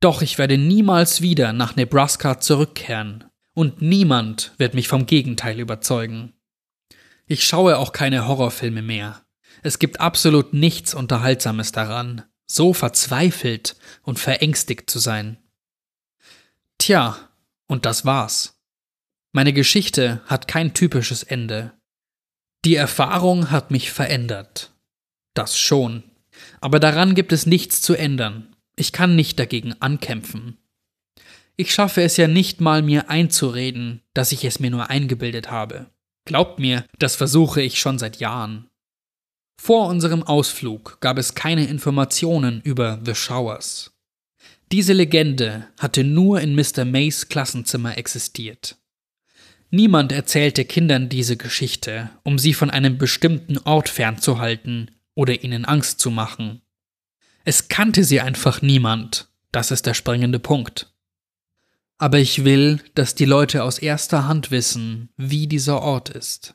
Doch 0.00 0.22
ich 0.22 0.38
werde 0.38 0.58
niemals 0.58 1.20
wieder 1.22 1.52
nach 1.52 1.76
Nebraska 1.76 2.38
zurückkehren, 2.38 3.24
und 3.54 3.80
niemand 3.80 4.52
wird 4.58 4.74
mich 4.74 4.86
vom 4.86 5.06
Gegenteil 5.06 5.58
überzeugen. 5.58 6.34
Ich 7.26 7.44
schaue 7.44 7.78
auch 7.78 7.92
keine 7.92 8.28
Horrorfilme 8.28 8.82
mehr. 8.82 9.25
Es 9.66 9.80
gibt 9.80 9.98
absolut 9.98 10.54
nichts 10.54 10.94
Unterhaltsames 10.94 11.72
daran, 11.72 12.22
so 12.46 12.72
verzweifelt 12.72 13.74
und 14.02 14.16
verängstigt 14.16 14.88
zu 14.88 15.00
sein. 15.00 15.38
Tja, 16.78 17.18
und 17.66 17.84
das 17.84 18.04
war's. 18.04 18.60
Meine 19.32 19.52
Geschichte 19.52 20.22
hat 20.26 20.46
kein 20.46 20.72
typisches 20.72 21.24
Ende. 21.24 21.72
Die 22.64 22.76
Erfahrung 22.76 23.50
hat 23.50 23.72
mich 23.72 23.90
verändert. 23.90 24.72
Das 25.34 25.58
schon. 25.58 26.04
Aber 26.60 26.78
daran 26.78 27.16
gibt 27.16 27.32
es 27.32 27.44
nichts 27.44 27.82
zu 27.82 27.96
ändern. 27.96 28.54
Ich 28.76 28.92
kann 28.92 29.16
nicht 29.16 29.36
dagegen 29.36 29.74
ankämpfen. 29.80 30.58
Ich 31.56 31.74
schaffe 31.74 32.02
es 32.02 32.16
ja 32.16 32.28
nicht 32.28 32.60
mal, 32.60 32.82
mir 32.82 33.10
einzureden, 33.10 34.00
dass 34.14 34.30
ich 34.30 34.44
es 34.44 34.60
mir 34.60 34.70
nur 34.70 34.90
eingebildet 34.90 35.50
habe. 35.50 35.90
Glaubt 36.24 36.60
mir, 36.60 36.84
das 37.00 37.16
versuche 37.16 37.62
ich 37.62 37.80
schon 37.80 37.98
seit 37.98 38.18
Jahren. 38.18 38.70
Vor 39.58 39.88
unserem 39.88 40.22
Ausflug 40.22 40.98
gab 41.00 41.18
es 41.18 41.34
keine 41.34 41.66
Informationen 41.66 42.60
über 42.62 43.00
The 43.04 43.14
Showers. 43.14 43.92
Diese 44.72 44.92
Legende 44.92 45.68
hatte 45.78 46.04
nur 46.04 46.40
in 46.40 46.54
Mr. 46.54 46.84
Mays 46.84 47.28
Klassenzimmer 47.28 47.96
existiert. 47.96 48.76
Niemand 49.70 50.12
erzählte 50.12 50.64
Kindern 50.64 51.08
diese 51.08 51.36
Geschichte, 51.36 52.10
um 52.22 52.38
sie 52.38 52.54
von 52.54 52.70
einem 52.70 52.98
bestimmten 52.98 53.58
Ort 53.58 53.88
fernzuhalten 53.88 54.90
oder 55.14 55.42
ihnen 55.42 55.64
Angst 55.64 56.00
zu 56.00 56.10
machen. 56.10 56.62
Es 57.44 57.68
kannte 57.68 58.04
sie 58.04 58.20
einfach 58.20 58.62
niemand, 58.62 59.28
das 59.52 59.70
ist 59.70 59.86
der 59.86 59.94
springende 59.94 60.38
Punkt. 60.38 60.92
Aber 61.98 62.18
ich 62.18 62.44
will, 62.44 62.80
dass 62.94 63.14
die 63.14 63.24
Leute 63.24 63.64
aus 63.64 63.78
erster 63.78 64.28
Hand 64.28 64.50
wissen, 64.50 65.10
wie 65.16 65.46
dieser 65.46 65.80
Ort 65.80 66.10
ist. 66.10 66.54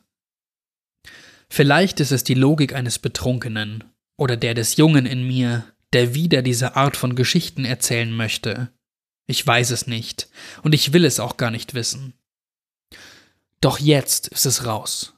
Vielleicht 1.54 2.00
ist 2.00 2.12
es 2.12 2.24
die 2.24 2.32
Logik 2.32 2.74
eines 2.74 2.98
Betrunkenen 2.98 3.84
oder 4.16 4.38
der 4.38 4.54
des 4.54 4.76
Jungen 4.76 5.04
in 5.04 5.26
mir, 5.26 5.66
der 5.92 6.14
wieder 6.14 6.40
diese 6.40 6.76
Art 6.76 6.96
von 6.96 7.14
Geschichten 7.14 7.66
erzählen 7.66 8.10
möchte. 8.10 8.72
Ich 9.26 9.46
weiß 9.46 9.70
es 9.70 9.86
nicht, 9.86 10.30
und 10.62 10.74
ich 10.74 10.94
will 10.94 11.04
es 11.04 11.20
auch 11.20 11.36
gar 11.36 11.50
nicht 11.50 11.74
wissen. 11.74 12.14
Doch 13.60 13.78
jetzt 13.78 14.28
ist 14.28 14.46
es 14.46 14.64
raus. 14.64 15.12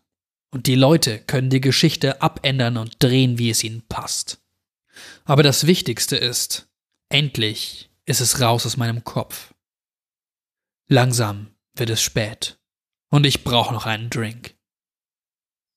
Und 0.51 0.67
die 0.67 0.75
Leute 0.75 1.21
können 1.21 1.51
die 1.51 1.61
Geschichte 1.61 2.21
abändern 2.21 2.79
und 2.79 3.01
drehen, 3.01 3.39
wie 3.39 3.51
es 3.51 3.63
ihnen 3.63 3.87
passt. 3.87 4.43
Aber 5.25 5.45
das 5.45 5.69
Wichtigste 5.69 6.17
ist, 6.17 6.67
endlich 7.11 7.91
ist 8.07 8.21
es 8.21 8.41
raus 8.41 8.67
aus 8.67 8.77
meinem 8.77 9.05
Kopf. 9.05 9.55
Langsam 10.89 11.55
wird 11.77 11.91
es 11.91 12.03
spät. 12.03 12.59
Und 13.09 13.25
ich 13.25 13.45
brauche 13.45 13.73
noch 13.73 13.87
einen 13.87 14.11
Drink. 14.11 14.57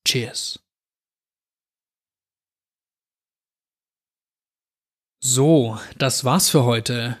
Cheers. 0.08 0.58
So, 5.22 5.78
das 5.98 6.24
war's 6.24 6.48
für 6.48 6.64
heute. 6.64 7.18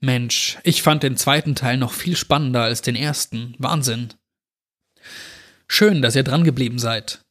Mensch, 0.00 0.58
ich 0.62 0.82
fand 0.82 1.02
den 1.02 1.16
zweiten 1.16 1.54
Teil 1.54 1.78
noch 1.78 1.94
viel 1.94 2.14
spannender 2.14 2.64
als 2.64 2.82
den 2.82 2.94
ersten. 2.94 3.54
Wahnsinn. 3.56 4.12
Schön, 5.66 6.02
dass 6.02 6.14
ihr 6.14 6.24
dran 6.24 6.44
geblieben 6.44 6.78
seid. 6.78 7.22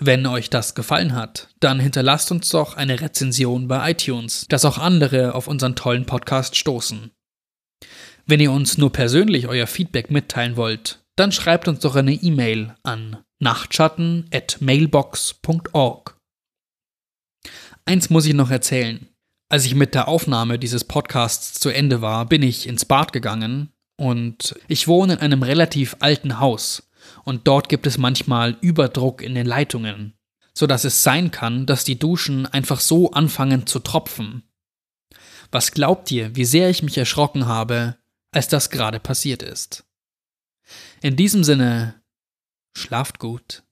Wenn 0.00 0.24
euch 0.24 0.48
das 0.48 0.74
gefallen 0.74 1.14
hat, 1.14 1.50
dann 1.60 1.78
hinterlasst 1.78 2.32
uns 2.32 2.48
doch 2.48 2.72
eine 2.74 3.02
Rezension 3.02 3.68
bei 3.68 3.90
iTunes, 3.90 4.46
dass 4.48 4.64
auch 4.64 4.78
andere 4.78 5.34
auf 5.34 5.46
unseren 5.46 5.76
tollen 5.76 6.06
Podcast 6.06 6.56
stoßen. 6.56 7.10
Wenn 8.24 8.40
ihr 8.40 8.52
uns 8.52 8.78
nur 8.78 8.92
persönlich 8.94 9.46
euer 9.46 9.66
Feedback 9.66 10.10
mitteilen 10.10 10.56
wollt, 10.56 11.04
dann 11.16 11.32
schreibt 11.32 11.68
uns 11.68 11.80
doch 11.80 11.96
eine 11.96 12.14
E-Mail 12.14 12.74
an 12.82 13.22
nachtschatten@mailbox.org. 13.40 16.16
Eins 17.84 18.10
muss 18.10 18.26
ich 18.26 18.34
noch 18.34 18.50
erzählen. 18.50 19.08
Als 19.48 19.64
ich 19.64 19.74
mit 19.74 19.94
der 19.94 20.08
Aufnahme 20.08 20.58
dieses 20.58 20.84
Podcasts 20.84 21.58
zu 21.58 21.70
Ende 21.70 22.02
war, 22.02 22.26
bin 22.26 22.42
ich 22.42 22.66
ins 22.66 22.84
Bad 22.84 23.14
gegangen 23.14 23.72
und 23.96 24.54
ich 24.68 24.88
wohne 24.88 25.14
in 25.14 25.20
einem 25.20 25.42
relativ 25.42 25.96
alten 26.00 26.38
Haus 26.38 26.90
und 27.24 27.48
dort 27.48 27.68
gibt 27.68 27.86
es 27.86 27.96
manchmal 27.96 28.58
Überdruck 28.60 29.22
in 29.22 29.34
den 29.34 29.46
Leitungen, 29.46 30.18
so 30.52 30.66
dass 30.66 30.84
es 30.84 31.02
sein 31.02 31.30
kann, 31.30 31.64
dass 31.64 31.84
die 31.84 31.98
Duschen 31.98 32.46
einfach 32.46 32.80
so 32.80 33.12
anfangen 33.12 33.66
zu 33.66 33.78
tropfen. 33.78 34.42
Was 35.50 35.72
glaubt 35.72 36.10
ihr, 36.10 36.36
wie 36.36 36.44
sehr 36.44 36.68
ich 36.68 36.82
mich 36.82 36.98
erschrocken 36.98 37.46
habe, 37.46 37.96
als 38.32 38.48
das 38.48 38.68
gerade 38.68 39.00
passiert 39.00 39.42
ist? 39.42 39.86
In 41.00 41.16
diesem 41.16 41.42
Sinne, 41.42 41.97
schlaft 42.76 43.18
gut. 43.18 43.62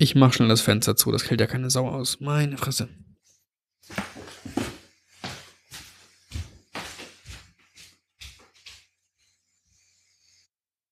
Ich 0.00 0.14
mach 0.14 0.32
schnell 0.32 0.48
das 0.48 0.60
Fenster 0.62 0.96
zu, 0.96 1.12
das 1.12 1.28
hält 1.28 1.40
ja 1.40 1.46
keine 1.46 1.68
Sau 1.70 1.86
aus. 1.88 2.20
Meine 2.20 2.56
Fresse. 2.56 2.88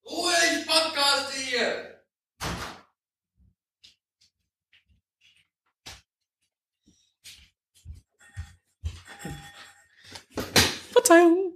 Ruhe, 0.04 0.32
ich 0.52 0.66
podcaste 0.66 1.38
hier! 1.38 1.96
Verzeihung. 11.06 11.52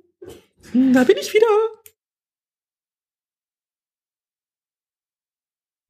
Da 0.72 1.03
bin 1.03 1.16
ich 1.18 1.34
wieder. 1.34 1.46